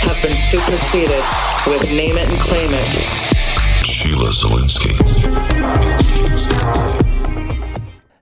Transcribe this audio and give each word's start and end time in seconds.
have 0.00 0.22
been 0.22 0.36
superseded 0.50 1.24
with 1.66 1.82
name 1.90 2.16
it 2.16 2.28
and 2.28 2.40
claim 2.40 2.70
it. 2.72 3.86
Sheila 3.86 4.30
Zilinsky. 4.30 4.96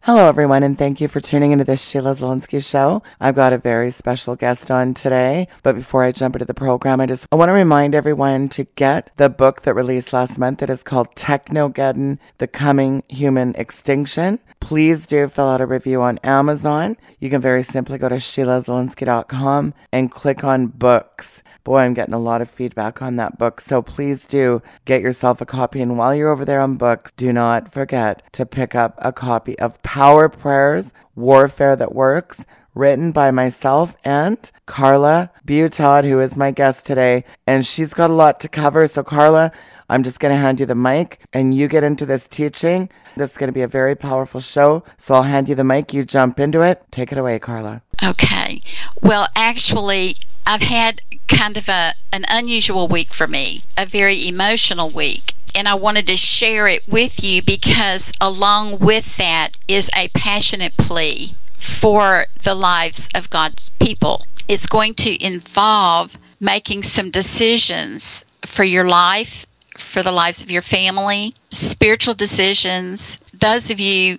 Hello, 0.02 0.26
everyone, 0.26 0.62
and 0.62 0.78
thank 0.78 1.02
you 1.02 1.06
for 1.06 1.20
tuning 1.20 1.52
into 1.52 1.64
this 1.64 1.86
Sheila 1.86 2.12
Zilinsky 2.12 2.66
show. 2.66 3.02
I've 3.20 3.34
got 3.34 3.52
a 3.52 3.58
very 3.58 3.90
special 3.90 4.36
guest 4.36 4.70
on 4.70 4.94
today, 4.94 5.48
but 5.62 5.76
before 5.76 6.02
I 6.02 6.12
jump 6.12 6.34
into 6.34 6.46
the 6.46 6.54
program, 6.54 6.98
I 7.00 7.06
just 7.06 7.26
I 7.30 7.36
want 7.36 7.50
to 7.50 7.52
remind 7.52 7.94
everyone 7.94 8.48
to 8.50 8.64
get 8.74 9.10
the 9.16 9.28
book 9.28 9.62
that 9.62 9.74
released 9.74 10.14
last 10.14 10.38
month 10.38 10.60
that 10.60 10.70
is 10.70 10.82
called 10.82 11.14
Technogeddon: 11.14 12.18
The 12.38 12.46
Coming 12.46 13.02
Human 13.08 13.54
Extinction. 13.56 14.38
Please 14.60 15.06
do 15.06 15.28
fill 15.28 15.46
out 15.46 15.60
a 15.60 15.66
review 15.66 16.00
on 16.00 16.18
Amazon. 16.24 16.96
You 17.20 17.28
can 17.28 17.42
very 17.42 17.62
simply 17.62 17.98
go 17.98 18.08
to 18.08 18.16
SheilaZilinsky.com 18.16 19.74
and 19.92 20.10
click 20.10 20.42
on 20.42 20.68
books. 20.68 21.42
Boy, 21.68 21.80
I'm 21.80 21.92
getting 21.92 22.14
a 22.14 22.18
lot 22.18 22.40
of 22.40 22.48
feedback 22.48 23.02
on 23.02 23.16
that 23.16 23.36
book. 23.36 23.60
So 23.60 23.82
please 23.82 24.26
do 24.26 24.62
get 24.86 25.02
yourself 25.02 25.42
a 25.42 25.44
copy. 25.44 25.82
And 25.82 25.98
while 25.98 26.14
you're 26.14 26.30
over 26.30 26.46
there 26.46 26.62
on 26.62 26.76
books, 26.76 27.10
do 27.14 27.30
not 27.30 27.70
forget 27.70 28.22
to 28.32 28.46
pick 28.46 28.74
up 28.74 28.94
a 28.96 29.12
copy 29.12 29.58
of 29.58 29.82
Power 29.82 30.30
Prayers 30.30 30.94
Warfare 31.14 31.76
That 31.76 31.94
Works, 31.94 32.46
written 32.74 33.12
by 33.12 33.30
myself 33.32 33.98
and 34.02 34.50
Carla 34.64 35.30
Butaud, 35.46 36.04
who 36.08 36.20
is 36.20 36.38
my 36.38 36.52
guest 36.52 36.86
today. 36.86 37.22
And 37.46 37.66
she's 37.66 37.92
got 37.92 38.08
a 38.08 38.14
lot 38.14 38.40
to 38.40 38.48
cover. 38.48 38.86
So, 38.86 39.02
Carla, 39.02 39.52
I'm 39.90 40.02
just 40.02 40.20
going 40.20 40.32
to 40.32 40.40
hand 40.40 40.60
you 40.60 40.64
the 40.64 40.74
mic 40.74 41.20
and 41.34 41.54
you 41.54 41.68
get 41.68 41.84
into 41.84 42.06
this 42.06 42.26
teaching. 42.28 42.88
This 43.18 43.32
is 43.32 43.36
going 43.36 43.48
to 43.48 43.52
be 43.52 43.60
a 43.60 43.68
very 43.68 43.94
powerful 43.94 44.40
show. 44.40 44.84
So, 44.96 45.16
I'll 45.16 45.22
hand 45.22 45.50
you 45.50 45.54
the 45.54 45.64
mic. 45.64 45.92
You 45.92 46.02
jump 46.06 46.40
into 46.40 46.62
it. 46.62 46.82
Take 46.92 47.12
it 47.12 47.18
away, 47.18 47.38
Carla. 47.38 47.82
Okay. 48.02 48.62
Well, 49.02 49.28
actually, 49.36 50.16
I've 50.50 50.62
had 50.62 51.02
kind 51.26 51.58
of 51.58 51.68
a 51.68 51.92
an 52.10 52.24
unusual 52.26 52.88
week 52.88 53.12
for 53.12 53.26
me, 53.26 53.64
a 53.76 53.84
very 53.84 54.26
emotional 54.26 54.88
week. 54.88 55.34
And 55.54 55.68
I 55.68 55.74
wanted 55.74 56.06
to 56.06 56.16
share 56.16 56.66
it 56.66 56.88
with 56.88 57.22
you 57.22 57.42
because 57.42 58.14
along 58.18 58.78
with 58.78 59.18
that 59.18 59.50
is 59.68 59.90
a 59.94 60.08
passionate 60.08 60.74
plea 60.78 61.34
for 61.58 62.28
the 62.44 62.54
lives 62.54 63.10
of 63.14 63.28
God's 63.28 63.68
people. 63.78 64.24
It's 64.48 64.66
going 64.66 64.94
to 64.94 65.22
involve 65.22 66.18
making 66.40 66.82
some 66.82 67.10
decisions 67.10 68.24
for 68.46 68.64
your 68.64 68.88
life, 68.88 69.44
for 69.76 70.02
the 70.02 70.12
lives 70.12 70.42
of 70.42 70.50
your 70.50 70.62
family, 70.62 71.34
spiritual 71.50 72.14
decisions. 72.14 73.18
Those 73.34 73.70
of 73.70 73.80
you 73.80 74.18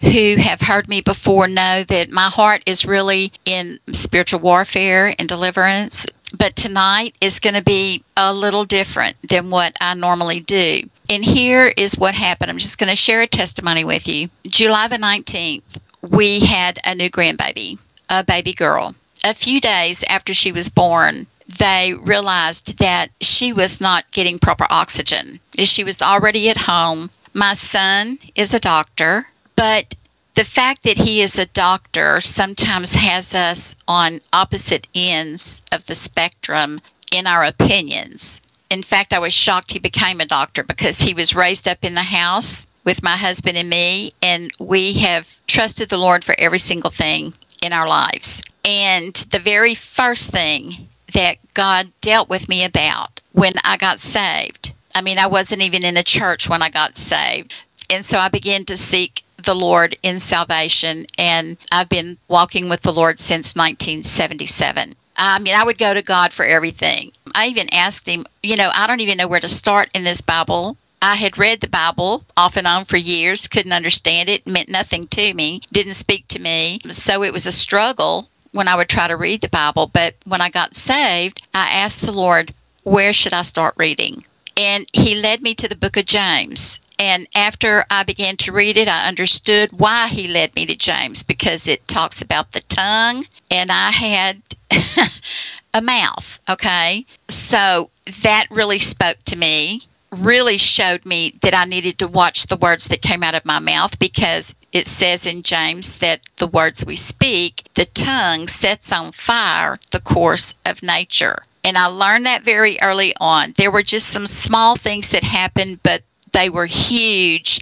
who 0.00 0.36
have 0.36 0.60
heard 0.60 0.88
me 0.88 1.00
before 1.00 1.48
know 1.48 1.84
that 1.84 2.10
my 2.10 2.28
heart 2.28 2.62
is 2.66 2.86
really 2.86 3.32
in 3.44 3.78
spiritual 3.92 4.40
warfare 4.40 5.14
and 5.18 5.28
deliverance. 5.28 6.06
But 6.36 6.56
tonight 6.56 7.16
is 7.20 7.40
going 7.40 7.54
to 7.54 7.62
be 7.62 8.02
a 8.16 8.34
little 8.34 8.64
different 8.64 9.16
than 9.28 9.50
what 9.50 9.74
I 9.80 9.94
normally 9.94 10.40
do. 10.40 10.82
And 11.10 11.24
here 11.24 11.72
is 11.76 11.96
what 11.96 12.14
happened. 12.14 12.50
I'm 12.50 12.58
just 12.58 12.78
going 12.78 12.90
to 12.90 12.96
share 12.96 13.22
a 13.22 13.26
testimony 13.26 13.84
with 13.84 14.06
you. 14.06 14.28
July 14.46 14.88
the 14.88 14.96
19th, 14.96 15.78
we 16.02 16.40
had 16.40 16.78
a 16.84 16.94
new 16.94 17.08
grandbaby, 17.08 17.78
a 18.10 18.22
baby 18.24 18.52
girl. 18.52 18.94
A 19.24 19.34
few 19.34 19.60
days 19.60 20.04
after 20.08 20.34
she 20.34 20.52
was 20.52 20.68
born, 20.68 21.26
they 21.58 21.94
realized 21.94 22.78
that 22.78 23.10
she 23.22 23.52
was 23.54 23.80
not 23.80 24.10
getting 24.12 24.38
proper 24.38 24.66
oxygen. 24.68 25.40
She 25.54 25.82
was 25.82 26.02
already 26.02 26.50
at 26.50 26.58
home. 26.58 27.10
My 27.32 27.54
son 27.54 28.18
is 28.34 28.52
a 28.52 28.60
doctor. 28.60 29.26
But 29.58 29.96
the 30.36 30.44
fact 30.44 30.84
that 30.84 30.98
he 30.98 31.20
is 31.20 31.36
a 31.36 31.46
doctor 31.46 32.20
sometimes 32.20 32.94
has 32.94 33.34
us 33.34 33.74
on 33.88 34.20
opposite 34.32 34.86
ends 34.94 35.62
of 35.72 35.84
the 35.86 35.96
spectrum 35.96 36.80
in 37.10 37.26
our 37.26 37.42
opinions. 37.42 38.40
In 38.70 38.84
fact, 38.84 39.12
I 39.12 39.18
was 39.18 39.34
shocked 39.34 39.72
he 39.72 39.80
became 39.80 40.20
a 40.20 40.26
doctor 40.26 40.62
because 40.62 41.00
he 41.00 41.12
was 41.12 41.34
raised 41.34 41.66
up 41.66 41.78
in 41.84 41.94
the 41.94 42.02
house 42.02 42.68
with 42.84 43.02
my 43.02 43.16
husband 43.16 43.58
and 43.58 43.68
me, 43.68 44.12
and 44.22 44.52
we 44.60 44.92
have 44.92 45.28
trusted 45.48 45.88
the 45.88 45.98
Lord 45.98 46.22
for 46.22 46.36
every 46.38 46.60
single 46.60 46.92
thing 46.92 47.34
in 47.60 47.72
our 47.72 47.88
lives. 47.88 48.44
And 48.64 49.12
the 49.32 49.40
very 49.40 49.74
first 49.74 50.30
thing 50.30 50.88
that 51.14 51.38
God 51.54 51.90
dealt 52.00 52.28
with 52.28 52.48
me 52.48 52.62
about 52.62 53.20
when 53.32 53.54
I 53.64 53.76
got 53.76 53.98
saved, 53.98 54.72
I 54.94 55.00
mean, 55.00 55.18
I 55.18 55.26
wasn't 55.26 55.62
even 55.62 55.84
in 55.84 55.96
a 55.96 56.04
church 56.04 56.48
when 56.48 56.62
I 56.62 56.70
got 56.70 56.96
saved. 56.96 57.54
And 57.90 58.04
so 58.04 58.18
I 58.18 58.28
began 58.28 58.64
to 58.66 58.76
seek 58.76 59.24
the 59.42 59.54
Lord 59.54 59.96
in 60.02 60.18
salvation, 60.18 61.06
and 61.16 61.56
I've 61.70 61.88
been 61.88 62.18
walking 62.28 62.68
with 62.68 62.80
the 62.82 62.92
Lord 62.92 63.18
since 63.18 63.54
1977. 63.54 64.94
I 65.16 65.38
mean, 65.40 65.54
I 65.54 65.64
would 65.64 65.78
go 65.78 65.94
to 65.94 66.02
God 66.02 66.32
for 66.32 66.44
everything. 66.44 67.12
I 67.34 67.46
even 67.48 67.72
asked 67.72 68.08
Him, 68.08 68.26
you 68.42 68.56
know, 68.56 68.70
I 68.72 68.86
don't 68.86 69.00
even 69.00 69.18
know 69.18 69.28
where 69.28 69.40
to 69.40 69.48
start 69.48 69.90
in 69.94 70.04
this 70.04 70.20
Bible. 70.20 70.76
I 71.00 71.14
had 71.14 71.38
read 71.38 71.60
the 71.60 71.68
Bible 71.68 72.24
off 72.36 72.56
and 72.56 72.66
on 72.66 72.84
for 72.84 72.96
years, 72.96 73.46
couldn't 73.46 73.72
understand 73.72 74.28
it, 74.28 74.46
meant 74.46 74.68
nothing 74.68 75.06
to 75.08 75.34
me, 75.34 75.62
didn't 75.72 75.94
speak 75.94 76.26
to 76.28 76.40
me. 76.40 76.80
So 76.90 77.22
it 77.22 77.32
was 77.32 77.46
a 77.46 77.52
struggle 77.52 78.28
when 78.52 78.68
I 78.68 78.74
would 78.74 78.88
try 78.88 79.06
to 79.06 79.16
read 79.16 79.40
the 79.40 79.48
Bible. 79.48 79.88
But 79.92 80.14
when 80.24 80.40
I 80.40 80.50
got 80.50 80.74
saved, 80.74 81.42
I 81.54 81.68
asked 81.70 82.02
the 82.02 82.12
Lord, 82.12 82.52
where 82.82 83.12
should 83.12 83.32
I 83.32 83.42
start 83.42 83.74
reading? 83.76 84.24
And 84.56 84.86
He 84.92 85.20
led 85.20 85.42
me 85.42 85.54
to 85.54 85.68
the 85.68 85.76
book 85.76 85.96
of 85.96 86.06
James. 86.06 86.80
And 86.98 87.28
after 87.34 87.84
I 87.90 88.02
began 88.02 88.36
to 88.38 88.52
read 88.52 88.76
it, 88.76 88.88
I 88.88 89.06
understood 89.06 89.70
why 89.72 90.08
he 90.08 90.28
led 90.28 90.54
me 90.56 90.66
to 90.66 90.76
James 90.76 91.22
because 91.22 91.68
it 91.68 91.86
talks 91.86 92.20
about 92.20 92.52
the 92.52 92.60
tongue, 92.60 93.24
and 93.50 93.70
I 93.70 93.90
had 93.92 94.42
a 95.74 95.80
mouth. 95.80 96.40
Okay. 96.48 97.06
So 97.28 97.90
that 98.22 98.46
really 98.50 98.80
spoke 98.80 99.18
to 99.26 99.36
me, 99.36 99.82
really 100.10 100.58
showed 100.58 101.04
me 101.04 101.38
that 101.42 101.54
I 101.54 101.64
needed 101.64 101.98
to 101.98 102.08
watch 102.08 102.46
the 102.46 102.56
words 102.56 102.88
that 102.88 103.02
came 103.02 103.22
out 103.22 103.34
of 103.34 103.44
my 103.44 103.58
mouth 103.58 103.98
because 103.98 104.54
it 104.72 104.86
says 104.86 105.26
in 105.26 105.42
James 105.42 105.98
that 105.98 106.20
the 106.38 106.46
words 106.48 106.84
we 106.84 106.96
speak, 106.96 107.62
the 107.74 107.84
tongue 107.86 108.48
sets 108.48 108.92
on 108.92 109.12
fire 109.12 109.78
the 109.90 110.00
course 110.00 110.54
of 110.66 110.82
nature. 110.82 111.42
And 111.64 111.76
I 111.76 111.86
learned 111.86 112.26
that 112.26 112.44
very 112.44 112.78
early 112.82 113.14
on. 113.20 113.52
There 113.56 113.70
were 113.70 113.82
just 113.82 114.08
some 114.08 114.26
small 114.26 114.76
things 114.76 115.10
that 115.10 115.24
happened, 115.24 115.80
but 115.82 116.02
they 116.32 116.50
were 116.50 116.66
huge 116.66 117.60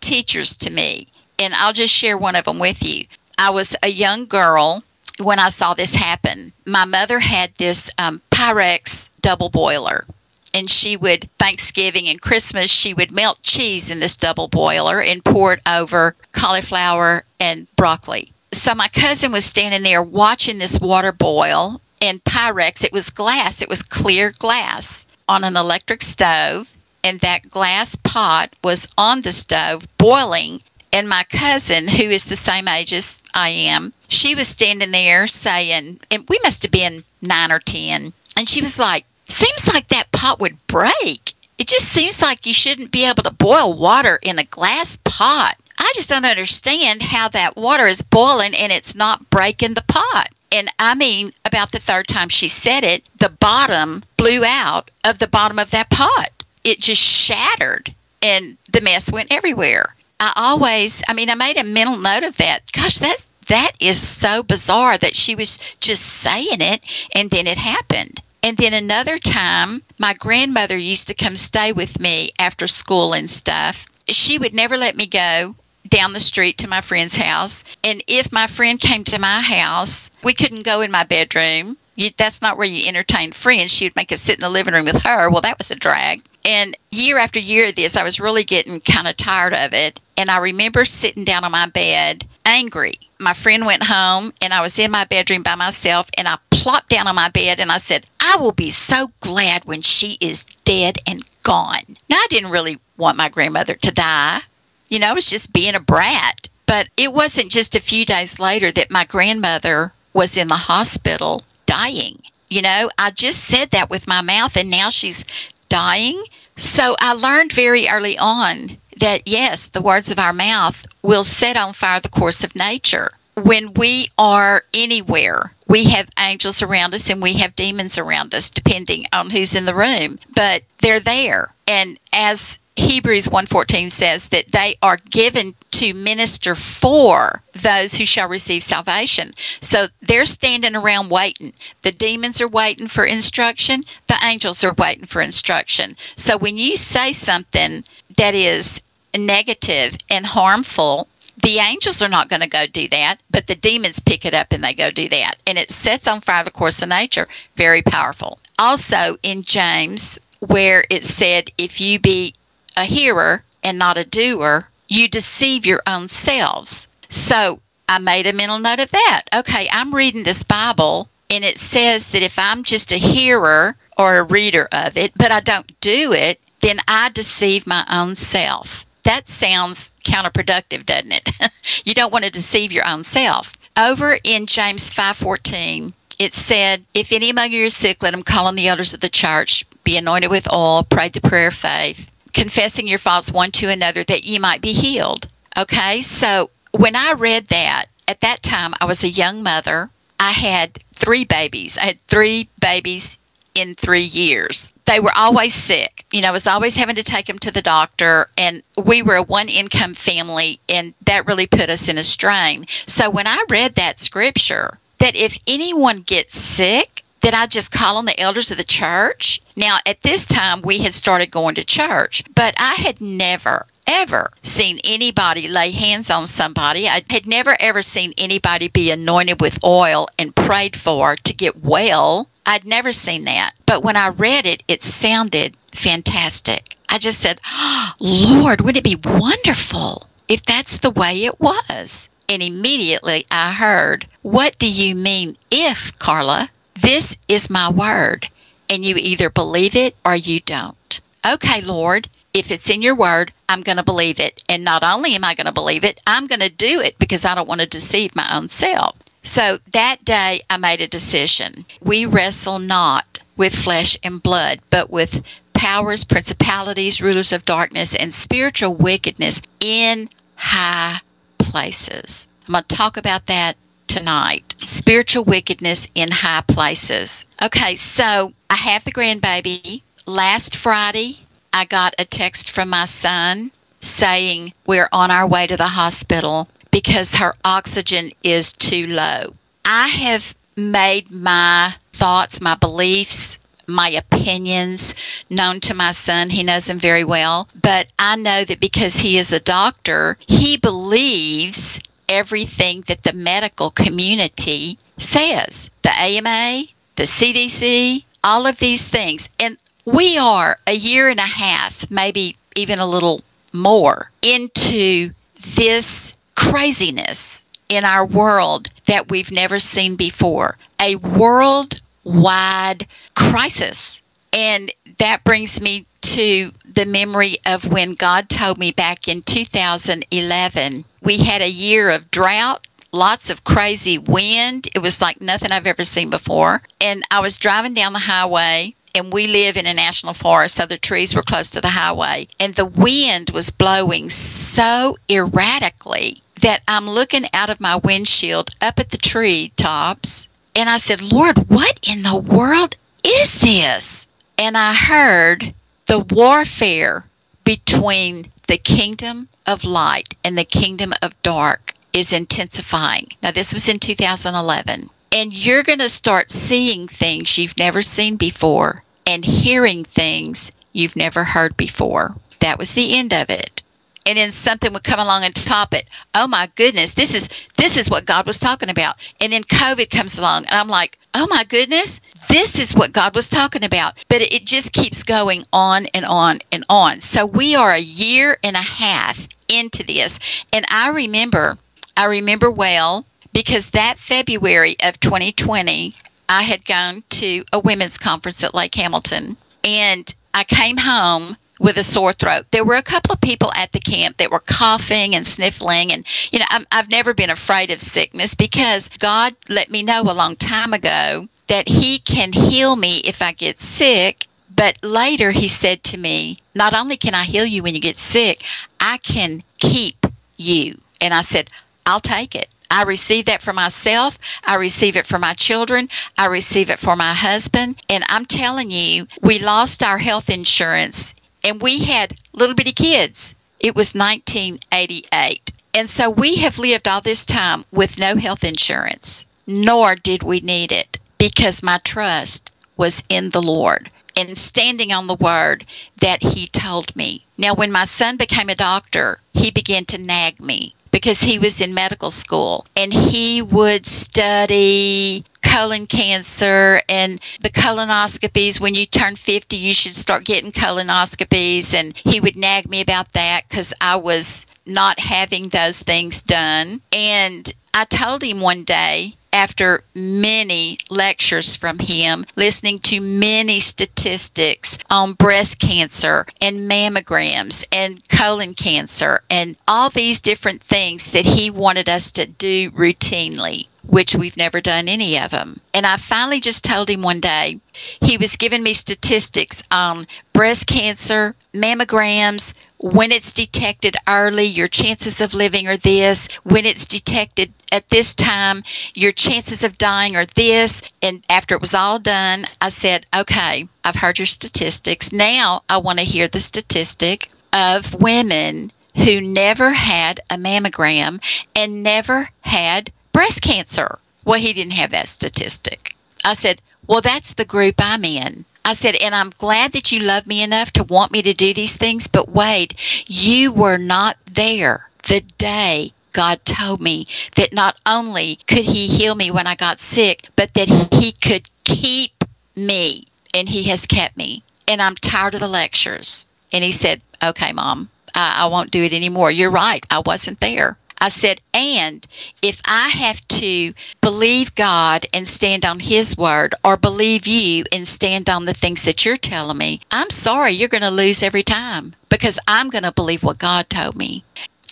teachers 0.00 0.56
to 0.58 0.70
me. 0.70 1.06
And 1.38 1.54
I'll 1.54 1.72
just 1.72 1.94
share 1.94 2.18
one 2.18 2.36
of 2.36 2.44
them 2.44 2.58
with 2.58 2.82
you. 2.82 3.06
I 3.38 3.50
was 3.50 3.76
a 3.82 3.88
young 3.88 4.26
girl 4.26 4.82
when 5.18 5.38
I 5.38 5.48
saw 5.48 5.74
this 5.74 5.94
happen. 5.94 6.52
My 6.66 6.84
mother 6.84 7.18
had 7.18 7.54
this 7.56 7.90
um, 7.98 8.20
Pyrex 8.30 9.10
double 9.20 9.50
boiler. 9.50 10.04
And 10.52 10.68
she 10.68 10.96
would, 10.96 11.28
Thanksgiving 11.38 12.08
and 12.08 12.20
Christmas, 12.20 12.70
she 12.70 12.92
would 12.92 13.12
melt 13.12 13.40
cheese 13.42 13.88
in 13.88 14.00
this 14.00 14.16
double 14.16 14.48
boiler 14.48 15.00
and 15.00 15.24
pour 15.24 15.52
it 15.52 15.60
over 15.66 16.16
cauliflower 16.32 17.24
and 17.38 17.68
broccoli. 17.76 18.32
So 18.52 18.74
my 18.74 18.88
cousin 18.88 19.30
was 19.30 19.44
standing 19.44 19.84
there 19.84 20.02
watching 20.02 20.58
this 20.58 20.80
water 20.80 21.12
boil 21.12 21.80
and 22.02 22.22
Pyrex. 22.24 22.82
It 22.82 22.92
was 22.92 23.10
glass, 23.10 23.62
it 23.62 23.68
was 23.68 23.82
clear 23.82 24.32
glass 24.38 25.06
on 25.28 25.44
an 25.44 25.56
electric 25.56 26.02
stove 26.02 26.70
and 27.02 27.20
that 27.20 27.48
glass 27.48 27.96
pot 27.96 28.54
was 28.62 28.88
on 28.98 29.22
the 29.22 29.32
stove 29.32 29.86
boiling. 29.96 30.62
And 30.92 31.08
my 31.08 31.24
cousin, 31.24 31.88
who 31.88 32.10
is 32.10 32.24
the 32.24 32.36
same 32.36 32.68
age 32.68 32.92
as 32.92 33.20
I 33.32 33.48
am, 33.50 33.92
she 34.08 34.34
was 34.34 34.48
standing 34.48 34.90
there 34.90 35.26
saying, 35.26 36.00
and 36.10 36.24
we 36.28 36.38
must 36.42 36.62
have 36.64 36.72
been 36.72 37.04
nine 37.22 37.52
or 37.52 37.60
10. 37.60 38.12
And 38.36 38.48
she 38.48 38.60
was 38.60 38.78
like, 38.78 39.04
Seems 39.28 39.72
like 39.72 39.86
that 39.88 40.10
pot 40.10 40.40
would 40.40 40.66
break. 40.66 41.34
It 41.56 41.68
just 41.68 41.88
seems 41.88 42.20
like 42.20 42.46
you 42.46 42.52
shouldn't 42.52 42.90
be 42.90 43.04
able 43.04 43.22
to 43.22 43.30
boil 43.30 43.74
water 43.74 44.18
in 44.22 44.38
a 44.40 44.44
glass 44.44 44.98
pot. 45.04 45.56
I 45.78 45.92
just 45.94 46.08
don't 46.08 46.24
understand 46.24 47.00
how 47.02 47.28
that 47.28 47.56
water 47.56 47.86
is 47.86 48.02
boiling 48.02 48.54
and 48.54 48.72
it's 48.72 48.96
not 48.96 49.30
breaking 49.30 49.74
the 49.74 49.82
pot. 49.82 50.30
And 50.50 50.68
I 50.80 50.96
mean, 50.96 51.32
about 51.44 51.70
the 51.70 51.78
third 51.78 52.08
time 52.08 52.28
she 52.28 52.48
said 52.48 52.82
it, 52.82 53.04
the 53.18 53.28
bottom 53.28 54.02
blew 54.16 54.44
out 54.44 54.90
of 55.04 55.20
the 55.20 55.28
bottom 55.28 55.60
of 55.60 55.70
that 55.70 55.90
pot 55.90 56.30
it 56.64 56.80
just 56.80 57.00
shattered 57.00 57.94
and 58.22 58.56
the 58.72 58.80
mess 58.80 59.10
went 59.10 59.32
everywhere. 59.32 59.94
I 60.18 60.32
always, 60.36 61.02
I 61.08 61.14
mean, 61.14 61.30
I 61.30 61.34
made 61.34 61.56
a 61.56 61.64
mental 61.64 61.96
note 61.96 62.24
of 62.24 62.36
that. 62.36 62.70
Gosh, 62.72 62.98
that's 62.98 63.26
that 63.46 63.72
is 63.80 64.00
so 64.00 64.42
bizarre 64.42 64.96
that 64.98 65.16
she 65.16 65.34
was 65.34 65.58
just 65.80 66.02
saying 66.02 66.60
it 66.60 66.82
and 67.14 67.30
then 67.30 67.46
it 67.46 67.58
happened. 67.58 68.22
And 68.42 68.56
then 68.56 68.72
another 68.74 69.18
time, 69.18 69.82
my 69.98 70.14
grandmother 70.14 70.76
used 70.76 71.08
to 71.08 71.14
come 71.14 71.36
stay 71.36 71.72
with 71.72 71.98
me 71.98 72.30
after 72.38 72.66
school 72.66 73.12
and 73.12 73.28
stuff. 73.28 73.86
She 74.08 74.38
would 74.38 74.54
never 74.54 74.76
let 74.76 74.96
me 74.96 75.06
go 75.06 75.54
down 75.88 76.12
the 76.12 76.20
street 76.20 76.58
to 76.58 76.68
my 76.68 76.80
friend's 76.80 77.16
house. 77.16 77.64
And 77.82 78.02
if 78.06 78.32
my 78.32 78.46
friend 78.46 78.80
came 78.80 79.04
to 79.04 79.18
my 79.18 79.40
house, 79.40 80.10
we 80.22 80.34
couldn't 80.34 80.64
go 80.64 80.80
in 80.80 80.90
my 80.90 81.04
bedroom. 81.04 81.76
You, 81.96 82.10
that's 82.16 82.40
not 82.40 82.56
where 82.56 82.68
you 82.68 82.86
entertain 82.86 83.32
friends. 83.32 83.72
She 83.72 83.86
would 83.86 83.96
make 83.96 84.12
us 84.12 84.22
sit 84.22 84.36
in 84.36 84.40
the 84.40 84.48
living 84.48 84.74
room 84.74 84.86
with 84.86 85.02
her. 85.02 85.28
Well, 85.28 85.42
that 85.42 85.58
was 85.58 85.70
a 85.70 85.76
drag. 85.76 86.22
And 86.44 86.76
year 86.90 87.18
after 87.18 87.38
year 87.38 87.68
of 87.68 87.74
this, 87.74 87.96
I 87.96 88.02
was 88.02 88.20
really 88.20 88.44
getting 88.44 88.80
kind 88.80 89.06
of 89.06 89.16
tired 89.16 89.54
of 89.54 89.72
it. 89.72 90.00
And 90.16 90.30
I 90.30 90.38
remember 90.38 90.84
sitting 90.84 91.24
down 91.24 91.44
on 91.44 91.52
my 91.52 91.66
bed 91.66 92.26
angry. 92.46 92.94
My 93.18 93.34
friend 93.34 93.66
went 93.66 93.82
home 93.82 94.32
and 94.40 94.52
I 94.54 94.60
was 94.62 94.78
in 94.78 94.90
my 94.90 95.04
bedroom 95.04 95.42
by 95.42 95.54
myself 95.54 96.08
and 96.16 96.26
I 96.26 96.38
plopped 96.50 96.88
down 96.88 97.06
on 97.06 97.14
my 97.14 97.28
bed 97.28 97.60
and 97.60 97.70
I 97.70 97.76
said, 97.76 98.06
I 98.20 98.36
will 98.36 98.52
be 98.52 98.70
so 98.70 99.10
glad 99.20 99.64
when 99.64 99.82
she 99.82 100.16
is 100.20 100.46
dead 100.64 100.98
and 101.06 101.22
gone. 101.42 101.96
Now, 102.08 102.16
I 102.16 102.26
didn't 102.30 102.50
really 102.50 102.78
want 102.96 103.18
my 103.18 103.28
grandmother 103.28 103.74
to 103.74 103.92
die. 103.92 104.40
You 104.88 104.98
know, 104.98 105.08
I 105.08 105.12
was 105.12 105.28
just 105.28 105.52
being 105.52 105.74
a 105.74 105.80
brat. 105.80 106.48
But 106.66 106.88
it 106.96 107.12
wasn't 107.12 107.50
just 107.50 107.74
a 107.74 107.80
few 107.80 108.04
days 108.04 108.38
later 108.38 108.70
that 108.70 108.92
my 108.92 109.04
grandmother 109.04 109.92
was 110.12 110.36
in 110.36 110.46
the 110.46 110.54
hospital 110.54 111.42
dying. 111.66 112.22
You 112.48 112.62
know, 112.62 112.90
I 112.96 113.10
just 113.10 113.44
said 113.44 113.70
that 113.70 113.90
with 113.90 114.06
my 114.06 114.20
mouth 114.20 114.56
and 114.56 114.70
now 114.70 114.90
she's 114.90 115.24
dying. 115.70 116.22
So 116.56 116.94
I 116.98 117.14
learned 117.14 117.52
very 117.52 117.88
early 117.88 118.18
on 118.18 118.76
that 118.98 119.22
yes, 119.26 119.68
the 119.68 119.80
words 119.80 120.10
of 120.10 120.18
our 120.18 120.34
mouth 120.34 120.86
will 121.00 121.24
set 121.24 121.56
on 121.56 121.72
fire 121.72 122.00
the 122.00 122.10
course 122.10 122.44
of 122.44 122.54
nature. 122.54 123.12
When 123.34 123.72
we 123.72 124.08
are 124.18 124.64
anywhere, 124.74 125.52
we 125.66 125.84
have 125.84 126.10
angels 126.18 126.60
around 126.62 126.92
us 126.92 127.08
and 127.08 127.22
we 127.22 127.32
have 127.34 127.56
demons 127.56 127.96
around 127.96 128.34
us, 128.34 128.50
depending 128.50 129.06
on 129.14 129.30
who's 129.30 129.56
in 129.56 129.64
the 129.64 129.74
room. 129.74 130.18
But 130.34 130.64
they're 130.82 131.00
there. 131.00 131.54
And 131.66 131.98
as 132.12 132.58
Hebrews 132.76 133.28
1:14 133.28 133.90
says 133.90 134.28
that 134.28 134.52
they 134.52 134.76
are 134.82 134.98
given 135.08 135.54
to 135.72 135.94
minister 135.94 136.54
for 136.54 137.42
those 137.52 137.94
who 137.94 138.04
shall 138.04 138.28
receive 138.28 138.62
salvation. 138.62 139.32
So 139.60 139.86
they're 140.02 140.24
standing 140.24 140.76
around 140.76 141.10
waiting. 141.10 141.52
The 141.82 141.92
demons 141.92 142.40
are 142.40 142.48
waiting 142.48 142.88
for 142.88 143.04
instruction, 143.04 143.84
the 144.06 144.16
angels 144.24 144.64
are 144.64 144.74
waiting 144.76 145.06
for 145.06 145.22
instruction. 145.22 145.96
So 146.16 146.36
when 146.36 146.56
you 146.56 146.76
say 146.76 147.12
something 147.12 147.84
that 148.16 148.34
is 148.34 148.82
negative 149.16 149.96
and 150.08 150.26
harmful, 150.26 151.08
the 151.42 151.58
angels 151.58 152.02
are 152.02 152.08
not 152.08 152.28
going 152.28 152.42
to 152.42 152.48
go 152.48 152.66
do 152.66 152.88
that, 152.88 153.16
but 153.30 153.46
the 153.46 153.54
demons 153.54 154.00
pick 154.00 154.24
it 154.24 154.34
up 154.34 154.52
and 154.52 154.62
they 154.62 154.74
go 154.74 154.90
do 154.90 155.08
that. 155.08 155.36
And 155.46 155.56
it 155.58 155.70
sets 155.70 156.06
on 156.06 156.20
fire 156.20 156.44
the 156.44 156.50
course 156.50 156.82
of 156.82 156.88
nature. 156.88 157.28
Very 157.56 157.82
powerful. 157.82 158.38
Also 158.58 159.16
in 159.22 159.42
James, 159.42 160.18
where 160.40 160.84
it 160.90 161.04
said, 161.04 161.50
if 161.56 161.80
you 161.80 161.98
be 161.98 162.34
a 162.76 162.84
hearer 162.84 163.42
and 163.62 163.78
not 163.78 163.98
a 163.98 164.04
doer, 164.04 164.68
you 164.90 165.08
deceive 165.08 165.64
your 165.64 165.80
own 165.86 166.08
selves. 166.08 166.88
So 167.08 167.60
I 167.88 167.98
made 167.98 168.26
a 168.26 168.32
mental 168.34 168.58
note 168.58 168.80
of 168.80 168.90
that. 168.90 169.22
Okay, 169.32 169.68
I'm 169.72 169.94
reading 169.94 170.24
this 170.24 170.42
Bible 170.42 171.08
and 171.30 171.44
it 171.44 171.58
says 171.58 172.08
that 172.08 172.22
if 172.22 172.38
I'm 172.38 172.64
just 172.64 172.92
a 172.92 172.96
hearer 172.96 173.76
or 173.96 174.18
a 174.18 174.24
reader 174.24 174.68
of 174.72 174.98
it, 174.98 175.12
but 175.16 175.30
I 175.30 175.40
don't 175.40 175.80
do 175.80 176.12
it, 176.12 176.40
then 176.58 176.80
I 176.88 177.10
deceive 177.10 177.66
my 177.66 177.86
own 177.90 178.16
self. 178.16 178.84
That 179.04 179.28
sounds 179.28 179.94
counterproductive, 180.04 180.84
doesn't 180.84 181.12
it? 181.12 181.28
you 181.84 181.94
don't 181.94 182.12
want 182.12 182.24
to 182.24 182.30
deceive 182.30 182.72
your 182.72 182.86
own 182.86 183.04
self. 183.04 183.52
Over 183.78 184.18
in 184.24 184.46
James 184.46 184.90
5:14, 184.90 185.94
it 186.18 186.34
said, 186.34 186.84
"If 186.92 187.12
any 187.12 187.30
among 187.30 187.52
you 187.52 187.64
is 187.64 187.76
sick, 187.76 188.02
let 188.02 188.12
him 188.12 188.22
call 188.22 188.46
on 188.46 188.56
the 188.56 188.68
elders 188.68 188.92
of 188.92 189.00
the 189.00 189.08
church, 189.08 189.64
be 189.84 189.96
anointed 189.96 190.30
with 190.30 190.52
oil, 190.52 190.82
pray 190.82 191.08
the 191.08 191.20
prayer 191.20 191.48
of 191.48 191.54
faith, 191.54 192.10
confessing 192.32 192.86
your 192.86 192.98
faults 192.98 193.32
one 193.32 193.50
to 193.52 193.68
another 193.68 194.04
that 194.04 194.24
ye 194.24 194.38
might 194.38 194.60
be 194.60 194.72
healed." 194.72 195.28
Okay? 195.56 196.00
So, 196.00 196.50
when 196.72 196.96
I 196.96 197.12
read 197.12 197.48
that, 197.48 197.86
at 198.08 198.20
that 198.22 198.42
time 198.42 198.74
I 198.80 198.86
was 198.86 199.04
a 199.04 199.08
young 199.08 199.42
mother. 199.42 199.88
I 200.18 200.32
had 200.32 200.78
3 200.94 201.24
babies. 201.24 201.78
I 201.78 201.86
had 201.86 202.06
3 202.08 202.48
babies 202.60 203.16
in 203.54 203.74
3 203.74 204.02
years. 204.02 204.74
They 204.84 205.00
were 205.00 205.16
always 205.16 205.54
sick. 205.54 206.04
You 206.12 206.20
know, 206.20 206.28
I 206.28 206.32
was 206.32 206.46
always 206.46 206.76
having 206.76 206.96
to 206.96 207.02
take 207.02 207.26
them 207.26 207.38
to 207.38 207.50
the 207.50 207.62
doctor 207.62 208.28
and 208.36 208.62
we 208.76 209.02
were 209.02 209.14
a 209.14 209.22
one 209.22 209.48
income 209.48 209.94
family 209.94 210.60
and 210.68 210.92
that 211.06 211.26
really 211.26 211.46
put 211.46 211.70
us 211.70 211.88
in 211.88 211.98
a 211.98 212.02
strain. 212.02 212.66
So 212.86 213.08
when 213.08 213.26
I 213.26 213.44
read 213.48 213.76
that 213.76 214.00
scripture 214.00 214.78
that 214.98 215.16
if 215.16 215.38
anyone 215.46 216.00
gets 216.00 216.36
sick, 216.36 216.99
that 217.20 217.34
I 217.34 217.46
just 217.46 217.72
call 217.72 217.96
on 217.96 218.06
the 218.06 218.18
elders 218.18 218.50
of 218.50 218.56
the 218.56 218.64
church. 218.64 219.40
Now, 219.56 219.78
at 219.86 220.02
this 220.02 220.26
time, 220.26 220.62
we 220.62 220.78
had 220.78 220.94
started 220.94 221.30
going 221.30 221.54
to 221.56 221.64
church, 221.64 222.22
but 222.34 222.54
I 222.58 222.74
had 222.74 223.00
never, 223.00 223.66
ever 223.86 224.32
seen 224.42 224.80
anybody 224.84 225.48
lay 225.48 225.70
hands 225.70 226.10
on 226.10 226.26
somebody. 226.26 226.88
I 226.88 227.02
had 227.10 227.26
never, 227.26 227.56
ever 227.60 227.82
seen 227.82 228.14
anybody 228.16 228.68
be 228.68 228.90
anointed 228.90 229.40
with 229.40 229.62
oil 229.64 230.08
and 230.18 230.34
prayed 230.34 230.76
for 230.76 231.16
to 231.16 231.32
get 231.34 231.62
well. 231.62 232.28
I'd 232.46 232.64
never 232.64 232.92
seen 232.92 233.24
that. 233.24 233.52
But 233.66 233.82
when 233.82 233.96
I 233.96 234.08
read 234.08 234.46
it, 234.46 234.62
it 234.66 234.82
sounded 234.82 235.56
fantastic. 235.72 236.76
I 236.88 236.98
just 236.98 237.20
said, 237.20 237.40
oh, 237.46 237.92
Lord, 238.00 238.62
would 238.62 238.76
it 238.76 238.84
be 238.84 238.96
wonderful 239.04 240.08
if 240.28 240.44
that's 240.44 240.78
the 240.78 240.90
way 240.90 241.24
it 241.24 241.38
was? 241.38 242.08
And 242.28 242.42
immediately 242.42 243.26
I 243.30 243.52
heard, 243.52 244.06
What 244.22 244.58
do 244.58 244.70
you 244.70 244.94
mean 244.94 245.36
if, 245.50 245.98
Carla? 245.98 246.48
This 246.80 247.16
is 247.28 247.50
my 247.50 247.70
word, 247.70 248.28
and 248.68 248.84
you 248.84 248.96
either 248.96 249.28
believe 249.28 249.76
it 249.76 249.94
or 250.04 250.14
you 250.14 250.40
don't. 250.40 251.00
Okay, 251.26 251.60
Lord, 251.60 252.08
if 252.32 252.50
it's 252.50 252.70
in 252.70 252.80
your 252.80 252.94
word, 252.94 253.32
I'm 253.48 253.60
going 253.60 253.76
to 253.76 253.84
believe 253.84 254.20
it. 254.20 254.42
And 254.48 254.64
not 254.64 254.82
only 254.82 255.14
am 255.14 255.24
I 255.24 255.34
going 255.34 255.46
to 255.46 255.52
believe 255.52 255.84
it, 255.84 256.00
I'm 256.06 256.26
going 256.26 256.40
to 256.40 256.48
do 256.48 256.80
it 256.80 256.98
because 256.98 257.24
I 257.24 257.34
don't 257.34 257.48
want 257.48 257.60
to 257.60 257.66
deceive 257.66 258.16
my 258.16 258.34
own 258.34 258.48
self. 258.48 258.96
So 259.22 259.58
that 259.72 260.04
day, 260.04 260.40
I 260.48 260.56
made 260.56 260.80
a 260.80 260.88
decision. 260.88 261.66
We 261.82 262.06
wrestle 262.06 262.58
not 262.58 263.20
with 263.36 263.54
flesh 263.54 263.98
and 264.02 264.22
blood, 264.22 264.60
but 264.70 264.90
with 264.90 265.22
powers, 265.52 266.04
principalities, 266.04 267.02
rulers 267.02 267.32
of 267.32 267.44
darkness, 267.44 267.94
and 267.94 268.12
spiritual 268.14 268.74
wickedness 268.74 269.42
in 269.60 270.08
high 270.36 271.00
places. 271.38 272.28
I'm 272.46 272.52
going 272.52 272.64
to 272.64 272.76
talk 272.76 272.96
about 272.96 273.26
that 273.26 273.56
tonight. 273.90 274.54
Spiritual 274.58 275.24
wickedness 275.24 275.88
in 275.96 276.12
high 276.12 276.42
places. 276.46 277.26
Okay, 277.42 277.74
so 277.74 278.32
I 278.48 278.54
have 278.54 278.84
the 278.84 278.92
grandbaby. 278.92 279.82
Last 280.06 280.54
Friday, 280.54 281.18
I 281.52 281.64
got 281.64 281.96
a 281.98 282.04
text 282.04 282.52
from 282.52 282.68
my 282.68 282.84
son 282.84 283.50
saying 283.80 284.52
we're 284.64 284.88
on 284.92 285.10
our 285.10 285.26
way 285.26 285.48
to 285.48 285.56
the 285.56 285.66
hospital 285.66 286.48
because 286.70 287.16
her 287.16 287.34
oxygen 287.44 288.12
is 288.22 288.52
too 288.52 288.86
low. 288.86 289.34
I 289.64 289.88
have 289.88 290.36
made 290.56 291.10
my 291.10 291.74
thoughts, 291.92 292.40
my 292.40 292.54
beliefs, 292.54 293.38
my 293.66 293.88
opinions 293.90 294.94
known 295.30 295.58
to 295.60 295.74
my 295.74 295.90
son. 295.90 296.30
He 296.30 296.44
knows 296.44 296.66
them 296.66 296.78
very 296.78 297.02
well. 297.02 297.48
But 297.60 297.88
I 297.98 298.14
know 298.14 298.44
that 298.44 298.60
because 298.60 298.96
he 298.96 299.18
is 299.18 299.32
a 299.32 299.40
doctor, 299.40 300.16
he 300.28 300.58
believes 300.58 301.82
everything 302.10 302.82
that 302.88 303.02
the 303.04 303.14
medical 303.14 303.70
community 303.70 304.78
says 304.98 305.70
the 305.82 305.90
AMA, 305.90 306.64
the 306.96 307.04
CDC, 307.04 308.04
all 308.22 308.46
of 308.46 308.58
these 308.58 308.86
things. 308.86 309.30
And 309.38 309.56
we 309.86 310.18
are 310.18 310.58
a 310.66 310.74
year 310.74 311.08
and 311.08 311.20
a 311.20 311.22
half, 311.22 311.90
maybe 311.90 312.36
even 312.56 312.78
a 312.78 312.86
little 312.86 313.22
more, 313.52 314.10
into 314.20 315.10
this 315.56 316.14
craziness 316.34 317.46
in 317.68 317.84
our 317.84 318.04
world 318.04 318.70
that 318.86 319.10
we've 319.10 319.30
never 319.30 319.58
seen 319.58 319.96
before 319.96 320.58
a 320.80 320.96
worldwide 320.96 322.86
crisis. 323.14 324.02
And 324.32 324.72
that 324.98 325.24
brings 325.24 325.60
me 325.60 325.86
to 326.02 326.52
the 326.64 326.86
memory 326.86 327.36
of 327.46 327.66
when 327.66 327.94
God 327.94 328.28
told 328.28 328.58
me 328.58 328.70
back 328.70 329.08
in 329.08 329.22
2011 329.22 330.84
we 331.02 331.18
had 331.18 331.42
a 331.42 331.50
year 331.50 331.90
of 331.90 332.10
drought, 332.10 332.66
lots 332.92 333.30
of 333.30 333.44
crazy 333.44 333.98
wind. 333.98 334.68
It 334.74 334.80
was 334.80 335.00
like 335.00 335.20
nothing 335.20 335.52
I've 335.52 335.66
ever 335.66 335.82
seen 335.82 336.10
before. 336.10 336.62
And 336.80 337.02
I 337.10 337.20
was 337.20 337.38
driving 337.38 337.74
down 337.74 337.92
the 337.92 337.98
highway 337.98 338.74
and 338.94 339.12
we 339.12 339.28
live 339.28 339.56
in 339.56 339.66
a 339.66 339.72
national 339.72 340.14
forest, 340.14 340.56
so 340.56 340.66
the 340.66 340.76
trees 340.76 341.14
were 341.14 341.22
close 341.22 341.50
to 341.52 341.60
the 341.60 341.68
highway. 341.68 342.26
And 342.40 342.54
the 342.54 342.66
wind 342.66 343.30
was 343.30 343.50
blowing 343.50 344.10
so 344.10 344.98
erratically 345.08 346.22
that 346.40 346.62
I'm 346.66 346.88
looking 346.88 347.26
out 347.32 347.50
of 347.50 347.60
my 347.60 347.76
windshield 347.76 348.50
up 348.60 348.80
at 348.80 348.90
the 348.90 348.98
tree 348.98 349.52
tops. 349.56 350.28
And 350.56 350.68
I 350.68 350.78
said, 350.78 351.02
Lord, 351.02 351.38
what 351.48 351.78
in 351.88 352.02
the 352.02 352.16
world 352.16 352.76
is 353.04 353.40
this? 353.40 354.08
And 354.40 354.56
I 354.56 354.72
heard 354.72 355.52
the 355.84 355.98
warfare 355.98 357.04
between 357.44 358.32
the 358.46 358.56
kingdom 358.56 359.28
of 359.46 359.64
light 359.64 360.14
and 360.24 360.38
the 360.38 360.46
kingdom 360.46 360.94
of 361.02 361.22
dark 361.22 361.74
is 361.92 362.14
intensifying. 362.14 363.08
Now, 363.22 363.32
this 363.32 363.52
was 363.52 363.68
in 363.68 363.78
2011. 363.78 364.88
And 365.12 365.34
you're 365.34 365.62
going 365.62 365.80
to 365.80 365.90
start 365.90 366.30
seeing 366.30 366.88
things 366.88 367.36
you've 367.36 367.58
never 367.58 367.82
seen 367.82 368.16
before 368.16 368.82
and 369.06 369.26
hearing 369.26 369.84
things 369.84 370.52
you've 370.72 370.96
never 370.96 371.22
heard 371.22 371.54
before. 371.58 372.16
That 372.38 372.58
was 372.58 372.72
the 372.72 372.96
end 372.96 373.12
of 373.12 373.28
it. 373.28 373.62
And 374.06 374.16
then 374.18 374.30
something 374.30 374.72
would 374.72 374.82
come 374.82 374.98
along 374.98 375.24
and 375.24 375.34
top 375.34 375.74
it. 375.74 375.88
Oh 376.14 376.26
my 376.26 376.48
goodness, 376.56 376.92
this 376.92 377.14
is 377.14 377.48
this 377.56 377.76
is 377.76 377.90
what 377.90 378.06
God 378.06 378.26
was 378.26 378.38
talking 378.38 378.70
about. 378.70 378.96
And 379.20 379.32
then 379.32 379.42
COVID 379.42 379.90
comes 379.90 380.18
along 380.18 380.46
and 380.46 380.54
I'm 380.54 380.68
like, 380.68 380.98
"Oh 381.14 381.26
my 381.28 381.44
goodness, 381.44 382.00
this 382.28 382.58
is 382.58 382.74
what 382.74 382.92
God 382.92 383.14
was 383.14 383.28
talking 383.28 383.64
about." 383.64 383.94
But 384.08 384.22
it 384.22 384.46
just 384.46 384.72
keeps 384.72 385.02
going 385.02 385.44
on 385.52 385.86
and 385.94 386.06
on 386.06 386.38
and 386.50 386.64
on. 386.68 387.00
So 387.00 387.26
we 387.26 387.54
are 387.54 387.72
a 387.72 387.78
year 387.78 388.38
and 388.42 388.56
a 388.56 388.62
half 388.62 389.28
into 389.48 389.84
this. 389.84 390.18
And 390.52 390.64
I 390.70 390.88
remember 390.88 391.58
I 391.96 392.06
remember 392.06 392.50
well 392.50 393.04
because 393.32 393.70
that 393.70 393.98
February 393.98 394.76
of 394.82 394.98
2020, 395.00 395.94
I 396.28 396.42
had 396.42 396.64
gone 396.64 397.04
to 397.10 397.44
a 397.52 397.60
women's 397.60 397.98
conference 397.98 398.42
at 398.42 398.54
Lake 398.54 398.74
Hamilton 398.74 399.36
and 399.64 400.14
I 400.32 400.44
came 400.44 400.76
home 400.78 401.36
with 401.60 401.76
a 401.76 401.84
sore 401.84 402.14
throat. 402.14 402.46
There 402.50 402.64
were 402.64 402.74
a 402.74 402.82
couple 402.82 403.12
of 403.12 403.20
people 403.20 403.52
at 403.54 403.70
the 403.70 403.80
camp 403.80 404.16
that 404.16 404.30
were 404.32 404.40
coughing 404.40 405.14
and 405.14 405.26
sniffling. 405.26 405.92
And, 405.92 406.04
you 406.32 406.38
know, 406.38 406.46
i 406.50 406.64
have 406.70 406.90
never 406.90 407.14
been 407.14 407.30
afraid 407.30 407.70
of 407.70 407.80
sickness 407.80 408.34
because 408.34 408.88
God 408.88 409.36
let 409.48 409.70
me 409.70 409.82
know 409.82 410.00
a 410.00 410.12
long 410.14 410.36
time 410.36 410.72
ago 410.72 411.28
that 411.48 411.68
He 411.68 411.98
can 411.98 412.32
heal 412.32 412.74
me 412.74 413.02
if 413.04 413.20
I 413.20 413.32
get 413.32 413.60
sick. 413.60 414.26
But 414.56 414.78
later 414.82 415.30
He 415.30 415.48
said 415.48 415.82
to 415.84 415.98
me, 415.98 416.38
Not 416.54 416.74
only 416.74 416.96
can 416.96 417.14
I 417.14 417.24
heal 417.24 417.44
you 417.44 417.62
when 417.62 417.74
you 417.74 417.80
get 417.80 417.98
sick, 417.98 418.42
I 418.80 418.96
can 418.96 419.42
keep 419.58 420.06
you. 420.38 420.80
And 421.00 421.12
I 421.12 421.20
said, 421.20 421.50
I'll 421.84 422.00
take 422.00 422.34
it. 422.34 422.48
I 422.70 422.84
receive 422.84 423.26
that 423.26 423.42
for 423.42 423.52
myself. 423.52 424.18
I 424.44 424.54
receive 424.54 424.96
it 424.96 425.06
for 425.06 425.18
my 425.18 425.34
children. 425.34 425.88
I 426.16 426.26
receive 426.26 426.70
it 426.70 426.78
for 426.78 426.96
my 426.96 427.12
husband. 427.12 427.82
And 427.90 428.04
I'm 428.08 428.24
telling 428.24 428.70
you, 428.70 429.06
we 429.20 429.40
lost 429.40 429.82
our 429.82 429.98
health 429.98 430.30
insurance 430.30 431.14
and 431.44 431.60
we 431.60 431.78
had 431.78 432.14
little 432.32 432.54
bitty 432.54 432.72
kids. 432.72 433.34
It 433.58 433.74
was 433.74 433.94
1988. 433.94 435.52
And 435.74 435.88
so 435.88 436.10
we 436.10 436.36
have 436.36 436.58
lived 436.58 436.88
all 436.88 437.00
this 437.00 437.24
time 437.24 437.64
with 437.70 438.00
no 438.00 438.16
health 438.16 438.44
insurance, 438.44 439.26
nor 439.46 439.94
did 439.94 440.22
we 440.22 440.40
need 440.40 440.72
it 440.72 440.98
because 441.18 441.62
my 441.62 441.78
trust 441.78 442.52
was 442.76 443.02
in 443.08 443.30
the 443.30 443.42
Lord 443.42 443.90
and 444.16 444.36
standing 444.36 444.92
on 444.92 445.06
the 445.06 445.14
word 445.14 445.64
that 446.00 446.22
He 446.22 446.46
told 446.48 446.94
me. 446.96 447.24
Now, 447.38 447.54
when 447.54 447.70
my 447.70 447.84
son 447.84 448.16
became 448.16 448.48
a 448.48 448.54
doctor, 448.54 449.20
he 449.32 449.50
began 449.50 449.84
to 449.86 449.98
nag 449.98 450.40
me 450.40 450.74
because 450.90 451.22
he 451.22 451.38
was 451.38 451.60
in 451.60 451.72
medical 451.72 452.10
school 452.10 452.66
and 452.76 452.92
he 452.92 453.42
would 453.42 453.86
study 453.86 455.24
colon 455.42 455.86
cancer 455.86 456.80
and 456.88 457.20
the 457.40 457.50
colonoscopies 457.50 458.60
when 458.60 458.74
you 458.74 458.86
turn 458.86 459.16
50 459.16 459.56
you 459.56 459.74
should 459.74 459.96
start 459.96 460.24
getting 460.24 460.52
colonoscopies. 460.52 461.74
And 461.74 461.96
he 462.04 462.20
would 462.20 462.36
nag 462.36 462.68
me 462.68 462.80
about 462.80 463.12
that 463.12 463.48
cuz 463.48 463.72
I 463.80 463.96
was 463.96 464.46
not 464.66 464.98
having 464.98 465.48
those 465.48 465.80
things 465.80 466.22
done. 466.22 466.80
And 466.92 467.52
I 467.72 467.84
told 467.84 468.22
him 468.22 468.40
one 468.40 468.64
day 468.64 469.14
after 469.32 469.84
many 469.94 470.76
lectures 470.90 471.54
from 471.54 471.78
him, 471.78 472.24
listening 472.34 472.80
to 472.80 473.00
many 473.00 473.60
statistics 473.60 474.76
on 474.90 475.12
breast 475.12 475.60
cancer 475.60 476.26
and 476.40 476.68
mammograms 476.68 477.64
and 477.70 478.06
colon 478.08 478.54
cancer 478.54 479.22
and 479.30 479.56
all 479.68 479.88
these 479.88 480.20
different 480.20 480.62
things 480.64 481.12
that 481.12 481.24
he 481.24 481.50
wanted 481.50 481.88
us 481.88 482.12
to 482.12 482.26
do 482.26 482.70
routinely 482.72 483.66
which 483.86 484.14
we've 484.14 484.36
never 484.36 484.60
done 484.60 484.88
any 484.88 485.18
of 485.18 485.30
them. 485.30 485.60
And 485.74 485.86
I 485.86 485.96
finally 485.96 486.40
just 486.40 486.64
told 486.64 486.90
him 486.90 487.02
one 487.02 487.20
day, 487.20 487.60
he 488.00 488.16
was 488.16 488.36
giving 488.36 488.62
me 488.62 488.74
statistics 488.74 489.62
on 489.70 490.06
breast 490.32 490.66
cancer, 490.66 491.34
mammograms, 491.54 492.54
when 492.82 493.12
it's 493.12 493.34
detected 493.34 493.96
early, 494.08 494.44
your 494.44 494.66
chances 494.66 495.20
of 495.20 495.34
living 495.34 495.68
are 495.68 495.76
this. 495.76 496.34
When 496.44 496.64
it's 496.64 496.86
detected 496.86 497.52
at 497.70 497.88
this 497.90 498.14
time, 498.14 498.62
your 498.94 499.12
chances 499.12 499.62
of 499.62 499.76
dying 499.76 500.16
are 500.16 500.24
this. 500.24 500.80
And 501.02 501.22
after 501.28 501.54
it 501.54 501.60
was 501.60 501.74
all 501.74 501.98
done, 501.98 502.46
I 502.62 502.70
said, 502.70 503.04
okay, 503.14 503.68
I've 503.84 503.96
heard 503.96 504.18
your 504.18 504.26
statistics. 504.26 505.12
Now 505.12 505.62
I 505.68 505.76
want 505.76 505.98
to 505.98 506.06
hear 506.06 506.26
the 506.26 506.40
statistic 506.40 507.28
of 507.52 508.00
women 508.00 508.72
who 508.96 509.20
never 509.20 509.70
had 509.70 510.20
a 510.30 510.36
mammogram 510.36 511.20
and 511.54 511.82
never 511.82 512.30
had 512.40 512.90
breast 513.20 513.42
cancer. 513.42 513.98
Well, 514.24 514.40
he 514.40 514.54
didn't 514.54 514.80
have 514.80 514.92
that 514.92 515.06
statistic. 515.06 515.94
I 516.24 516.32
said, 516.32 516.62
well, 516.86 517.02
that's 517.02 517.34
the 517.34 517.44
group 517.44 517.74
I'm 517.78 518.02
in. 518.02 518.46
I 518.64 518.72
said, 518.72 518.96
and 518.96 519.14
I'm 519.14 519.28
glad 519.36 519.72
that 519.72 519.92
you 519.92 520.00
love 520.00 520.26
me 520.26 520.42
enough 520.42 520.70
to 520.72 520.84
want 520.84 521.12
me 521.12 521.20
to 521.20 521.34
do 521.34 521.52
these 521.52 521.76
things, 521.76 522.06
but 522.06 522.30
Wade, 522.30 522.80
you 523.06 523.52
were 523.52 523.76
not 523.76 524.16
there 524.24 524.88
the 525.02 525.20
day 525.36 525.90
God 526.14 526.42
told 526.46 526.80
me 526.80 527.08
that 527.36 527.52
not 527.52 527.78
only 527.84 528.38
could 528.46 528.64
He 528.64 528.86
heal 528.86 529.14
me 529.14 529.30
when 529.30 529.46
I 529.46 529.54
got 529.54 529.80
sick, 529.80 530.26
but 530.34 530.54
that 530.54 530.70
He 530.94 531.12
could 531.12 531.46
keep 531.64 532.24
me. 532.56 533.06
And 533.34 533.46
He 533.46 533.64
has 533.64 533.84
kept 533.84 534.16
me. 534.16 534.42
And 534.66 534.80
I'm 534.80 534.94
tired 534.94 535.34
of 535.34 535.40
the 535.40 535.48
lectures. 535.48 536.26
And 536.54 536.64
He 536.64 536.72
said, 536.72 537.02
Okay, 537.22 537.52
Mom, 537.52 537.90
I, 538.14 538.44
I 538.44 538.46
won't 538.46 538.70
do 538.70 538.82
it 538.82 538.94
anymore. 538.94 539.30
You're 539.30 539.50
right. 539.50 539.84
I 539.90 540.00
wasn't 540.06 540.40
there. 540.40 540.78
I 541.00 541.08
said, 541.08 541.40
and 541.54 542.06
if 542.42 542.60
I 542.66 542.88
have 542.88 543.26
to 543.28 543.72
believe 544.00 544.54
God 544.54 545.06
and 545.14 545.26
stand 545.26 545.64
on 545.64 545.80
His 545.80 546.16
word, 546.16 546.54
or 546.64 546.76
believe 546.76 547.26
you 547.26 547.64
and 547.72 547.86
stand 547.86 548.28
on 548.28 548.44
the 548.44 548.54
things 548.54 548.84
that 548.84 549.04
you're 549.04 549.16
telling 549.16 549.58
me, 549.58 549.80
I'm 549.90 550.10
sorry, 550.10 550.52
you're 550.52 550.68
going 550.68 550.82
to 550.82 550.90
lose 550.90 551.22
every 551.22 551.42
time 551.42 551.94
because 552.08 552.38
I'm 552.46 552.70
going 552.70 552.84
to 552.84 552.92
believe 552.92 553.22
what 553.22 553.38
God 553.38 553.68
told 553.70 553.96
me. 553.96 554.24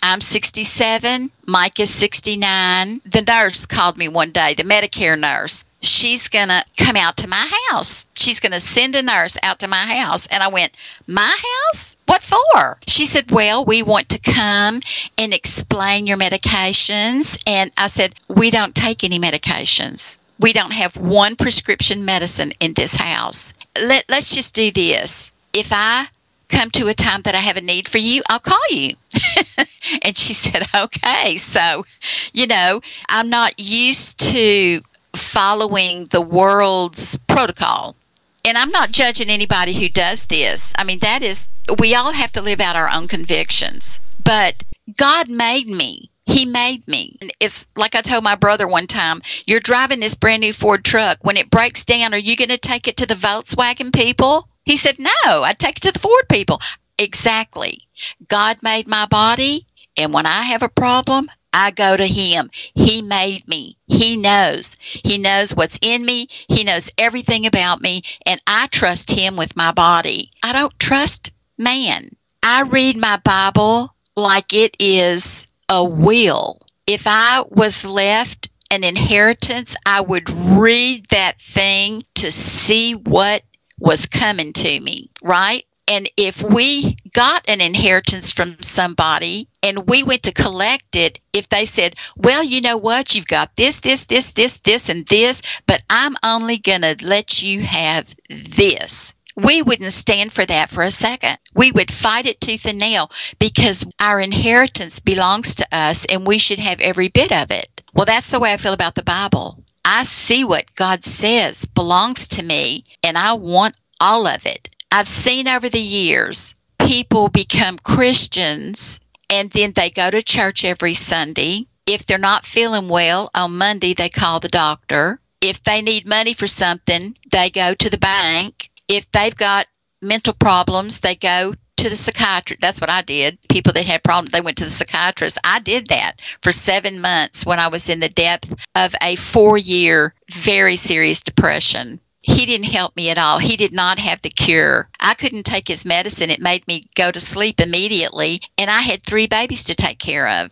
I'm 0.03 0.21
67. 0.21 1.31
Mike 1.47 1.81
is 1.81 1.93
69. 1.93 3.01
The 3.05 3.23
nurse 3.23 3.67
called 3.67 3.97
me 3.97 4.09
one 4.09 4.31
day, 4.31 4.55
the 4.55 4.63
Medicare 4.63 5.19
nurse. 5.19 5.65
She's 5.81 6.29
going 6.29 6.49
to 6.49 6.65
come 6.77 6.97
out 6.97 7.17
to 7.19 7.29
my 7.29 7.51
house. 7.71 8.07
She's 8.15 8.41
going 8.41 8.53
to 8.53 8.61
send 8.61 8.97
a 8.97 9.03
nurse 9.03 9.39
out 9.43 9.61
to 9.61 9.69
my 9.69 9.77
house. 9.77 10.27
And 10.27 10.43
I 10.43 10.49
went, 10.49 10.73
My 11.07 11.37
house? 11.71 11.97
What 12.07 12.23
for? 12.23 12.79
She 12.87 13.07
said, 13.07 13.31
Well, 13.31 13.65
we 13.65 13.83
want 13.83 14.09
to 14.11 14.19
come 14.19 14.81
and 15.17 15.33
explain 15.33 16.07
your 16.07 16.17
medications. 16.17 17.41
And 17.47 17.71
I 17.79 17.87
said, 17.87 18.15
We 18.29 18.51
don't 18.51 18.75
take 18.75 19.05
any 19.05 19.21
medications. 19.21 20.19
We 20.41 20.53
don't 20.53 20.73
have 20.73 20.97
one 20.97 21.37
prescription 21.37 22.05
medicine 22.05 22.53
in 22.61 22.75
this 22.75 22.95
house. 22.95 23.55
Let, 23.81 24.05
let's 24.09 24.35
just 24.35 24.55
do 24.55 24.71
this. 24.71 25.33
If 25.53 25.69
I 25.73 26.07
come 26.49 26.71
to 26.73 26.89
a 26.89 26.95
time 26.95 27.23
that 27.23 27.35
I 27.35 27.39
have 27.39 27.57
a 27.57 27.61
need 27.61 27.89
for 27.89 27.99
you, 27.99 28.23
I'll 28.29 28.39
call 28.39 28.59
you. 28.71 28.95
and 30.03 30.17
she 30.17 30.33
said, 30.33 30.65
okay. 30.75 31.37
So, 31.37 31.85
you 32.33 32.47
know, 32.47 32.81
I'm 33.09 33.31
not 33.31 33.59
used 33.59 34.19
to 34.33 34.83
following 35.19 36.07
the 36.07 36.21
world's 36.21 37.17
protocol. 37.17 37.97
And 38.45 38.57
I'm 38.57 38.71
not 38.71 38.93
judging 38.93 39.29
anybody 39.29 39.75
who 39.75 39.89
does 39.89 40.25
this. 40.27 40.73
I 40.79 40.85
mean, 40.85 41.01
that 41.01 41.23
is, 41.23 41.49
we 41.79 41.95
all 41.95 42.13
have 42.13 42.33
to 42.33 42.41
live 42.43 42.61
out 42.61 42.77
our 42.77 42.91
own 42.95 43.09
convictions. 43.09 44.13
But 44.25 44.65
God 44.97 45.29
made 45.29 45.69
me. 45.69 46.11
He 46.27 46.45
made 46.45 46.87
me. 46.87 47.17
And 47.21 47.33
it's 47.41 47.67
like 47.77 47.95
I 47.95 48.01
told 48.03 48.23
my 48.23 48.35
brother 48.35 48.69
one 48.69 48.87
time 48.87 49.23
you're 49.47 49.61
driving 49.61 50.01
this 50.01 50.15
brand 50.15 50.41
new 50.41 50.53
Ford 50.53 50.85
truck. 50.85 51.19
When 51.23 51.37
it 51.37 51.51
breaks 51.51 51.85
down, 51.85 52.15
are 52.15 52.19
you 52.19 52.37
going 52.37 52.51
to 52.51 52.59
take 52.59 52.87
it 52.87 52.99
to 52.99 53.07
the 53.07 53.15
Volkswagen 53.15 53.95
people? 53.95 54.49
He 54.65 54.77
said, 54.77 54.99
No, 54.99 55.11
I 55.25 55.55
take 55.55 55.79
it 55.79 55.83
to 55.85 55.93
the 55.93 55.99
Ford 55.99 56.29
people. 56.29 56.61
Exactly. 56.99 57.89
God 58.29 58.59
made 58.63 58.87
my 58.87 59.07
body, 59.07 59.67
and 59.97 60.13
when 60.13 60.27
I 60.27 60.43
have 60.43 60.63
a 60.63 60.69
problem, 60.69 61.31
I 61.59 61.73
go 61.73 61.97
to 61.97 62.07
Him. 62.07 62.51
He 62.75 63.03
made 63.03 63.47
me. 63.49 63.77
He 63.89 64.17
knows. 64.17 64.77
He 64.81 65.19
knows 65.19 65.55
what's 65.55 65.79
in 65.83 66.05
me. 66.05 66.29
He 66.49 66.63
knows 66.63 66.89
everything 66.97 67.47
about 67.47 67.83
me, 67.83 68.03
and 68.25 68.41
I 68.47 68.69
trust 68.69 69.11
Him 69.11 69.37
with 69.37 69.57
my 69.57 69.73
body. 69.73 70.31
I 70.43 70.53
don't 70.53 70.79
trust 70.79 71.33
man. 71.59 72.11
I 72.43 72.63
read 72.63 72.97
my 72.97 73.17
Bible 73.17 73.93
like 74.17 74.55
it 74.55 74.77
is 74.79 75.49
a 75.69 75.85
will. 75.85 76.61
If 76.87 77.03
I 77.07 77.43
was 77.51 77.85
left 77.85 78.51
an 78.71 78.85
inheritance, 78.85 79.75
I 79.85 80.01
would 80.01 80.31
read 80.31 81.07
that 81.11 81.41
thing 81.43 82.05
to 82.17 82.31
see 82.31 82.93
what 82.95 83.43
was 83.79 84.07
coming 84.07 84.53
to 84.53 84.81
me, 84.81 85.11
right? 85.23 85.65
And 85.89 86.11
if 86.19 86.43
we 86.43 86.97
got 87.15 87.49
an 87.49 87.63
inheritance 87.63 88.31
from 88.31 88.61
somebody 88.61 89.49
and 89.63 89.89
we 89.89 90.03
went 90.03 90.25
to 90.25 90.33
collect 90.33 90.95
it, 90.97 91.19
if 91.33 91.49
they 91.49 91.65
said, 91.65 91.95
well, 92.15 92.45
you 92.45 92.61
know 92.61 92.77
what, 92.77 93.15
you've 93.15 93.27
got 93.27 93.57
this, 93.57 93.81
this, 93.81 94.05
this, 94.05 94.33
this, 94.33 94.59
this, 94.59 94.91
and 94.91 95.07
this, 95.07 95.41
but 95.67 95.83
I'm 95.89 96.15
only 96.23 96.59
going 96.59 96.83
to 96.83 96.95
let 97.03 97.43
you 97.43 97.63
have 97.63 98.15
this. 98.29 99.15
We 99.35 99.63
wouldn't 99.63 99.93
stand 99.93 100.31
for 100.31 100.45
that 100.45 100.69
for 100.69 100.83
a 100.83 100.91
second. 100.91 101.39
We 101.55 101.73
would 101.73 101.91
fight 101.91 102.27
it 102.27 102.41
tooth 102.41 102.67
and 102.67 102.79
nail 102.79 103.11
because 103.39 103.87
our 103.99 104.21
inheritance 104.21 105.01
belongs 105.01 105.55
to 105.55 105.67
us 105.73 106.05
and 106.07 106.27
we 106.27 106.39
should 106.39 106.59
have 106.59 106.81
every 106.81 107.09
bit 107.09 107.33
of 107.33 107.51
it. 107.51 107.83
Well, 107.95 108.05
that's 108.05 108.31
the 108.31 108.41
way 108.41 108.53
I 108.53 108.59
feel 108.59 108.75
about 108.75 108.95
the 108.95 109.05
Bible. 109.05 109.65
I 109.85 110.03
see 110.03 110.45
what 110.45 110.75
God 110.75 111.03
says 111.03 111.65
belongs 111.65 112.29
to 112.29 112.43
me 112.43 112.85
and 113.03 113.17
I 113.17 113.33
want 113.33 113.75
all 114.01 114.27
of 114.27 114.45
it. 114.45 114.69
I've 114.91 115.09
seen 115.09 115.49
over 115.49 115.69
the 115.69 115.79
years 115.79 116.55
people 116.79 117.29
become 117.29 117.79
Christians 117.79 119.01
and 119.29 119.51
then 119.51 119.73
they 119.73 119.91
go 119.91 120.11
to 120.11 120.23
church 120.23 120.65
every 120.65 120.95
Sunday. 120.95 121.67
If 121.87 122.07
they're 122.07 122.19
not 122.19 122.47
feeling 122.47 122.89
well 122.89 123.31
on 123.35 123.59
Monday, 123.59 123.93
they 123.93 124.09
call 124.09 124.41
the 124.41 124.49
doctor. 124.49 125.21
If 125.43 125.63
they 125.65 125.83
need 125.83 126.07
money 126.07 126.33
for 126.33 126.47
something, 126.47 127.17
they 127.31 127.51
go 127.51 127.75
to 127.75 127.91
the 127.91 127.99
bank. 127.99 128.71
If 128.89 129.11
they've 129.13 129.37
got 129.37 129.67
mental 130.01 130.33
problems, 130.33 131.01
they 131.01 131.15
go 131.15 131.55
to 131.77 131.89
the 131.89 131.95
psychiatrist. 131.95 132.61
That's 132.61 132.81
what 132.81 132.91
I 132.91 133.03
did. 133.03 133.39
People 133.49 133.73
that 133.75 133.85
had 133.85 134.03
problems, 134.03 134.31
they 134.31 134.41
went 134.41 134.57
to 134.59 134.65
the 134.65 134.71
psychiatrist. 134.71 135.39
I 135.45 135.61
did 135.61 135.89
that 135.89 136.15
for 136.43 136.51
seven 136.51 137.01
months 137.01 137.45
when 137.45 137.61
I 137.61 137.69
was 137.69 137.89
in 137.89 138.01
the 138.01 138.09
depth 138.09 138.55
of 138.75 138.95
a 139.03 139.17
four 139.17 139.59
year, 139.59 140.15
very 140.31 140.77
serious 140.77 141.23
depression. 141.23 142.01
He 142.29 142.45
didn't 142.45 142.71
help 142.71 142.95
me 142.95 143.11
at 143.11 143.19
all. 143.19 143.39
He 143.39 143.57
did 143.57 143.73
not 143.73 143.99
have 143.99 144.21
the 144.21 144.29
cure. 144.29 144.89
I 145.01 145.15
couldn't 145.15 145.45
take 145.45 145.67
his 145.67 145.87
medicine. 145.87 146.29
It 146.31 146.41
made 146.41 146.67
me 146.69 146.85
go 146.95 147.11
to 147.11 147.19
sleep 147.19 147.59
immediately, 147.59 148.43
and 148.59 148.71
I 148.71 148.83
had 148.83 149.03
three 149.03 149.27
babies 149.27 149.65
to 149.65 149.75
take 149.75 149.99
care 149.99 150.29
of 150.29 150.51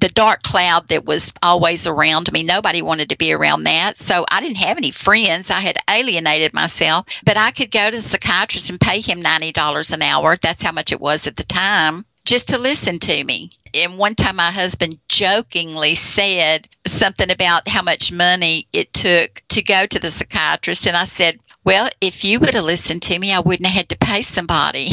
the 0.00 0.08
dark 0.10 0.42
cloud 0.42 0.88
that 0.88 1.04
was 1.04 1.32
always 1.42 1.88
around 1.88 2.32
me. 2.32 2.44
Nobody 2.44 2.80
wanted 2.80 3.08
to 3.08 3.16
be 3.16 3.32
around 3.32 3.64
that. 3.64 3.96
So 3.96 4.24
I 4.30 4.40
didn't 4.40 4.58
have 4.58 4.76
any 4.76 4.92
friends. 4.92 5.50
I 5.50 5.60
had 5.60 5.78
alienated 5.90 6.54
myself, 6.54 7.06
but 7.24 7.36
I 7.36 7.50
could 7.50 7.72
go 7.72 7.90
to 7.90 7.96
the 7.96 8.02
psychiatrist 8.02 8.70
and 8.70 8.80
pay 8.80 9.00
him 9.00 9.20
$90 9.20 9.92
an 9.92 10.02
hour. 10.02 10.36
That's 10.36 10.62
how 10.62 10.72
much 10.72 10.92
it 10.92 11.00
was 11.00 11.26
at 11.26 11.36
the 11.36 11.44
time 11.44 12.04
just 12.26 12.50
to 12.50 12.58
listen 12.58 12.98
to 12.98 13.24
me. 13.24 13.52
And 13.72 13.98
one 13.98 14.14
time 14.14 14.36
my 14.36 14.50
husband 14.50 14.98
jokingly 15.08 15.94
said 15.94 16.68
something 16.86 17.30
about 17.30 17.68
how 17.68 17.82
much 17.82 18.12
money 18.12 18.66
it 18.72 18.92
took 18.92 19.42
to 19.48 19.62
go 19.62 19.86
to 19.86 19.98
the 19.98 20.10
psychiatrist. 20.10 20.86
And 20.86 20.96
I 20.96 21.04
said, 21.04 21.38
Well, 21.64 21.88
if 22.00 22.24
you 22.24 22.40
would 22.40 22.54
have 22.54 22.64
listened 22.64 23.02
to 23.02 23.18
me, 23.18 23.32
I 23.32 23.40
wouldn't 23.40 23.66
have 23.66 23.76
had 23.76 23.88
to 23.90 23.98
pay 23.98 24.22
somebody. 24.22 24.90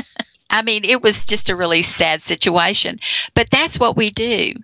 I 0.50 0.62
mean, 0.62 0.84
it 0.84 1.02
was 1.02 1.26
just 1.26 1.50
a 1.50 1.56
really 1.56 1.82
sad 1.82 2.22
situation. 2.22 3.00
But 3.34 3.50
that's 3.50 3.78
what 3.78 3.96
we 3.96 4.10
do. 4.10 4.54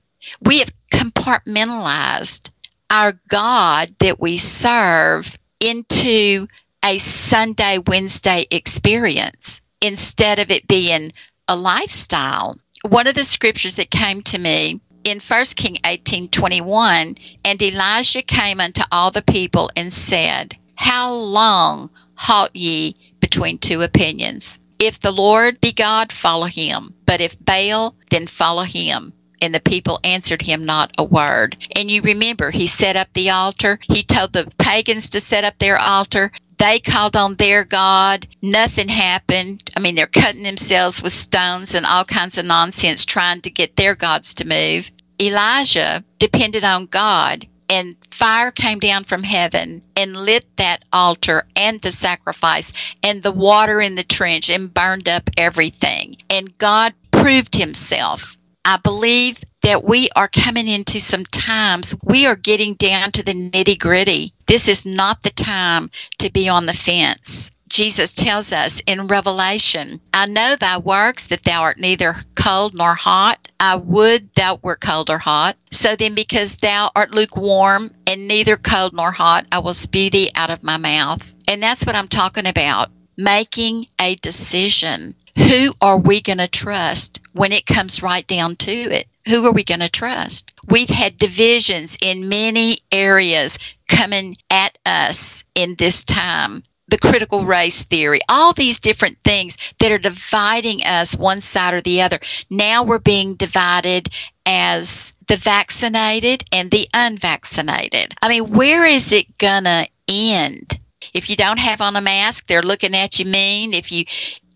We 0.41 0.61
have 0.61 0.73
compartmentalized 0.93 2.53
our 2.91 3.15
God 3.29 3.89
that 3.99 4.21
we 4.21 4.37
serve 4.37 5.37
into 5.61 6.47
a 6.85 6.99
Sunday, 6.99 7.79
Wednesday 7.87 8.47
experience 8.51 9.61
instead 9.81 10.39
of 10.39 10.51
it 10.51 10.69
being 10.69 11.13
a 11.49 11.57
lifestyle. 11.57 12.57
One 12.83 13.07
of 13.07 13.15
the 13.15 13.25
scriptures 13.25 13.75
that 13.77 13.91
came 13.91 14.23
to 14.23 14.39
me 14.39 14.81
in 15.05 15.21
1 15.21 15.45
King 15.57 15.77
18:21, 15.85 17.17
and 17.45 17.63
Elijah 17.63 18.23
came 18.23 18.61
unto 18.61 18.83
all 18.91 19.11
the 19.11 19.23
people 19.23 19.71
and 19.77 19.93
said, 19.93 20.57
How 20.77 21.13
long 21.13 21.91
halt 22.17 22.51
ye 22.55 22.97
between 23.21 23.59
two 23.59 23.83
opinions? 23.83 24.59
If 24.79 25.01
the 25.01 25.13
Lord 25.13 25.61
be 25.61 25.73
God, 25.73 26.11
follow 26.11 26.47
him. 26.47 26.95
But 27.07 27.21
if 27.21 27.37
Baal, 27.39 27.95
then 28.11 28.27
follow 28.27 28.63
him. 28.63 29.13
And 29.41 29.55
the 29.55 29.61
people 29.61 30.01
answered 30.05 30.41
him 30.41 30.65
not 30.65 30.93
a 30.97 31.05
word. 31.05 31.57
And 31.77 31.91
you 31.91 32.01
remember, 32.01 32.51
he 32.51 32.67
set 32.67 32.97
up 32.97 33.09
the 33.13 33.31
altar. 33.31 33.79
He 33.89 34.03
told 34.03 34.33
the 34.33 34.51
pagans 34.59 35.11
to 35.11 35.21
set 35.21 35.45
up 35.45 35.59
their 35.59 35.79
altar. 35.79 36.33
They 36.59 36.79
called 36.81 37.17
on 37.17 37.37
their 37.37 37.65
God. 37.65 38.27
Nothing 38.43 38.89
happened. 38.89 39.71
I 39.77 39.81
mean, 39.81 39.95
they're 39.95 40.07
cutting 40.07 40.43
themselves 40.43 41.03
with 41.03 41.13
stones 41.13 41.75
and 41.75 41.87
all 41.87 42.05
kinds 42.05 42.39
of 42.39 42.47
nonsense 42.47 43.05
trying 43.05 43.41
to 43.43 43.51
get 43.51 43.77
their 43.77 43.95
gods 43.95 44.35
to 44.35 44.47
move. 44.47 44.91
Elijah 45.21 46.05
depended 46.19 46.65
on 46.65 46.87
God 46.87 47.47
and 47.71 47.97
fire 48.11 48.51
came 48.51 48.79
down 48.79 49.05
from 49.05 49.23
heaven 49.23 49.83
and 49.97 50.17
lit 50.17 50.45
that 50.57 50.85
altar 50.93 51.47
and 51.57 51.81
the 51.81 51.93
sacrifice 51.93 52.73
and 53.03 53.23
the 53.23 53.33
water 53.33 53.81
in 53.81 53.95
the 53.95 54.05
trench 54.05 54.51
and 54.51 54.73
burned 54.73 55.09
up 55.09 55.31
everything. 55.37 56.17
And 56.31 56.57
God 56.59 56.95
proved 57.11 57.55
himself. 57.57 58.37
I 58.65 58.79
believe 58.79 59.43
that 59.65 59.83
we 59.83 60.09
are 60.15 60.29
coming 60.29 60.69
into 60.69 61.01
some 61.01 61.25
times, 61.25 61.95
we 62.05 62.27
are 62.27 62.37
getting 62.37 62.75
down 62.75 63.11
to 63.13 63.23
the 63.23 63.33
nitty 63.33 63.79
gritty. 63.79 64.35
This 64.47 64.69
is 64.69 64.85
not 64.85 65.23
the 65.23 65.31
time 65.31 65.91
to 66.19 66.31
be 66.31 66.49
on 66.51 66.67
the 66.67 66.75
fence. 66.75 67.51
Jesus 67.71 68.15
tells 68.15 68.53
us 68.53 68.83
in 68.87 69.07
Revelation, 69.07 70.01
I 70.13 70.27
know 70.27 70.55
thy 70.55 70.79
works, 70.79 71.27
that 71.29 71.45
thou 71.45 71.63
art 71.63 71.81
neither 71.81 72.15
cold 72.35 72.75
nor 72.75 72.95
hot. 72.95 73.49
I 73.59 73.77
would 73.77 74.29
thou 74.35 74.61
wert 74.63 74.83
cold 74.83 75.09
or 75.09 75.19
hot. 75.19 75.57
So 75.71 75.97
then, 75.97 76.15
because 76.15 76.57
thou 76.57 76.91
art 76.95 77.13
lukewarm 77.13 77.91
and 78.07 78.29
neither 78.29 78.59
cold 78.59 78.93
nor 78.93 79.13
hot, 79.13 79.47
I 79.51 79.61
will 79.61 79.75
spew 79.75 80.11
thee 80.11 80.31
out 80.37 80.51
of 80.51 80.63
my 80.63 80.77
mouth. 80.77 81.35
And 81.49 81.63
that's 81.63 81.87
what 81.87 81.97
I'm 81.97 82.09
talking 82.09 82.47
about 82.47 82.91
making 83.17 83.87
a 83.99 84.17
decision. 84.17 85.15
Who 85.37 85.73
are 85.81 85.99
we 85.99 86.21
going 86.21 86.39
to 86.39 86.49
trust 86.49 87.24
when 87.35 87.53
it 87.53 87.67
comes 87.67 88.03
right 88.03 88.27
down 88.27 88.57
to 88.57 88.73
it? 88.73 89.07
Who 89.29 89.47
are 89.47 89.53
we 89.53 89.65
going 89.65 89.81
to 89.81 89.89
trust? 89.89 90.55
We've 90.67 90.89
had 90.89 91.19
divisions 91.19 91.99
in 92.01 92.29
many 92.29 92.79
areas 92.91 93.59
coming 93.89 94.37
at 94.51 94.79
us 94.87 95.45
in 95.55 95.75
this 95.77 96.05
time 96.05 96.63
the 96.89 96.99
critical 96.99 97.45
race 97.45 97.83
theory, 97.83 98.21
all 98.29 98.53
these 98.53 98.79
different 98.79 99.17
things 99.25 99.57
that 99.79 99.91
are 99.91 99.99
dividing 99.99 100.83
us 100.85 101.17
one 101.17 101.41
side 101.41 101.75
or 101.75 101.81
the 101.81 102.03
other. 102.03 102.19
Now 102.51 102.85
we're 102.85 102.99
being 102.99 103.35
divided 103.35 104.09
as 104.47 105.13
the 105.27 105.37
vaccinated 105.37 106.45
and 106.53 106.71
the 106.71 106.87
unvaccinated. 106.93 108.15
I 108.21 108.29
mean, 108.29 108.51
where 108.51 108.85
is 108.85 109.13
it 109.13 109.39
going 109.39 109.65
to 109.65 109.89
end? 110.09 110.79
If 111.13 111.31
you 111.31 111.37
don't 111.37 111.59
have 111.59 111.81
on 111.81 111.97
a 111.97 112.01
mask, 112.01 112.47
they're 112.47 112.63
looking 112.63 112.95
at 112.95 113.19
you 113.19 113.27
mean. 113.27 113.73
If 113.73 113.91
you 113.91 114.05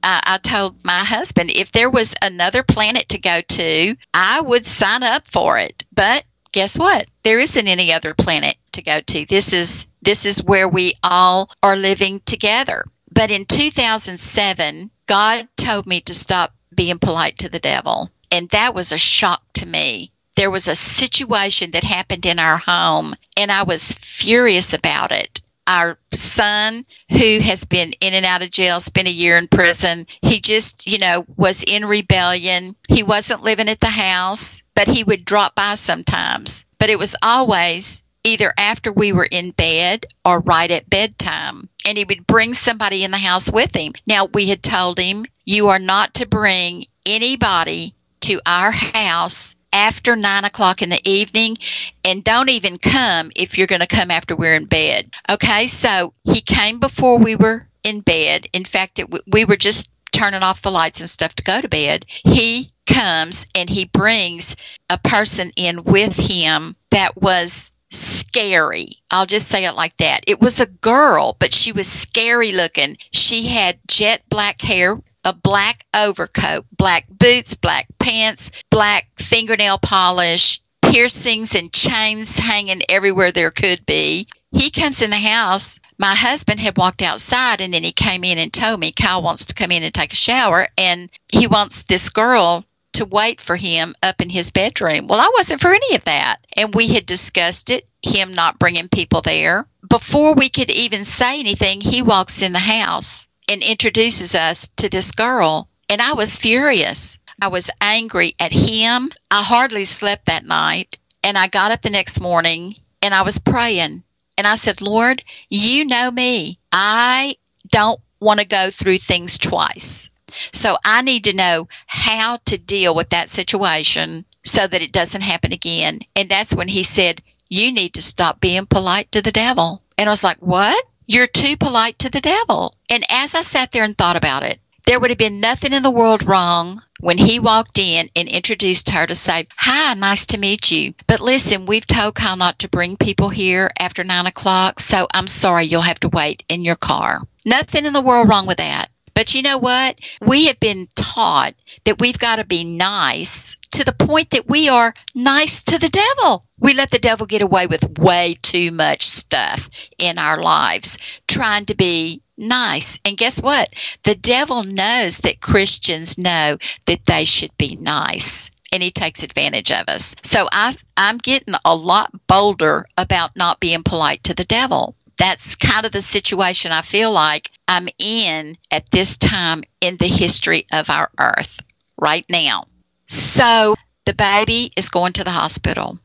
I, 0.03 0.21
I 0.25 0.39
told 0.39 0.85
my 0.85 1.05
husband 1.05 1.51
if 1.51 1.73
there 1.73 1.91
was 1.91 2.15
another 2.23 2.63
planet 2.63 3.09
to 3.11 3.19
go 3.19 3.41
to, 3.41 3.97
I 4.15 4.41
would 4.41 4.67
sign 4.67 5.03
up 5.03 5.29
for 5.29 5.59
it. 5.59 5.85
But 5.93 6.25
guess 6.53 6.79
what? 6.79 7.07
There 7.23 7.39
isn't 7.39 7.69
any 7.69 7.93
other 7.93 8.15
planet 8.15 8.57
to 8.73 8.83
go 8.83 9.01
to. 9.01 9.27
This 9.27 9.53
is 9.53 9.87
this 10.03 10.25
is 10.25 10.43
where 10.45 10.69
we 10.69 10.93
all 11.03 11.51
are 11.63 11.77
living 11.77 12.21
together. 12.25 12.85
But 13.13 13.31
in 13.31 13.47
2007, 13.47 14.91
God 15.07 15.49
told 15.57 15.87
me 15.87 16.01
to 16.03 16.15
stop 16.15 16.55
being 16.75 16.99
polite 16.99 17.39
to 17.39 17.49
the 17.49 17.59
devil. 17.59 18.11
And 18.31 18.49
that 18.51 18.75
was 18.75 18.93
a 18.93 18.99
shock 18.99 19.43
to 19.55 19.67
me. 19.67 20.13
There 20.37 20.51
was 20.51 20.69
a 20.69 20.77
situation 20.77 21.73
that 21.73 21.83
happened 21.83 22.25
in 22.25 22.39
our 22.39 22.59
home, 22.59 23.17
and 23.37 23.51
I 23.51 23.65
was 23.65 23.93
furious 23.95 24.73
about 24.73 25.11
it. 25.11 25.41
Our 25.69 25.99
son, 26.15 26.87
who 27.11 27.41
has 27.41 27.67
been 27.67 27.93
in 28.01 28.15
and 28.15 28.25
out 28.25 28.43
of 28.43 28.51
jail, 28.51 28.81
spent 28.81 29.07
a 29.07 29.13
year 29.13 29.37
in 29.37 29.49
prison, 29.49 30.07
he 30.23 30.41
just, 30.41 30.87
you 30.87 30.99
know, 30.99 31.27
was 31.37 31.63
in 31.63 31.85
rebellion. 31.85 32.75
He 32.89 33.03
wasn't 33.03 33.43
living 33.43 33.69
at 33.69 33.79
the 33.81 33.87
house, 33.87 34.63
but 34.75 34.89
he 34.89 35.05
would 35.05 35.27
drop 35.27 35.55
by 35.55 35.75
sometimes. 35.75 36.65
But 36.79 36.89
it 36.89 36.99
was 36.99 37.15
always 37.23 38.03
either 38.25 38.55
after 38.57 38.93
we 38.93 39.13
were 39.13 39.29
in 39.31 39.51
bed 39.51 40.07
or 40.25 40.41
right 40.41 40.71
at 40.71 40.89
bedtime. 40.89 41.69
And 41.87 41.99
he 41.99 42.05
would 42.05 42.27
bring 42.27 42.55
somebody 42.55 43.05
in 43.05 43.11
the 43.11 43.19
house 43.19 43.53
with 43.53 43.77
him. 43.77 43.93
Now, 44.07 44.27
we 44.33 44.49
had 44.49 44.63
told 44.63 44.99
him, 44.99 45.27
you 45.45 45.69
are 45.69 45.79
not 45.79 46.15
to 46.15 46.27
bring 46.27 46.87
anybody 47.07 47.95
to 48.21 48.41
our 48.47 48.71
house 48.71 49.55
after 49.73 50.17
nine 50.17 50.45
o'clock 50.45 50.83
in 50.83 50.89
the 50.89 51.09
evening 51.09 51.57
and 52.05 52.25
don't 52.25 52.49
even 52.49 52.79
come 52.79 53.31
if 53.37 53.57
you're 53.57 53.67
going 53.67 53.81
to 53.81 53.87
come 53.87 54.11
after 54.11 54.35
we're 54.37 54.57
in 54.57 54.67
bed. 54.67 55.11
Okay, 55.31 55.67
so 55.67 56.13
he 56.25 56.41
came 56.41 56.79
before 56.79 57.19
we 57.19 57.37
were 57.37 57.67
in 57.85 58.01
bed. 58.01 58.47
In 58.53 58.65
fact, 58.65 58.99
it, 58.99 59.09
we 59.27 59.45
were 59.45 59.57
just 59.57 59.91
turning 60.13 60.43
off 60.43 60.63
the 60.63 60.71
lights 60.71 61.01
and 61.01 61.09
stuff 61.09 61.35
to 61.37 61.45
go 61.45 61.61
to 61.61 61.69
bed. 61.69 62.05
He 62.09 62.73
comes 62.87 63.47
and 63.55 63.69
he 63.69 63.85
brings 63.85 64.57
a 64.91 64.99
person 64.99 65.51
in 65.57 65.85
with 65.85 66.17
him 66.17 66.75
that 66.91 67.21
was 67.21 67.75
scary. 67.91 68.97
I'll 69.11 69.27
just 69.27 69.49
say 69.49 69.65
it 69.65 69.73
like 69.75 69.97
that. 69.99 70.25
It 70.27 70.41
was 70.41 70.61
a 70.61 70.67
girl, 70.67 71.37
but 71.39 71.55
she 71.55 71.73
was 71.73 71.87
scary 71.87 72.53
looking. 72.53 72.99
She 73.13 73.47
had 73.47 73.79
jet 73.87 74.23
black 74.29 74.61
hair, 74.61 75.01
a 75.29 75.35
black 75.35 75.85
overcoat, 75.93 76.65
black 76.79 77.05
boots, 77.11 77.55
black 77.55 77.87
pants, 77.99 78.51
black 78.71 79.09
fingernail 79.19 79.77
polish, 79.77 80.63
piercings 80.81 81.55
and 81.55 81.71
chains 81.71 82.39
hanging 82.39 82.81
everywhere 82.89 83.31
there 83.31 83.51
could 83.51 83.85
be. 83.85 84.27
He 84.53 84.71
comes 84.71 85.03
in 85.03 85.11
the 85.11 85.17
house. 85.17 85.79
My 85.99 86.15
husband 86.15 86.61
had 86.61 86.79
walked 86.79 87.03
outside 87.03 87.61
and 87.61 87.75
then 87.75 87.85
he 87.85 87.93
came 87.93 88.25
in 88.25 88.39
and 88.39 88.51
told 88.51 88.81
me 88.81 88.91
Kyle 88.91 89.21
wants 89.21 89.45
to 89.45 89.55
come 89.55 89.71
in 89.71 89.83
and 89.83 89.93
take 89.93 90.15
a 90.15 90.17
shower 90.17 90.69
and 90.79 91.11
he 91.31 91.47
wants 91.47 91.83
this 91.83 92.09
girl 92.09 92.65
to 92.95 93.05
wait 93.05 93.39
for 93.39 93.57
him 93.57 93.95
up 94.03 94.23
in 94.23 94.31
his 94.31 94.51
bedroom. 94.51 95.09
Well, 95.09 95.21
I 95.21 95.31
wasn't 95.35 95.61
for 95.61 95.75
any 95.75 95.95
of 95.95 96.05
that. 96.07 96.39
And 96.57 96.75
we 96.75 96.89
had 96.89 97.05
discussed 97.05 97.69
it, 97.69 97.87
him 98.03 98.33
not 98.33 98.59
bringing 98.59 98.89
people 98.89 99.21
there. 99.21 99.67
Before 99.91 100.33
we 100.33 100.49
could 100.49 100.71
even 100.71 101.05
say 101.05 101.39
anything, 101.39 101.83
he 101.83 102.01
walks 102.01 102.41
in 102.41 102.55
the 102.55 102.59
house 102.59 103.28
and 103.49 103.63
introduces 103.63 104.35
us 104.35 104.69
to 104.77 104.89
this 104.89 105.11
girl. 105.13 105.69
And 105.89 106.01
I 106.03 106.13
was 106.13 106.39
furious. 106.39 107.19
I 107.41 107.49
was 107.49 107.71
angry 107.81 108.35
at 108.39 108.53
him. 108.53 109.11
I 109.31 109.43
hardly 109.43 109.85
slept 109.85 110.27
that 110.27 110.45
night. 110.45 110.99
And 111.25 111.39
I 111.39 111.49
got 111.49 111.71
up 111.71 111.83
the 111.83 111.91
next 111.91 112.21
morning 112.21 112.75
and 113.03 113.15
I 113.15 113.23
was 113.23 113.39
praying 113.39 114.03
and 114.39 114.47
I 114.47 114.55
said, 114.55 114.81
Lord, 114.81 115.23
you 115.49 115.85
know 115.85 116.11
me. 116.11 116.59
I 116.71 117.37
don't 117.71 118.01
want 118.21 118.41
to 118.41 118.47
go 118.47 118.71
through 118.71 118.99
things 118.99 119.37
twice. 119.37 120.11
So 120.53 120.77
I 120.85 121.03
need 121.03 121.25
to 121.25 121.37
know 121.37 121.69
how 121.87 122.39
to 122.47 122.57
deal 122.57 122.95
with 122.95 123.11
that 123.11 123.31
situation 123.31 124.25
so 124.45 124.67
that 124.67 124.83
it 124.83 124.93
doesn't 124.93 125.23
happen 125.23 125.53
again. 125.53 126.01
And 126.15 126.29
that's 126.29 126.55
when 126.55 126.69
he 126.69 126.83
said, 126.83 127.23
You 127.49 127.73
need 127.73 127.95
to 127.95 128.03
stop 128.03 128.41
being 128.41 128.67
polite 128.67 129.11
to 129.13 129.23
the 129.23 129.33
devil. 129.33 129.83
And 129.97 130.09
I 130.09 130.13
was 130.13 130.25
like, 130.25 130.39
What? 130.39 130.85
You're 131.11 131.27
too 131.27 131.57
polite 131.57 131.99
to 132.01 132.11
the 132.11 132.21
devil. 132.21 132.75
And 132.91 133.03
as 133.09 133.35
I 133.35 133.41
sat 133.41 133.73
there 133.73 133.83
and 133.83 133.97
thought 133.97 134.17
about 134.17 134.43
it, 134.43 134.61
there 134.85 135.01
would 135.01 135.09
have 135.09 135.19
been 135.19 135.41
nothing 135.41 135.73
in 135.73 135.83
the 135.83 135.91
world 135.91 136.23
wrong 136.23 136.83
when 137.01 137.17
he 137.17 137.39
walked 137.39 137.79
in 137.79 138.11
and 138.15 138.29
introduced 138.29 138.91
her 138.91 139.07
to 139.07 139.15
say, 139.15 139.47
Hi, 139.57 139.95
nice 139.95 140.27
to 140.27 140.39
meet 140.39 140.71
you. 140.71 140.93
But 141.07 141.21
listen, 141.21 141.65
we've 141.65 141.87
told 141.87 142.15
Kyle 142.15 142.37
not 142.37 142.59
to 142.59 142.69
bring 142.69 142.99
people 142.99 143.31
here 143.31 143.71
after 143.81 144.05
nine 144.05 144.27
o'clock, 144.27 144.81
so 144.81 145.09
I'm 145.15 145.27
sorry 145.27 145.65
you'll 145.65 145.81
have 145.81 146.01
to 146.01 146.11
wait 146.11 146.43
in 146.51 146.63
your 146.63 146.77
car. 146.77 147.23
Nothing 147.47 147.87
in 147.87 147.95
the 147.95 148.03
world 148.03 148.29
wrong 148.29 148.47
with 148.47 148.59
that. 148.59 148.91
But 149.15 149.35
you 149.35 149.41
know 149.41 149.57
what? 149.57 149.99
We 150.21 150.45
have 150.45 150.61
been 150.61 150.89
taught 150.95 151.55
that 151.85 152.01
we've 152.01 152.19
got 152.19 152.37
to 152.37 152.45
be 152.45 152.65
nice 152.65 153.57
to 153.73 153.85
the 153.85 153.93
point 153.93 154.31
that 154.31 154.49
we 154.49 154.69
are 154.69 154.95
nice 155.15 155.65
to 155.65 155.79
the 155.79 155.89
devil. 155.89 156.45
We 156.59 156.75
let 156.75 156.91
the 156.91 156.99
devil 156.99 157.27
get 157.27 157.43
away 157.43 157.67
with 157.67 157.99
way 157.99 158.37
too 158.43 158.71
much 158.73 159.03
stuff 159.03 159.69
in 159.99 160.19
our 160.19 160.43
lives, 160.43 160.99
trying 161.27 161.67
to 161.67 161.75
be 161.75 162.23
nice. 162.37 162.99
And 163.05 163.17
guess 163.17 163.43
what? 163.43 163.75
The 164.05 164.15
devil 164.15 164.63
knows 164.63 165.19
that 165.19 165.41
Christians 165.41 166.19
know 166.19 166.57
that 166.87 167.07
they 167.07 167.25
should 167.25 167.57
be 167.59 167.77
nice. 167.77 168.51
And 168.73 168.83
he 168.83 168.91
takes 168.91 169.23
advantage 169.23 169.73
of 169.73 169.89
us. 169.89 170.15
So 170.23 170.49
I, 170.53 170.77
I'm 170.97 171.19
getting 171.19 171.55
a 171.65 171.75
lot 171.75 172.13
bolder 172.27 172.85
about 172.99 173.37
not 173.37 173.61
being 173.61 173.83
polite 173.83 174.23
to 174.25 174.35
the 174.35 174.45
devil. 174.45 174.95
That's 175.17 175.57
kind 175.57 175.87
of 175.87 175.93
the 175.93 176.03
situation 176.03 176.71
I 176.71 176.83
feel 176.83 177.11
like 177.11 177.51
I'm 177.67 177.89
in 177.99 178.57
at 178.71 178.91
this 178.91 179.17
time 179.17 179.65
in 179.81 179.97
the 179.97 180.07
history 180.07 180.67
of 180.73 180.91
our 180.91 181.11
earth 181.19 181.61
right 181.97 182.27
now. 182.31 182.65
So 183.09 183.75
the 184.05 184.15
baby 184.15 184.71
is 184.77 184.91
going 184.91 185.15
to 185.15 185.25
the 185.25 185.31
hospital. 185.31 185.99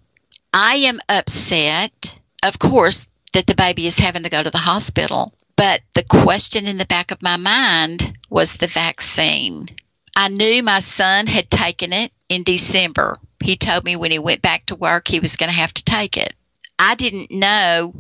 I 0.53 0.75
am 0.75 0.99
upset, 1.09 2.19
of 2.43 2.59
course, 2.59 3.07
that 3.33 3.45
the 3.45 3.55
baby 3.55 3.87
is 3.87 3.99
having 3.99 4.23
to 4.23 4.29
go 4.29 4.41
to 4.41 4.49
the 4.49 4.57
hospital. 4.57 5.33
But 5.57 5.81
the 5.95 6.03
question 6.03 6.65
in 6.65 6.77
the 6.77 6.85
back 6.85 7.11
of 7.11 7.21
my 7.21 7.35
mind 7.35 8.17
was 8.29 8.55
the 8.55 8.67
vaccine. 8.67 9.67
I 10.15 10.29
knew 10.29 10.63
my 10.63 10.79
son 10.79 11.27
had 11.27 11.49
taken 11.49 11.91
it 11.91 12.13
in 12.29 12.43
December. 12.43 13.17
He 13.43 13.57
told 13.57 13.83
me 13.83 13.95
when 13.95 14.11
he 14.11 14.19
went 14.19 14.41
back 14.41 14.65
to 14.67 14.75
work 14.75 15.07
he 15.07 15.19
was 15.19 15.35
going 15.35 15.49
to 15.49 15.55
have 15.55 15.73
to 15.73 15.83
take 15.83 16.15
it. 16.15 16.33
I 16.79 16.95
didn't 16.95 17.31
know 17.31 17.93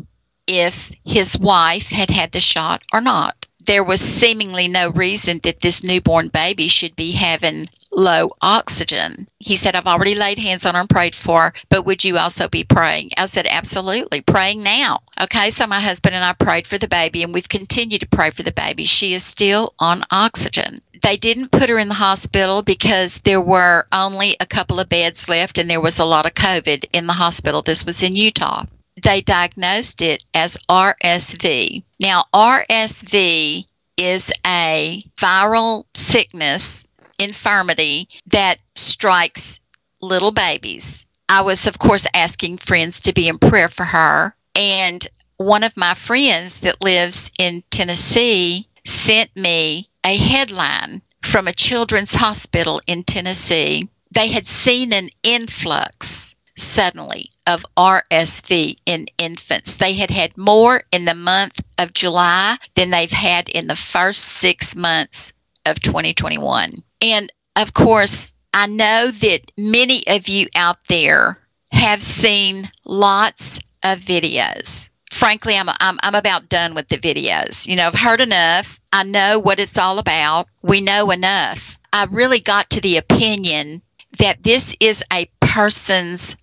if 0.47 0.91
his 1.03 1.37
wife 1.37 1.89
had 1.89 2.09
had 2.09 2.31
the 2.31 2.39
shot 2.39 2.83
or 2.93 3.01
not 3.01 3.47
there 3.65 3.83
was 3.83 4.01
seemingly 4.01 4.67
no 4.67 4.89
reason 4.89 5.39
that 5.43 5.61
this 5.61 5.83
newborn 5.83 6.27
baby 6.27 6.67
should 6.67 6.95
be 6.95 7.11
having 7.11 7.67
low 7.91 8.31
oxygen. 8.41 9.27
He 9.39 9.55
said, 9.55 9.75
I've 9.75 9.87
already 9.87 10.15
laid 10.15 10.39
hands 10.39 10.65
on 10.65 10.75
her 10.75 10.81
and 10.81 10.89
prayed 10.89 11.15
for 11.15 11.41
her, 11.41 11.53
but 11.69 11.85
would 11.85 12.03
you 12.03 12.17
also 12.17 12.47
be 12.47 12.63
praying? 12.63 13.11
I 13.17 13.25
said, 13.25 13.47
Absolutely, 13.47 14.21
praying 14.21 14.63
now. 14.63 14.99
Okay, 15.21 15.49
so 15.49 15.67
my 15.67 15.79
husband 15.79 16.15
and 16.15 16.25
I 16.25 16.33
prayed 16.33 16.67
for 16.67 16.77
the 16.77 16.87
baby, 16.87 17.23
and 17.23 17.33
we've 17.33 17.49
continued 17.49 18.01
to 18.01 18.07
pray 18.07 18.31
for 18.31 18.43
the 18.43 18.51
baby. 18.51 18.83
She 18.83 19.13
is 19.13 19.23
still 19.23 19.73
on 19.79 20.03
oxygen. 20.11 20.81
They 21.01 21.17
didn't 21.17 21.51
put 21.51 21.69
her 21.69 21.77
in 21.77 21.89
the 21.89 21.95
hospital 21.95 22.61
because 22.61 23.17
there 23.19 23.41
were 23.41 23.87
only 23.91 24.37
a 24.39 24.45
couple 24.45 24.79
of 24.79 24.89
beds 24.89 25.27
left 25.27 25.57
and 25.57 25.69
there 25.69 25.81
was 25.81 25.99
a 25.99 26.05
lot 26.05 26.25
of 26.25 26.33
COVID 26.33 26.85
in 26.93 27.07
the 27.07 27.13
hospital. 27.13 27.61
This 27.61 27.85
was 27.85 28.01
in 28.01 28.15
Utah 28.15 28.65
they 29.03 29.21
diagnosed 29.21 30.01
it 30.01 30.23
as 30.33 30.57
RSV. 30.69 31.83
Now, 32.03 32.25
RSV 32.33 33.65
is 33.95 34.33
a 34.45 35.05
viral 35.15 35.85
sickness, 35.95 36.85
infirmity 37.17 38.09
that 38.27 38.57
strikes 38.75 39.61
little 40.01 40.31
babies. 40.31 41.07
I 41.29 41.43
was, 41.43 41.65
of 41.65 41.79
course, 41.79 42.05
asking 42.13 42.57
friends 42.57 42.99
to 43.01 43.13
be 43.13 43.29
in 43.29 43.39
prayer 43.39 43.69
for 43.69 43.85
her. 43.85 44.35
And 44.53 45.07
one 45.37 45.63
of 45.63 45.77
my 45.77 45.93
friends 45.93 46.59
that 46.59 46.81
lives 46.81 47.31
in 47.39 47.63
Tennessee 47.71 48.67
sent 48.83 49.33
me 49.37 49.87
a 50.03 50.17
headline 50.17 51.01
from 51.21 51.47
a 51.47 51.53
children's 51.53 52.15
hospital 52.15 52.81
in 52.85 53.05
Tennessee. 53.05 53.87
They 54.11 54.27
had 54.27 54.45
seen 54.45 54.91
an 54.91 55.09
influx 55.23 56.35
suddenly 56.55 57.29
of 57.47 57.65
RSV 57.77 58.75
in 58.85 59.07
infants. 59.17 59.75
They 59.75 59.93
had 59.93 60.11
had 60.11 60.37
more 60.37 60.83
in 60.91 61.05
the 61.05 61.15
month 61.15 61.59
of 61.79 61.93
July 61.93 62.57
than 62.75 62.89
they've 62.89 63.11
had 63.11 63.49
in 63.49 63.67
the 63.67 63.75
first 63.75 64.23
six 64.23 64.75
months 64.75 65.33
of 65.65 65.79
2021. 65.79 66.73
And 67.01 67.31
of 67.55 67.73
course, 67.73 68.35
I 68.53 68.67
know 68.67 69.09
that 69.09 69.51
many 69.57 70.05
of 70.07 70.27
you 70.27 70.47
out 70.55 70.77
there 70.87 71.37
have 71.71 72.01
seen 72.01 72.69
lots 72.85 73.59
of 73.83 73.99
videos. 73.99 74.89
Frankly, 75.11 75.55
I'm, 75.57 75.69
I'm, 75.79 75.97
I'm 76.01 76.15
about 76.15 76.49
done 76.49 76.75
with 76.75 76.87
the 76.87 76.97
videos. 76.97 77.67
You 77.67 77.75
know, 77.75 77.87
I've 77.87 77.95
heard 77.95 78.21
enough. 78.21 78.79
I 78.91 79.03
know 79.03 79.39
what 79.39 79.59
it's 79.59 79.77
all 79.77 79.99
about. 79.99 80.47
We 80.61 80.81
know 80.81 81.11
enough. 81.11 81.77
I 81.91 82.05
really 82.05 82.39
got 82.39 82.69
to 82.71 82.81
the 82.81 82.97
opinion 82.97 83.81
that 84.19 84.43
this 84.43 84.75
is 84.79 85.03
a 85.11 85.29
person's 85.39 86.35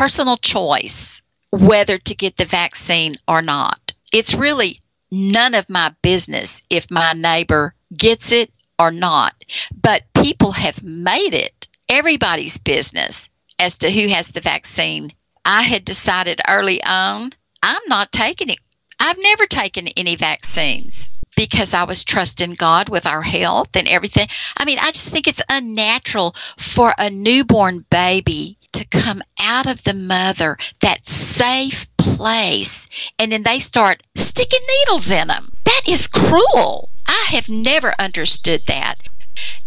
personal 0.00 0.38
choice 0.38 1.22
whether 1.50 1.98
to 1.98 2.14
get 2.14 2.38
the 2.38 2.46
vaccine 2.46 3.16
or 3.28 3.42
not. 3.42 3.92
It's 4.14 4.32
really 4.32 4.78
none 5.10 5.54
of 5.54 5.68
my 5.68 5.94
business 6.00 6.62
if 6.70 6.90
my 6.90 7.12
neighbor 7.12 7.74
gets 7.94 8.32
it 8.32 8.50
or 8.78 8.90
not. 8.90 9.34
But 9.82 10.04
people 10.14 10.52
have 10.52 10.82
made 10.82 11.34
it 11.34 11.68
everybody's 11.90 12.56
business 12.56 13.28
as 13.58 13.76
to 13.80 13.90
who 13.90 14.08
has 14.08 14.28
the 14.28 14.40
vaccine. 14.40 15.12
I 15.44 15.64
had 15.64 15.84
decided 15.84 16.40
early 16.48 16.82
on 16.82 17.34
I'm 17.62 17.82
not 17.86 18.10
taking 18.10 18.48
it. 18.48 18.60
I've 19.00 19.18
never 19.20 19.44
taken 19.44 19.88
any 19.88 20.16
vaccines 20.16 21.18
because 21.36 21.74
I 21.74 21.84
was 21.84 22.04
trusting 22.04 22.54
God 22.54 22.88
with 22.88 23.04
our 23.04 23.20
health 23.20 23.76
and 23.76 23.86
everything. 23.86 24.28
I 24.56 24.64
mean, 24.64 24.78
I 24.78 24.92
just 24.92 25.12
think 25.12 25.28
it's 25.28 25.42
unnatural 25.50 26.34
for 26.56 26.94
a 26.96 27.10
newborn 27.10 27.84
baby 27.90 28.56
to 28.72 28.84
come 28.84 29.22
out 29.38 29.66
of 29.66 29.82
the 29.84 29.94
mother, 29.94 30.56
that 30.80 31.06
safe 31.06 31.86
place, 31.96 32.86
and 33.18 33.32
then 33.32 33.42
they 33.42 33.58
start 33.58 34.02
sticking 34.14 34.60
needles 34.68 35.10
in 35.10 35.28
them. 35.28 35.52
That 35.64 35.82
is 35.86 36.08
cruel. 36.08 36.90
I 37.06 37.26
have 37.30 37.48
never 37.48 37.94
understood 37.98 38.66
that. 38.66 38.96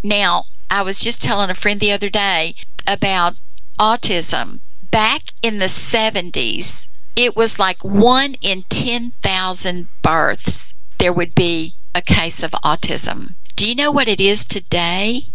Now, 0.03 0.45
I 0.69 0.81
was 0.81 0.99
just 1.01 1.21
telling 1.21 1.49
a 1.49 1.55
friend 1.55 1.79
the 1.79 1.91
other 1.91 2.09
day 2.09 2.55
about 2.87 3.35
autism. 3.79 4.59
Back 4.91 5.33
in 5.41 5.59
the 5.59 5.65
70s, 5.65 6.89
it 7.15 7.35
was 7.35 7.59
like 7.59 7.83
one 7.83 8.35
in 8.41 8.63
10,000 8.69 9.87
births, 10.01 10.81
there 10.97 11.13
would 11.13 11.35
be 11.35 11.73
a 11.93 12.01
case 12.01 12.43
of 12.43 12.51
autism. 12.63 13.35
Do 13.55 13.67
you 13.67 13.75
know 13.75 13.91
what 13.91 14.07
it 14.07 14.19
is 14.19 14.45
today? 14.45 15.27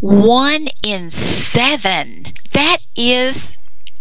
One 0.00 0.68
in 0.82 1.10
seven. 1.10 2.34
That 2.52 2.78
is 2.96 3.56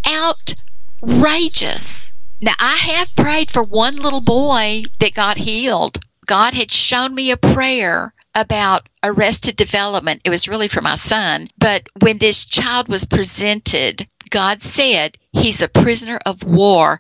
outrageous. 0.08 2.16
Now, 2.42 2.54
I 2.60 2.78
have 2.78 3.16
prayed 3.16 3.52
for 3.52 3.64
one 3.64 3.98
little 3.98 4.22
boy 4.22 4.84
that 5.00 5.14
got 5.14 5.38
healed. 5.38 6.00
God 6.26 6.54
had 6.54 6.72
shown 6.72 7.14
me 7.14 7.32
a 7.32 7.38
prayer 7.38 8.14
about 8.36 8.88
arrested 9.04 9.56
development. 9.56 10.22
It 10.24 10.30
was 10.30 10.48
really 10.48 10.68
for 10.68 10.82
my 10.82 10.96
son. 10.96 11.50
But 11.58 11.88
when 12.00 12.20
this 12.20 12.46
child 12.46 12.88
was 12.88 13.06
presented, 13.06 14.08
God 14.30 14.62
said 14.62 15.18
he's 15.32 15.62
a 15.62 15.68
prisoner 15.68 16.20
of 16.26 16.44
war 16.44 17.00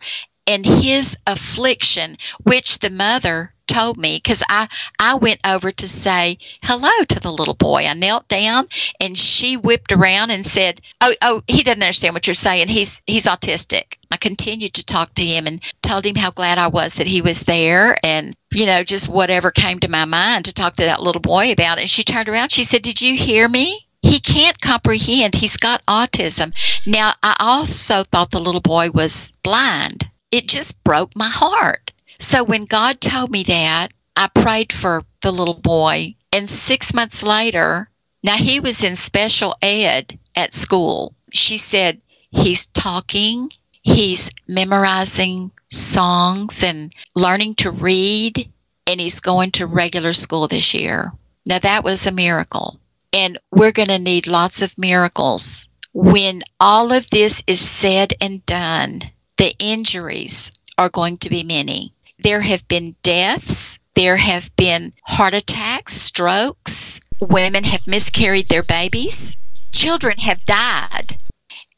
and 0.49 0.65
his 0.65 1.15
affliction, 1.27 2.17
which 2.43 2.79
the 2.79 2.89
mother 2.89 3.53
told 3.67 3.97
me 3.97 4.17
because 4.17 4.41
I 4.49 4.67
I 4.97 5.13
went 5.13 5.39
over 5.45 5.71
to 5.71 5.87
say 5.87 6.39
hello 6.63 7.03
to 7.07 7.19
the 7.19 7.29
little 7.29 7.53
boy. 7.53 7.85
I 7.85 7.93
knelt 7.93 8.27
down 8.27 8.67
and 8.99 9.15
she 9.15 9.57
whipped 9.57 9.91
around 9.91 10.31
and 10.31 10.43
said, 10.43 10.81
"Oh, 11.01 11.13
oh, 11.21 11.43
he 11.45 11.61
doesn't 11.61 11.83
understand 11.83 12.15
what 12.15 12.25
you're 12.25 12.33
saying. 12.33 12.67
He's 12.67 13.03
he's 13.05 13.27
autistic." 13.27 13.97
I 14.09 14.17
continued 14.17 14.73
to 14.73 14.83
talk 14.83 15.13
to 15.13 15.23
him 15.23 15.45
and 15.45 15.61
told 15.83 16.03
him 16.03 16.15
how 16.15 16.31
glad 16.31 16.57
I 16.57 16.67
was 16.67 16.95
that 16.95 17.05
he 17.05 17.21
was 17.21 17.41
there 17.41 17.95
and 18.03 18.35
you 18.51 18.65
know 18.65 18.83
just 18.83 19.07
whatever 19.07 19.51
came 19.51 19.79
to 19.81 19.87
my 19.87 20.05
mind 20.05 20.45
to 20.45 20.53
talk 20.53 20.75
to 20.77 20.85
that 20.85 21.03
little 21.03 21.21
boy 21.21 21.51
about. 21.51 21.77
And 21.77 21.87
she 21.87 22.03
turned 22.03 22.27
around. 22.27 22.51
She 22.51 22.63
said, 22.63 22.81
"Did 22.81 23.01
you 23.01 23.15
hear 23.15 23.47
me?" 23.47 23.85
He 24.01 24.19
can't 24.19 24.59
comprehend. 24.59 25.35
He's 25.35 25.57
got 25.57 25.85
autism. 25.85 26.53
Now, 26.87 27.13
I 27.21 27.35
also 27.39 28.03
thought 28.03 28.31
the 28.31 28.39
little 28.39 28.61
boy 28.61 28.89
was 28.91 29.33
blind. 29.43 30.09
It 30.31 30.47
just 30.47 30.83
broke 30.83 31.15
my 31.15 31.29
heart. 31.29 31.91
So 32.19 32.43
when 32.43 32.65
God 32.65 33.01
told 33.01 33.31
me 33.31 33.43
that, 33.43 33.89
I 34.15 34.27
prayed 34.27 34.73
for 34.73 35.03
the 35.21 35.31
little 35.31 35.59
boy. 35.59 36.15
And 36.31 36.49
six 36.49 36.93
months 36.93 37.23
later, 37.23 37.89
now 38.23 38.35
he 38.35 38.59
was 38.59 38.83
in 38.83 38.95
special 38.95 39.55
ed 39.61 40.19
at 40.35 40.53
school. 40.53 41.15
She 41.31 41.57
said, 41.57 42.01
He's 42.31 42.67
talking, 42.67 43.49
He's 43.81 44.29
memorizing 44.47 45.51
songs 45.69 46.63
and 46.63 46.93
learning 47.15 47.55
to 47.55 47.71
read, 47.71 48.51
and 48.85 48.99
he's 48.99 49.19
going 49.19 49.51
to 49.51 49.67
regular 49.67 50.13
school 50.13 50.47
this 50.47 50.73
year. 50.73 51.11
Now, 51.45 51.59
that 51.59 51.83
was 51.83 52.05
a 52.05 52.11
miracle. 52.11 52.79
And 53.13 53.39
we're 53.51 53.71
going 53.71 53.87
to 53.87 53.97
need 53.97 54.27
lots 54.27 54.61
of 54.61 54.77
miracles. 54.77 55.69
When 55.93 56.43
all 56.59 56.91
of 56.91 57.09
this 57.09 57.41
is 57.47 57.59
said 57.59 58.13
and 58.21 58.45
done, 58.45 59.01
the 59.39 59.55
injuries 59.57 60.51
are 60.77 60.89
going 60.89 61.15
to 61.17 61.29
be 61.29 61.43
many. 61.43 61.93
There 62.19 62.41
have 62.41 62.67
been 62.67 62.95
deaths, 63.03 63.79
there 63.95 64.17
have 64.17 64.53
been 64.57 64.91
heart 65.03 65.33
attacks, 65.33 65.93
strokes, 65.93 66.99
women 67.21 67.63
have 67.63 67.87
miscarried 67.87 68.49
their 68.49 68.63
babies, 68.63 69.47
children 69.71 70.17
have 70.17 70.43
died. 70.43 71.17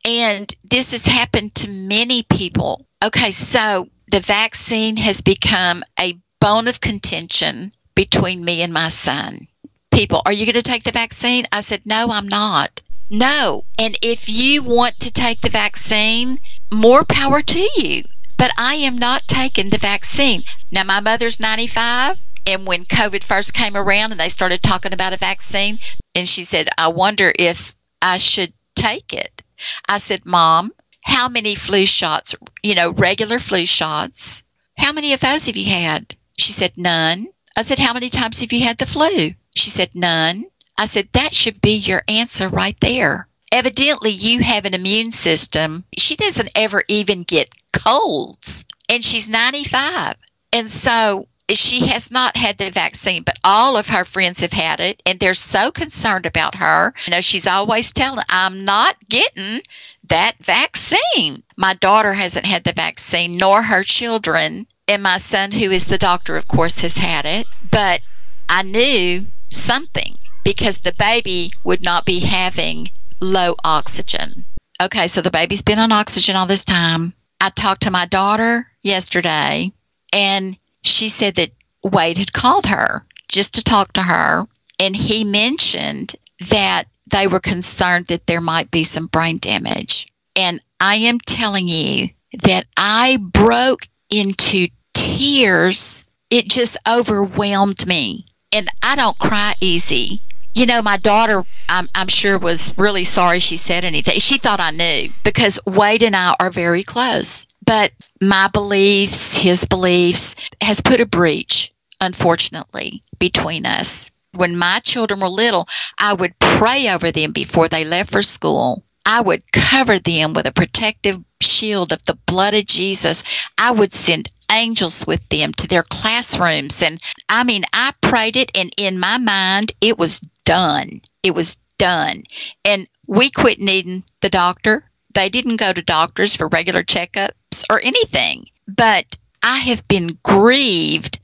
And 0.03 0.53
this 0.71 0.91
has 0.91 1.05
happened 1.05 1.53
to 1.55 1.69
many 1.69 2.23
people. 2.23 2.87
Okay, 3.03 3.29
so 3.29 3.87
the 4.11 4.21
vaccine 4.21 4.97
has 4.97 5.21
become 5.21 5.83
a 5.99 6.17
bone 6.39 6.67
of 6.67 6.81
contention 6.81 7.71
between 7.93 8.43
me 8.43 8.63
and 8.63 8.73
my 8.73 8.89
son. 8.89 9.47
People, 9.91 10.23
are 10.25 10.33
you 10.33 10.47
going 10.47 10.55
to 10.55 10.63
take 10.63 10.83
the 10.83 10.91
vaccine? 10.91 11.45
I 11.51 11.61
said, 11.61 11.83
no, 11.85 12.09
I'm 12.09 12.27
not. 12.27 12.81
No. 13.11 13.65
And 13.77 13.97
if 14.01 14.29
you 14.29 14.63
want 14.63 15.01
to 15.01 15.11
take 15.11 15.41
the 15.41 15.49
vaccine, 15.49 16.39
more 16.71 17.03
power 17.03 17.41
to 17.41 17.69
you. 17.75 18.03
But 18.37 18.53
I 18.57 18.75
am 18.75 18.97
not 18.97 19.27
taking 19.27 19.69
the 19.69 19.77
vaccine. 19.77 20.43
Now, 20.71 20.85
my 20.85 21.01
mother's 21.01 21.37
95. 21.37 22.17
And 22.47 22.65
when 22.65 22.85
COVID 22.85 23.21
first 23.21 23.53
came 23.53 23.75
around 23.75 24.11
and 24.11 24.19
they 24.19 24.29
started 24.29 24.63
talking 24.63 24.93
about 24.93 25.11
a 25.13 25.17
vaccine, 25.17 25.77
and 26.15 26.27
she 26.27 26.43
said, 26.43 26.69
I 26.77 26.87
wonder 26.87 27.33
if 27.37 27.75
I 28.01 28.15
should 28.15 28.53
take 28.75 29.13
it. 29.13 29.43
I 29.87 29.97
said, 29.97 30.25
Mom, 30.25 30.71
how 31.03 31.27
many 31.27 31.53
flu 31.53 31.85
shots, 31.85 32.33
you 32.63 32.75
know, 32.75 32.91
regular 32.91 33.39
flu 33.39 33.65
shots, 33.65 34.41
how 34.77 34.93
many 34.93 35.13
of 35.13 35.19
those 35.19 35.45
have 35.47 35.57
you 35.57 35.69
had? 35.69 36.15
She 36.39 36.53
said, 36.53 36.77
None. 36.77 37.27
I 37.57 37.61
said, 37.61 37.77
How 37.77 37.93
many 37.93 38.09
times 38.09 38.39
have 38.39 38.53
you 38.53 38.63
had 38.63 38.77
the 38.77 38.85
flu? 38.85 39.35
She 39.55 39.69
said, 39.69 39.89
None. 39.93 40.45
I 40.81 40.85
said, 40.85 41.09
That 41.11 41.35
should 41.35 41.61
be 41.61 41.75
your 41.75 42.01
answer 42.07 42.49
right 42.49 42.75
there. 42.79 43.27
Evidently, 43.51 44.09
you 44.09 44.39
have 44.41 44.65
an 44.65 44.73
immune 44.73 45.11
system. 45.11 45.83
She 45.95 46.15
doesn't 46.15 46.49
ever 46.55 46.83
even 46.87 47.21
get 47.21 47.53
colds, 47.71 48.65
and 48.89 49.05
she's 49.05 49.29
95. 49.29 50.15
And 50.51 50.71
so 50.71 51.27
she 51.51 51.85
has 51.85 52.09
not 52.09 52.35
had 52.35 52.57
the 52.57 52.71
vaccine, 52.71 53.21
but 53.21 53.37
all 53.43 53.77
of 53.77 53.89
her 53.89 54.03
friends 54.03 54.41
have 54.41 54.53
had 54.53 54.79
it, 54.79 55.03
and 55.05 55.19
they're 55.19 55.35
so 55.35 55.71
concerned 55.71 56.25
about 56.25 56.55
her. 56.55 56.95
You 57.05 57.11
know, 57.11 57.21
she's 57.21 57.45
always 57.45 57.93
telling, 57.93 58.25
I'm 58.29 58.65
not 58.65 58.95
getting 59.07 59.61
that 60.07 60.33
vaccine. 60.41 61.43
My 61.57 61.75
daughter 61.75 62.13
hasn't 62.13 62.47
had 62.47 62.63
the 62.63 62.73
vaccine, 62.73 63.37
nor 63.37 63.61
her 63.61 63.83
children. 63.83 64.65
And 64.87 65.03
my 65.03 65.17
son, 65.17 65.51
who 65.51 65.69
is 65.69 65.85
the 65.85 65.99
doctor, 65.99 66.37
of 66.37 66.47
course, 66.47 66.79
has 66.79 66.97
had 66.97 67.27
it. 67.27 67.45
But 67.69 68.01
I 68.49 68.63
knew 68.63 69.27
something 69.49 70.17
because 70.43 70.79
the 70.79 70.93
baby 70.97 71.51
would 71.63 71.81
not 71.81 72.05
be 72.05 72.19
having 72.19 72.89
low 73.19 73.55
oxygen. 73.63 74.45
Okay, 74.81 75.07
so 75.07 75.21
the 75.21 75.31
baby's 75.31 75.61
been 75.61 75.79
on 75.79 75.91
oxygen 75.91 76.35
all 76.35 76.47
this 76.47 76.65
time. 76.65 77.13
I 77.39 77.49
talked 77.49 77.83
to 77.83 77.91
my 77.91 78.05
daughter 78.07 78.67
yesterday, 78.81 79.71
and 80.13 80.57
she 80.83 81.09
said 81.09 81.35
that 81.35 81.51
Wade 81.83 82.17
had 82.17 82.33
called 82.33 82.65
her 82.67 83.05
just 83.27 83.55
to 83.55 83.63
talk 83.63 83.93
to 83.93 84.03
her, 84.03 84.45
and 84.79 84.95
he 84.95 85.23
mentioned 85.23 86.15
that 86.49 86.85
they 87.07 87.27
were 87.27 87.39
concerned 87.39 88.07
that 88.07 88.25
there 88.27 88.41
might 88.41 88.71
be 88.71 88.83
some 88.83 89.07
brain 89.07 89.37
damage. 89.37 90.07
And 90.35 90.61
I 90.79 90.95
am 90.95 91.19
telling 91.19 91.67
you 91.67 92.09
that 92.43 92.65
I 92.77 93.17
broke 93.17 93.87
into 94.09 94.67
tears. 94.93 96.05
It 96.29 96.49
just 96.49 96.77
overwhelmed 96.87 97.85
me. 97.85 98.25
And 98.51 98.69
I 98.81 98.95
don't 98.95 99.17
cry 99.19 99.55
easy. 99.61 100.21
You 100.53 100.65
know, 100.65 100.81
my 100.81 100.97
daughter, 100.97 101.43
I'm, 101.69 101.87
I'm 101.95 102.09
sure, 102.09 102.37
was 102.37 102.77
really 102.77 103.05
sorry 103.05 103.39
she 103.39 103.55
said 103.55 103.85
anything. 103.85 104.19
She 104.19 104.37
thought 104.37 104.59
I 104.59 104.71
knew 104.71 105.09
because 105.23 105.59
Wade 105.65 106.03
and 106.03 106.15
I 106.15 106.35
are 106.39 106.51
very 106.51 106.83
close. 106.83 107.47
But 107.65 107.91
my 108.21 108.49
beliefs, 108.51 109.35
his 109.35 109.65
beliefs, 109.65 110.35
has 110.61 110.81
put 110.81 110.99
a 110.99 111.05
breach, 111.05 111.71
unfortunately, 112.01 113.01
between 113.17 113.65
us. 113.65 114.11
When 114.33 114.57
my 114.57 114.79
children 114.79 115.21
were 115.21 115.29
little, 115.29 115.67
I 115.99 116.13
would 116.13 116.37
pray 116.39 116.89
over 116.89 117.11
them 117.11 117.31
before 117.31 117.69
they 117.69 117.85
left 117.85 118.11
for 118.11 118.21
school. 118.21 118.83
I 119.05 119.21
would 119.21 119.49
cover 119.51 119.99
them 119.99 120.33
with 120.33 120.47
a 120.47 120.51
protective 120.51 121.19
shield 121.41 121.91
of 121.91 122.03
the 122.03 122.17
blood 122.25 122.53
of 122.53 122.65
Jesus. 122.65 123.23
I 123.57 123.71
would 123.71 123.93
send 123.93 124.29
angels 124.51 125.05
with 125.07 125.27
them 125.29 125.53
to 125.53 125.67
their 125.67 125.83
classrooms. 125.83 126.83
And 126.83 126.99
I 127.29 127.43
mean, 127.43 127.63
I 127.73 127.93
prayed 128.01 128.35
it, 128.35 128.51
and 128.53 128.71
in 128.77 128.99
my 128.99 129.17
mind, 129.17 129.71
it 129.81 129.97
was 129.97 130.21
done. 130.43 131.01
It 131.23 131.35
was 131.35 131.57
done. 131.77 132.23
And 132.65 132.87
we 133.07 133.29
quit 133.29 133.59
needing 133.59 134.03
the 134.21 134.29
doctor. 134.29 134.89
They 135.13 135.29
didn't 135.29 135.57
go 135.57 135.73
to 135.73 135.81
doctors 135.81 136.35
for 136.35 136.47
regular 136.47 136.83
checkups 136.83 137.65
or 137.69 137.79
anything. 137.81 138.45
But 138.67 139.17
I 139.43 139.57
have 139.59 139.87
been 139.87 140.17
grieved 140.23 141.19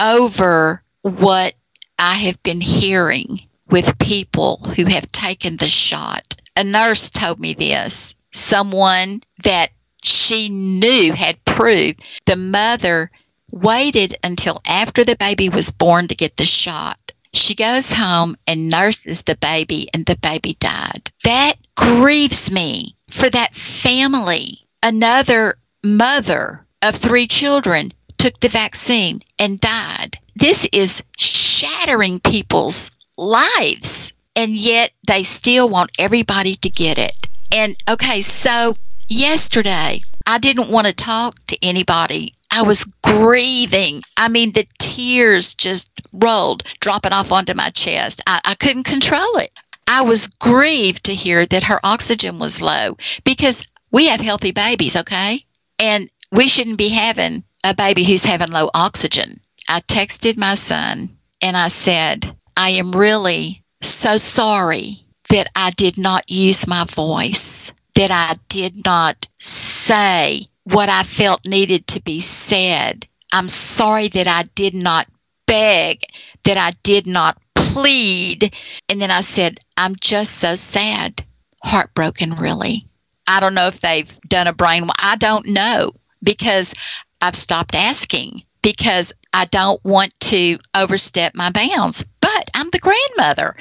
over 0.00 0.82
what 1.02 1.54
I 1.98 2.14
have 2.14 2.42
been 2.42 2.60
hearing 2.60 3.40
with 3.70 3.98
people 3.98 4.58
who 4.76 4.84
have 4.86 5.10
taken 5.12 5.56
the 5.56 5.68
shot. 5.68 6.36
A 6.56 6.64
nurse 6.64 7.10
told 7.10 7.38
me 7.40 7.54
this. 7.54 8.14
Someone 8.32 9.22
that 9.44 9.70
she 10.02 10.48
knew 10.48 11.12
had 11.12 11.42
proved 11.44 12.02
the 12.26 12.36
mother 12.36 13.10
waited 13.50 14.14
until 14.22 14.60
after 14.66 15.04
the 15.04 15.16
baby 15.16 15.48
was 15.48 15.70
born 15.70 16.08
to 16.08 16.14
get 16.14 16.36
the 16.36 16.44
shot. 16.44 17.05
She 17.36 17.54
goes 17.54 17.92
home 17.92 18.34
and 18.46 18.70
nurses 18.70 19.20
the 19.22 19.36
baby, 19.36 19.88
and 19.92 20.06
the 20.06 20.16
baby 20.16 20.56
died. 20.58 21.10
That 21.24 21.54
grieves 21.76 22.50
me 22.50 22.96
for 23.10 23.28
that 23.28 23.54
family. 23.54 24.66
Another 24.82 25.58
mother 25.84 26.66
of 26.80 26.96
three 26.96 27.26
children 27.26 27.92
took 28.16 28.40
the 28.40 28.48
vaccine 28.48 29.20
and 29.38 29.60
died. 29.60 30.18
This 30.34 30.66
is 30.72 31.02
shattering 31.18 32.20
people's 32.20 32.90
lives, 33.18 34.14
and 34.34 34.56
yet 34.56 34.92
they 35.06 35.22
still 35.22 35.68
want 35.68 35.90
everybody 35.98 36.54
to 36.54 36.70
get 36.70 36.98
it. 36.98 37.28
And 37.52 37.76
okay, 37.88 38.22
so 38.22 38.76
yesterday 39.08 40.00
I 40.26 40.38
didn't 40.38 40.70
want 40.70 40.86
to 40.86 40.94
talk 40.94 41.38
to 41.48 41.58
anybody. 41.62 42.34
I 42.56 42.62
was 42.62 42.86
grieving. 43.02 44.00
I 44.16 44.28
mean, 44.28 44.52
the 44.52 44.66
tears 44.78 45.54
just 45.54 45.90
rolled, 46.14 46.62
dropping 46.80 47.12
off 47.12 47.30
onto 47.30 47.52
my 47.52 47.68
chest. 47.68 48.22
I, 48.26 48.40
I 48.46 48.54
couldn't 48.54 48.84
control 48.84 49.36
it. 49.36 49.50
I 49.86 50.00
was 50.00 50.28
grieved 50.28 51.04
to 51.04 51.14
hear 51.14 51.44
that 51.44 51.64
her 51.64 51.84
oxygen 51.84 52.38
was 52.38 52.62
low 52.62 52.96
because 53.24 53.62
we 53.90 54.06
have 54.06 54.22
healthy 54.22 54.52
babies, 54.52 54.96
okay? 54.96 55.44
And 55.78 56.10
we 56.32 56.48
shouldn't 56.48 56.78
be 56.78 56.88
having 56.88 57.44
a 57.62 57.74
baby 57.74 58.04
who's 58.04 58.24
having 58.24 58.50
low 58.50 58.70
oxygen. 58.72 59.38
I 59.68 59.80
texted 59.80 60.38
my 60.38 60.54
son 60.54 61.10
and 61.42 61.58
I 61.58 61.68
said, 61.68 62.34
I 62.56 62.70
am 62.70 62.92
really 62.92 63.62
so 63.82 64.16
sorry 64.16 65.04
that 65.28 65.48
I 65.54 65.72
did 65.72 65.98
not 65.98 66.30
use 66.30 66.66
my 66.66 66.84
voice, 66.84 67.74
that 67.96 68.10
I 68.10 68.36
did 68.48 68.82
not 68.82 69.28
say 69.36 70.46
what 70.66 70.88
I 70.88 71.04
felt 71.04 71.46
needed 71.46 71.86
to 71.88 72.02
be 72.02 72.18
said. 72.20 73.06
I'm 73.32 73.48
sorry 73.48 74.08
that 74.08 74.26
I 74.26 74.44
did 74.54 74.74
not 74.74 75.06
beg, 75.46 76.00
that 76.44 76.56
I 76.56 76.72
did 76.82 77.06
not 77.06 77.38
plead. 77.54 78.52
And 78.88 79.00
then 79.00 79.10
I 79.10 79.20
said, 79.20 79.58
I'm 79.76 79.94
just 80.00 80.38
so 80.38 80.56
sad, 80.56 81.24
heartbroken, 81.62 82.34
really. 82.34 82.82
I 83.28 83.38
don't 83.38 83.54
know 83.54 83.68
if 83.68 83.80
they've 83.80 84.18
done 84.28 84.48
a 84.48 84.52
brain. 84.52 84.88
I 84.98 85.16
don't 85.16 85.46
know 85.46 85.92
because 86.22 86.74
I've 87.20 87.36
stopped 87.36 87.74
asking 87.74 88.42
because 88.62 89.12
I 89.32 89.44
don't 89.44 89.82
want 89.84 90.18
to 90.20 90.58
overstep 90.74 91.34
my 91.36 91.50
bounds. 91.50 92.04
But 92.20 92.50
I'm 92.54 92.70
the 92.70 92.80
grandmother. 92.80 93.54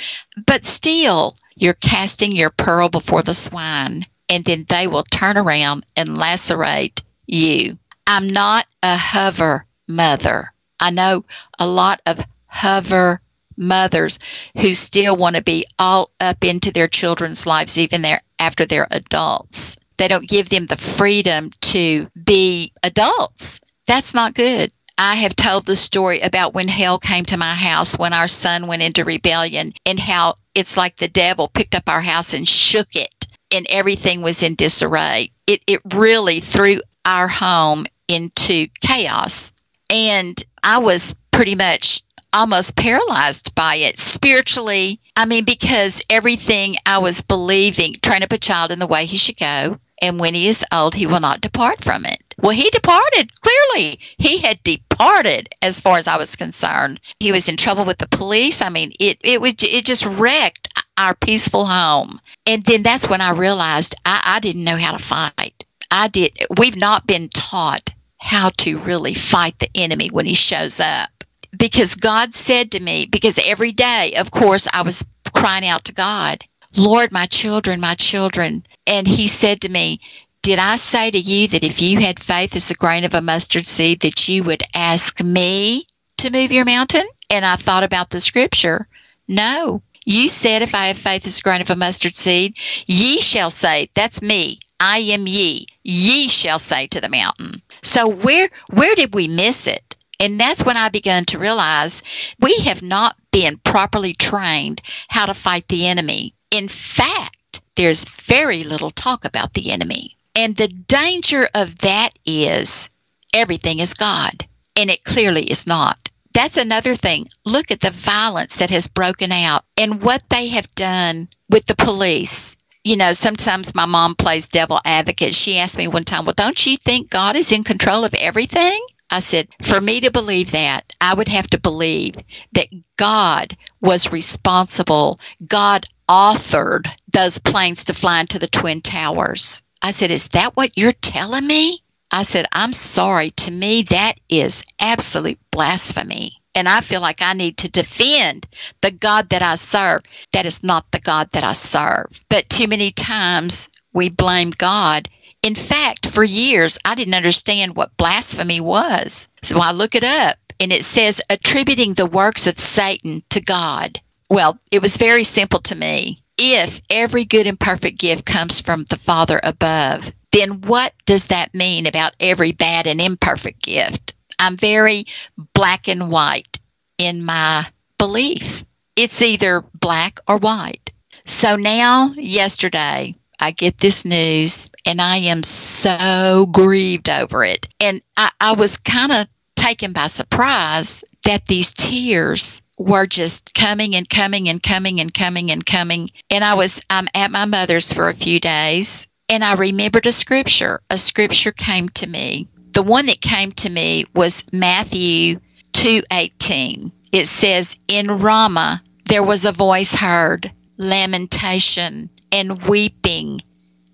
But 0.47 0.65
still, 0.65 1.35
you're 1.55 1.75
casting 1.75 2.31
your 2.31 2.49
pearl 2.49 2.89
before 2.89 3.21
the 3.21 3.33
swine, 3.35 4.05
and 4.29 4.43
then 4.43 4.65
they 4.67 4.87
will 4.87 5.03
turn 5.03 5.37
around 5.37 5.85
and 5.95 6.17
lacerate 6.17 7.03
you. 7.27 7.77
I'm 8.07 8.27
not 8.27 8.67
a 8.83 8.95
hover 8.95 9.65
mother. 9.87 10.51
I 10.79 10.91
know 10.91 11.25
a 11.59 11.67
lot 11.67 12.01
of 12.05 12.25
hover 12.47 13.21
mothers 13.57 14.19
who 14.57 14.73
still 14.73 15.15
want 15.15 15.35
to 15.35 15.43
be 15.43 15.65
all 15.79 16.11
up 16.19 16.43
into 16.43 16.71
their 16.71 16.87
children's 16.87 17.47
lives 17.47 17.77
even 17.77 18.01
there 18.01 18.21
after 18.39 18.65
they're 18.65 18.87
adults. 18.91 19.77
They 19.97 20.07
don't 20.07 20.27
give 20.27 20.49
them 20.49 20.65
the 20.65 20.77
freedom 20.77 21.51
to 21.61 22.09
be 22.21 22.73
adults. 22.83 23.59
That's 23.87 24.13
not 24.13 24.33
good. 24.33 24.71
I 24.97 25.15
have 25.15 25.35
told 25.35 25.65
the 25.65 25.75
story 25.75 26.21
about 26.21 26.53
when 26.53 26.67
hell 26.67 26.99
came 26.99 27.25
to 27.25 27.37
my 27.37 27.53
house 27.53 27.97
when 27.97 28.13
our 28.13 28.27
son 28.27 28.67
went 28.67 28.81
into 28.81 29.03
rebellion 29.03 29.73
and 29.85 29.99
how 29.99 30.35
it's 30.53 30.77
like 30.77 30.95
the 30.95 31.09
devil 31.09 31.49
picked 31.49 31.75
up 31.75 31.83
our 31.87 32.01
house 32.01 32.33
and 32.33 32.47
shook 32.47 32.95
it. 32.95 33.09
And 33.51 33.65
everything 33.69 34.21
was 34.21 34.43
in 34.43 34.55
disarray. 34.55 35.31
It, 35.47 35.61
it 35.67 35.81
really 35.93 36.39
threw 36.39 36.81
our 37.05 37.27
home 37.27 37.85
into 38.07 38.67
chaos. 38.81 39.53
And 39.89 40.41
I 40.63 40.79
was 40.79 41.15
pretty 41.31 41.55
much 41.55 42.01
almost 42.33 42.75
paralyzed 42.75 43.55
by 43.55 43.75
it 43.75 43.97
spiritually. 43.97 44.99
I 45.15 45.25
mean, 45.25 45.45
because 45.45 46.01
everything 46.09 46.75
I 46.85 46.97
was 46.97 47.21
believing, 47.21 47.95
train 48.01 48.23
up 48.23 48.33
a 48.33 48.37
child 48.37 48.71
in 48.71 48.79
the 48.79 48.87
way 48.87 49.05
he 49.05 49.17
should 49.17 49.37
go, 49.37 49.79
and 50.01 50.19
when 50.19 50.33
he 50.33 50.47
is 50.47 50.65
old, 50.73 50.93
he 50.93 51.07
will 51.07 51.21
not 51.21 51.39
depart 51.39 51.83
from 51.83 52.05
it. 52.05 52.21
Well, 52.41 52.51
he 52.51 52.69
departed. 52.69 53.31
Clearly, 53.41 53.99
he 54.17 54.39
had 54.39 54.61
departed 54.63 55.47
as 55.61 55.79
far 55.79 55.97
as 55.97 56.07
I 56.07 56.17
was 56.17 56.35
concerned. 56.35 56.99
He 57.21 57.31
was 57.31 57.47
in 57.47 57.55
trouble 57.55 57.85
with 57.85 57.99
the 57.99 58.07
police. 58.07 58.61
I 58.61 58.67
mean, 58.67 58.91
it, 58.99 59.17
it 59.23 59.39
was 59.39 59.55
it 59.63 59.85
just 59.85 60.05
wrecked 60.05 60.67
our 60.97 61.15
peaceful 61.15 61.65
home. 61.65 62.19
And 62.45 62.63
then 62.63 62.83
that's 62.83 63.09
when 63.09 63.21
I 63.21 63.31
realized 63.31 63.95
I, 64.05 64.21
I 64.25 64.39
didn't 64.39 64.63
know 64.63 64.77
how 64.77 64.91
to 64.91 65.03
fight. 65.03 65.65
I 65.91 66.07
did. 66.07 66.37
We've 66.57 66.77
not 66.77 67.07
been 67.07 67.29
taught 67.29 67.93
how 68.17 68.49
to 68.57 68.79
really 68.79 69.13
fight 69.13 69.59
the 69.59 69.69
enemy 69.75 70.09
when 70.09 70.25
he 70.25 70.33
shows 70.33 70.79
up 70.79 71.09
because 71.57 71.95
God 71.95 72.33
said 72.33 72.71
to 72.71 72.79
me, 72.79 73.05
because 73.05 73.39
every 73.45 73.71
day, 73.71 74.13
of 74.17 74.31
course, 74.31 74.67
I 74.73 74.81
was 74.81 75.05
crying 75.33 75.65
out 75.65 75.85
to 75.85 75.93
God, 75.93 76.43
Lord, 76.75 77.11
my 77.11 77.25
children, 77.27 77.79
my 77.79 77.95
children. 77.95 78.63
And 78.87 79.07
He 79.07 79.27
said 79.27 79.61
to 79.61 79.69
me, 79.69 80.01
Did 80.41 80.59
I 80.59 80.75
say 80.75 81.11
to 81.11 81.17
you 81.17 81.47
that 81.49 81.63
if 81.63 81.81
you 81.81 81.99
had 81.99 82.19
faith 82.19 82.55
as 82.55 82.69
a 82.71 82.75
grain 82.75 83.03
of 83.03 83.13
a 83.13 83.21
mustard 83.21 83.65
seed, 83.65 84.01
that 84.01 84.27
you 84.27 84.43
would 84.43 84.63
ask 84.73 85.23
me 85.23 85.87
to 86.17 86.29
move 86.29 86.51
your 86.51 86.65
mountain? 86.65 87.07
And 87.29 87.45
I 87.45 87.55
thought 87.55 87.83
about 87.83 88.09
the 88.09 88.19
scripture. 88.19 88.87
No. 89.27 89.81
You 90.05 90.29
said, 90.29 90.61
If 90.61 90.75
I 90.75 90.87
have 90.87 90.97
faith 90.97 91.25
as 91.25 91.39
a 91.39 91.41
grain 91.41 91.61
of 91.61 91.69
a 91.69 91.75
mustard 91.75 92.13
seed, 92.13 92.55
ye 92.85 93.19
shall 93.19 93.49
say, 93.49 93.89
That's 93.95 94.21
me. 94.21 94.59
I 94.79 94.99
am 94.99 95.27
ye. 95.27 95.67
Ye 95.83 96.27
shall 96.27 96.59
say 96.59 96.87
to 96.87 97.01
the 97.01 97.09
mountain. 97.09 97.61
So 97.81 98.07
where 98.07 98.49
where 98.71 98.95
did 98.95 99.13
we 99.13 99.27
miss 99.27 99.67
it? 99.67 99.95
And 100.19 100.39
that's 100.39 100.63
when 100.63 100.77
I 100.77 100.89
began 100.89 101.25
to 101.25 101.39
realize 101.39 102.01
we 102.39 102.55
have 102.59 102.81
not 102.81 103.15
been 103.31 103.57
properly 103.57 104.13
trained 104.13 104.81
how 105.09 105.25
to 105.25 105.33
fight 105.33 105.67
the 105.67 105.87
enemy. 105.87 106.33
In 106.51 106.67
fact, 106.67 107.61
there's 107.75 108.05
very 108.05 108.63
little 108.63 108.91
talk 108.91 109.25
about 109.25 109.53
the 109.53 109.71
enemy. 109.71 110.15
And 110.35 110.55
the 110.55 110.67
danger 110.67 111.49
of 111.53 111.79
that 111.79 112.17
is 112.25 112.89
everything 113.33 113.79
is 113.79 113.93
God, 113.93 114.45
and 114.75 114.89
it 114.89 115.03
clearly 115.03 115.43
is 115.43 115.67
not. 115.67 116.04
That's 116.35 116.57
another 116.57 116.95
thing. 116.95 117.27
Look 117.45 117.71
at 117.71 117.79
the 117.79 117.91
violence 117.91 118.57
that 118.57 118.69
has 118.69 118.87
broken 118.87 119.31
out 119.31 119.63
and 119.77 120.01
what 120.01 120.21
they 120.29 120.49
have 120.49 120.75
done 120.75 121.29
with 121.49 121.65
the 121.65 121.75
police. 121.77 122.57
You 122.83 122.97
know, 122.97 123.13
sometimes 123.13 123.73
my 123.73 123.85
mom 123.85 124.15
plays 124.15 124.49
devil 124.49 124.81
advocate. 124.83 125.33
She 125.33 125.57
asked 125.57 125.77
me 125.77 125.87
one 125.87 126.03
time, 126.03 126.25
Well, 126.25 126.35
don't 126.35 126.65
you 126.67 126.75
think 126.75 127.09
God 127.09 127.37
is 127.37 127.53
in 127.53 127.63
control 127.63 128.03
of 128.03 128.13
everything? 128.15 128.85
I 129.09 129.19
said, 129.19 129.47
for 129.61 129.79
me 129.79 130.01
to 130.01 130.11
believe 130.11 130.51
that, 130.51 130.91
I 130.99 131.13
would 131.13 131.29
have 131.29 131.47
to 131.51 131.59
believe 131.59 132.15
that 132.51 132.67
God 132.97 133.55
was 133.79 134.11
responsible. 134.11 135.21
God 135.47 135.85
authored 136.09 136.87
those 137.13 137.37
planes 137.37 137.85
to 137.85 137.93
fly 137.93 138.19
into 138.19 138.39
the 138.39 138.47
Twin 138.47 138.81
Towers. 138.81 139.63
I 139.81 139.91
said, 139.91 140.11
Is 140.11 140.27
that 140.29 140.57
what 140.57 140.77
you're 140.77 140.91
telling 140.91 141.47
me? 141.47 141.81
I 142.15 142.23
said, 142.23 142.45
I'm 142.51 142.73
sorry. 142.73 143.31
To 143.31 143.51
me, 143.51 143.83
that 143.83 144.19
is 144.29 144.63
absolute 144.79 145.39
blasphemy. 145.51 146.37
And 146.55 146.69
I 146.69 146.81
feel 146.81 147.01
like 147.01 147.21
I 147.21 147.33
need 147.33 147.57
to 147.57 147.69
defend 147.69 148.47
the 148.81 148.91
God 148.91 149.29
that 149.29 149.41
I 149.41 149.55
serve. 149.55 150.03
That 150.31 150.45
is 150.45 150.63
not 150.63 150.89
the 150.91 150.99
God 150.99 151.29
that 151.31 151.43
I 151.43 151.53
serve. 151.53 152.07
But 152.29 152.49
too 152.49 152.67
many 152.67 152.91
times 152.91 153.69
we 153.93 154.09
blame 154.09 154.51
God 154.51 155.09
in 155.45 155.53
fact, 155.53 156.07
for 156.07 156.23
years, 156.23 156.79
I 156.85 156.95
didn't 156.95 157.13
understand 157.13 157.75
what 157.75 157.95
blasphemy 157.97 158.59
was. 158.59 159.27
So 159.43 159.59
I 159.59 159.73
look 159.73 159.93
it 159.93 160.03
up, 160.03 160.37
and 160.59 160.73
it 160.73 160.83
says 160.83 161.21
attributing 161.29 161.93
the 161.93 162.07
works 162.07 162.47
of 162.47 162.57
Satan 162.57 163.21
to 163.29 163.41
God. 163.41 164.01
Well, 164.27 164.57
it 164.71 164.81
was 164.81 164.97
very 164.97 165.23
simple 165.23 165.59
to 165.59 165.75
me. 165.75 166.23
If 166.39 166.81
every 166.89 167.25
good 167.25 167.45
and 167.45 167.59
perfect 167.59 167.99
gift 167.99 168.25
comes 168.25 168.59
from 168.59 168.85
the 168.89 168.97
Father 168.97 169.39
above, 169.43 170.11
then 170.35 170.59
what 170.61 170.93
does 171.05 171.27
that 171.27 171.55
mean 171.55 171.87
about 171.87 172.13
every 172.19 172.51
bad 172.51 172.87
and 172.87 172.99
imperfect 172.99 173.61
gift? 173.63 174.15
I'm 174.37 174.57
very 174.57 175.05
black 175.53 175.87
and 175.87 176.11
white 176.11 176.59
in 176.97 177.23
my 177.23 177.65
belief. 177.97 178.65
It's 178.97 179.21
either 179.21 179.63
black 179.79 180.19
or 180.27 180.37
white. 180.37 180.91
So 181.23 181.55
now, 181.55 182.11
yesterday, 182.17 183.15
I 183.39 183.51
get 183.51 183.77
this 183.77 184.03
news 184.03 184.69
and 184.85 185.01
I 185.01 185.17
am 185.17 185.41
so 185.41 186.47
grieved 186.51 187.09
over 187.09 187.45
it. 187.45 187.67
And 187.79 188.01
I, 188.17 188.29
I 188.41 188.53
was 188.53 188.75
kind 188.77 189.13
of 189.13 189.27
taken 189.55 189.93
by 189.93 190.07
surprise 190.07 191.05
that 191.23 191.47
these 191.47 191.73
tears 191.73 192.61
were 192.77 193.07
just 193.07 193.53
coming 193.53 193.95
and 193.95 194.09
coming 194.09 194.49
and 194.49 194.61
coming 194.61 194.99
and 194.99 195.13
coming 195.13 195.49
and 195.51 195.65
coming. 195.65 196.11
And 196.29 196.43
I 196.43 196.55
was 196.55 196.81
I'm 196.89 197.07
at 197.15 197.31
my 197.31 197.45
mother's 197.45 197.93
for 197.93 198.09
a 198.09 198.13
few 198.13 198.41
days 198.41 199.07
and 199.29 199.43
I 199.43 199.53
remembered 199.53 200.05
a 200.05 200.11
scripture. 200.11 200.81
A 200.89 200.97
scripture 200.97 201.51
came 201.51 201.89
to 201.89 202.07
me. 202.07 202.47
The 202.73 202.83
one 202.83 203.05
that 203.07 203.21
came 203.21 203.51
to 203.53 203.69
me 203.69 204.05
was 204.13 204.43
Matthew 204.51 205.39
2:18. 205.73 206.91
It 207.11 207.27
says, 207.27 207.75
"In 207.87 208.07
Ramah 208.07 208.81
there 209.05 209.23
was 209.23 209.45
a 209.45 209.51
voice 209.51 209.93
heard, 209.93 210.51
lamentation 210.77 212.09
and 212.31 212.61
weeping 212.63 213.41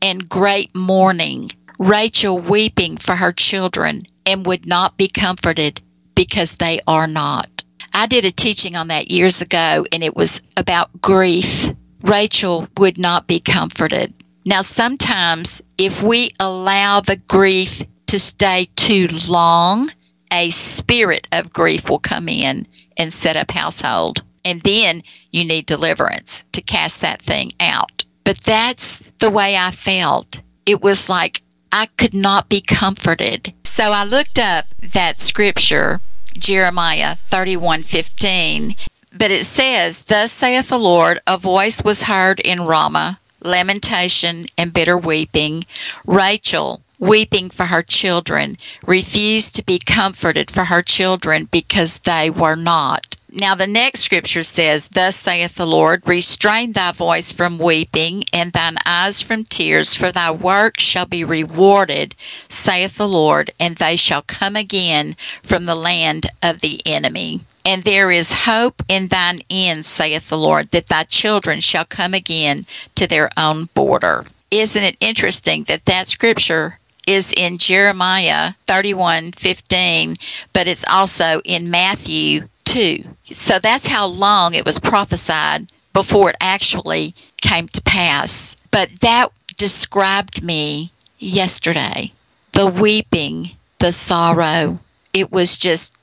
and 0.02 0.28
great 0.28 0.76
mourning. 0.76 1.52
Rachel 1.80 2.39
weeping 2.39 2.98
for 2.98 3.15
her 3.15 3.32
children 3.32 4.04
and 4.26 4.46
would 4.46 4.65
not 4.65 4.98
be 4.98 5.08
comforted 5.08 5.82
because 6.15 6.56
they 6.56 6.80
are 6.88 7.08
not. 7.08 7.50
I 7.94 8.08
did 8.08 8.26
a 8.26 8.32
teaching 8.32 8.76
on 8.76 8.88
that 8.88 9.12
years 9.12 9.41
ago 9.41 9.86
and 9.91 10.04
it 10.04 10.15
was 10.15 10.41
about 10.58 11.02
grief. 11.02 11.72
Rachel 12.04 12.67
would 12.78 12.98
not 12.98 13.28
be 13.28 13.39
comforted. 13.39 14.13
Now, 14.46 14.62
sometimes 14.62 15.62
if 15.78 16.02
we 16.02 16.32
allow 16.40 17.02
the 17.02 17.18
grief 17.28 17.84
to 18.08 18.20
stay 18.20 18.68
too 18.76 19.08
long, 19.28 19.90
a 20.34 20.50
spirit 20.50 21.28
of 21.32 21.54
grief 21.54 21.90
will 21.90 22.00
come 22.00 22.28
in 22.28 22.68
and 22.98 23.14
set 23.14 23.36
up 23.36 23.52
household. 23.52 24.24
And 24.44 24.62
then 24.62 25.04
you 25.32 25.46
need 25.46 25.68
deliverance 25.68 26.44
to 26.54 26.62
cast 26.62 27.02
that 27.02 27.22
thing 27.22 27.52
out. 27.60 28.04
But 28.24 28.38
that's 28.42 29.00
the 29.20 29.30
way 29.30 29.56
I 29.56 29.72
felt. 29.72 30.42
It 30.66 30.82
was 30.82 31.10
like 31.10 31.42
I 31.72 31.86
could 31.98 32.14
not 32.14 32.50
be 32.50 32.62
comforted. 32.62 33.54
So 33.64 33.92
I 33.92 34.04
looked 34.04 34.40
up 34.40 34.66
that 34.94 35.20
scripture, 35.20 36.02
Jeremiah 36.38 37.16
31:15, 37.16 38.76
but 39.14 39.32
it 39.32 39.46
says, 39.46 40.02
"Thus 40.02 40.32
saith 40.32 40.70
the 40.70 40.80
Lord, 40.80 41.20
a 41.28 41.38
voice 41.38 41.84
was 41.84 42.04
heard 42.04 42.40
in 42.40 42.66
Ramah, 42.66 43.20
lamentation 43.42 44.46
and 44.58 44.74
bitter 44.74 44.98
weeping, 44.98 45.66
Rachel 46.06 46.82
weeping 47.00 47.50
for 47.50 47.66
her 47.66 47.82
children, 47.82 48.58
refused 48.86 49.56
to 49.56 49.64
be 49.64 49.80
comforted 49.80 50.52
for 50.52 50.66
her 50.66 50.82
children 50.84 51.50
because 51.52 52.00
they 52.04 52.30
were 52.30 52.56
not." 52.56 53.18
Now, 53.34 53.56
the 53.56 53.66
next 53.66 54.02
scripture 54.02 54.44
says, 54.44 54.90
Thus 54.92 55.16
saith 55.16 55.56
the 55.56 55.66
Lord, 55.66 56.04
Restrain 56.06 56.74
thy 56.74 56.92
voice 56.92 57.32
from 57.32 57.58
weeping, 57.58 58.26
and 58.34 58.52
thine 58.52 58.76
eyes 58.86 59.22
from 59.22 59.46
tears, 59.46 59.96
for 59.96 60.12
thy 60.12 60.32
work 60.32 60.82
shall 60.82 61.06
be 61.06 61.24
rewarded, 61.24 62.14
saith 62.50 62.98
the 62.98 63.08
Lord, 63.08 63.50
and 63.58 63.78
they 63.78 63.96
shall 63.96 64.22
come 64.24 64.58
again 64.58 65.16
from 65.44 65.64
the 65.64 65.76
land 65.76 66.26
of 66.44 66.60
the 66.60 66.86
enemy. 66.86 67.40
And 67.65 67.84
there 67.84 68.12
is 68.12 68.34
hope 68.34 68.82
in 68.88 69.08
thine 69.08 69.41
end, 69.50 69.86
saith 69.86 70.30
the 70.30 70.39
Lord, 70.39 70.71
that 70.71 70.88
thy 70.88 71.04
children 71.04 71.62
shall 71.62 71.86
come 71.86 72.13
again 72.13 72.65
to 72.95 73.08
their 73.08 73.30
own 73.38 73.69
border. 73.74 74.26
Isn't 74.50 74.84
it 74.84 74.97
interesting 75.00 75.63
that 75.65 75.86
that 75.86 76.08
scripture 76.08 76.80
is 77.08 77.34
in 77.34 77.57
Jeremiah 77.57 78.53
31:15, 78.68 80.16
but 80.53 80.68
it's 80.68 80.86
also 80.89 81.41
in 81.45 81.72
Matthew 81.72 82.47
2. 82.66 83.03
So 83.32 83.59
that's 83.59 83.88
how 83.88 84.05
long 84.07 84.53
it 84.53 84.66
was 84.66 84.80
prophesied 84.80 85.68
before 85.93 86.30
it 86.30 86.38
actually 86.41 87.14
came 87.41 87.68
to 87.70 87.82
pass. 87.82 88.55
But 88.72 88.91
that 89.01 89.32
described 89.57 90.43
me 90.43 90.91
yesterday. 91.20 92.12
The 92.53 92.68
weeping, 92.68 93.51
the 93.80 93.91
sorrow. 93.91 94.80
It 95.14 95.32
was 95.32 95.57
just, 95.57 95.93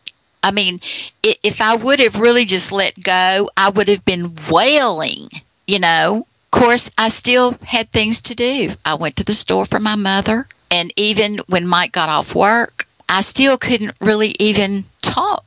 I 0.43 0.51
mean, 0.51 0.81
if 1.23 1.61
I 1.61 1.77
would 1.77 2.01
have 2.01 2.17
really 2.21 2.45
just 2.45 2.73
let 2.73 3.03
go, 3.03 3.51
I 3.57 3.71
would 3.71 3.89
have 3.89 4.05
been 4.05 4.35
wailing, 4.51 5.29
you 5.67 5.79
know. 5.79 6.27
Of 6.53 6.61
course, 6.61 6.91
I 6.97 7.09
still 7.09 7.57
had 7.63 7.91
things 7.93 8.23
to 8.23 8.35
do. 8.35 8.71
I 8.85 8.95
went 8.95 9.17
to 9.17 9.25
the 9.25 9.33
store 9.33 9.67
for 9.67 9.81
my 9.81 9.97
mother. 9.97 10.49
And 10.71 10.93
even 10.97 11.39
when 11.49 11.67
Mike 11.67 11.93
got 11.93 12.09
off 12.09 12.35
work, 12.35 12.87
I 13.09 13.21
still 13.21 13.59
couldn't 13.59 13.97
really 14.01 14.35
even 14.39 14.85
talk 15.03 15.45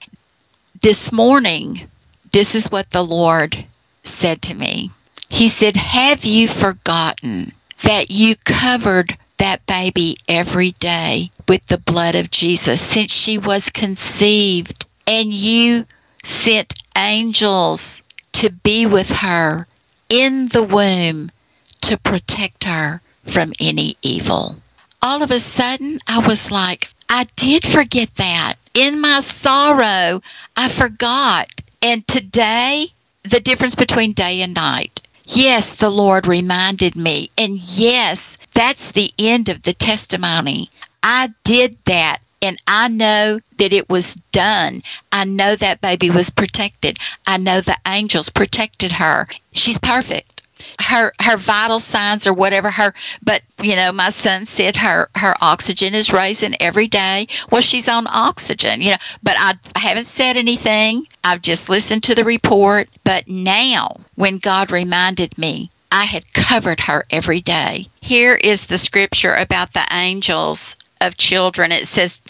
this 0.81 1.11
morning, 1.11 1.87
this 2.31 2.55
is 2.55 2.71
what 2.71 2.89
the 2.89 3.03
Lord 3.03 3.65
said 4.03 4.41
to 4.43 4.55
me. 4.55 4.89
He 5.29 5.47
said, 5.47 5.75
Have 5.75 6.25
you 6.25 6.47
forgotten 6.47 7.51
that 7.83 8.09
you 8.09 8.35
covered 8.35 9.15
that 9.41 9.65
baby 9.65 10.15
every 10.29 10.69
day 10.73 11.31
with 11.49 11.65
the 11.65 11.79
blood 11.79 12.13
of 12.13 12.29
Jesus 12.29 12.79
since 12.79 13.11
she 13.11 13.39
was 13.39 13.71
conceived. 13.71 14.85
And 15.07 15.33
you 15.33 15.85
sent 16.23 16.75
angels 16.95 18.03
to 18.33 18.51
be 18.51 18.85
with 18.85 19.09
her 19.09 19.65
in 20.09 20.47
the 20.49 20.61
womb 20.61 21.31
to 21.81 21.97
protect 21.97 22.65
her 22.65 23.01
from 23.25 23.51
any 23.59 23.97
evil. 24.03 24.57
All 25.01 25.23
of 25.23 25.31
a 25.31 25.39
sudden, 25.39 25.97
I 26.05 26.19
was 26.19 26.51
like, 26.51 26.89
I 27.09 27.25
did 27.35 27.65
forget 27.65 28.15
that. 28.17 28.53
In 28.75 29.01
my 29.01 29.21
sorrow, 29.21 30.21
I 30.55 30.67
forgot. 30.67 31.47
And 31.81 32.07
today, 32.07 32.89
the 33.23 33.39
difference 33.39 33.73
between 33.73 34.13
day 34.13 34.43
and 34.43 34.53
night. 34.53 35.01
Yes, 35.27 35.73
the 35.73 35.89
Lord 35.89 36.27
reminded 36.27 36.95
me. 36.95 37.29
And 37.37 37.57
yes, 37.57 38.37
that's 38.53 38.91
the 38.91 39.11
end 39.19 39.49
of 39.49 39.61
the 39.63 39.73
testimony. 39.73 40.69
I 41.03 41.33
did 41.43 41.77
that 41.85 42.19
and 42.41 42.57
I 42.67 42.87
know 42.87 43.39
that 43.57 43.73
it 43.73 43.89
was 43.89 44.15
done. 44.31 44.81
I 45.11 45.25
know 45.25 45.55
that 45.55 45.81
baby 45.81 46.09
was 46.09 46.29
protected. 46.29 46.97
I 47.27 47.37
know 47.37 47.61
the 47.61 47.77
angels 47.87 48.29
protected 48.29 48.91
her. 48.93 49.27
She's 49.53 49.77
perfect 49.77 50.40
her 50.79 51.11
her 51.21 51.37
vital 51.37 51.79
signs 51.79 52.27
or 52.27 52.33
whatever 52.33 52.69
her 52.71 52.93
but 53.23 53.41
you 53.61 53.75
know 53.75 53.91
my 53.91 54.09
son 54.09 54.45
said 54.45 54.75
her 54.75 55.09
her 55.15 55.33
oxygen 55.41 55.93
is 55.93 56.13
rising 56.13 56.55
every 56.59 56.87
day. 56.87 57.27
Well 57.49 57.61
she's 57.61 57.87
on 57.87 58.07
oxygen 58.07 58.81
you 58.81 58.91
know 58.91 58.97
but 59.23 59.35
I, 59.37 59.53
I 59.75 59.79
haven't 59.79 60.05
said 60.05 60.37
anything. 60.37 61.07
I've 61.23 61.41
just 61.41 61.69
listened 61.69 62.03
to 62.03 62.15
the 62.15 62.25
report. 62.25 62.89
But 63.03 63.27
now 63.27 63.95
when 64.15 64.37
god 64.37 64.71
reminded 64.71 65.37
me 65.37 65.69
i 65.91 66.05
had 66.05 66.33
covered 66.33 66.79
her 66.81 67.05
every 67.09 67.41
day. 67.41 67.87
Here 68.01 68.35
is 68.35 68.65
the 68.65 68.77
scripture 68.77 69.35
about 69.35 69.73
the 69.73 69.85
angels 69.91 70.75
of 71.01 71.17
children. 71.17 71.71
It 71.71 71.87
says 71.87 72.21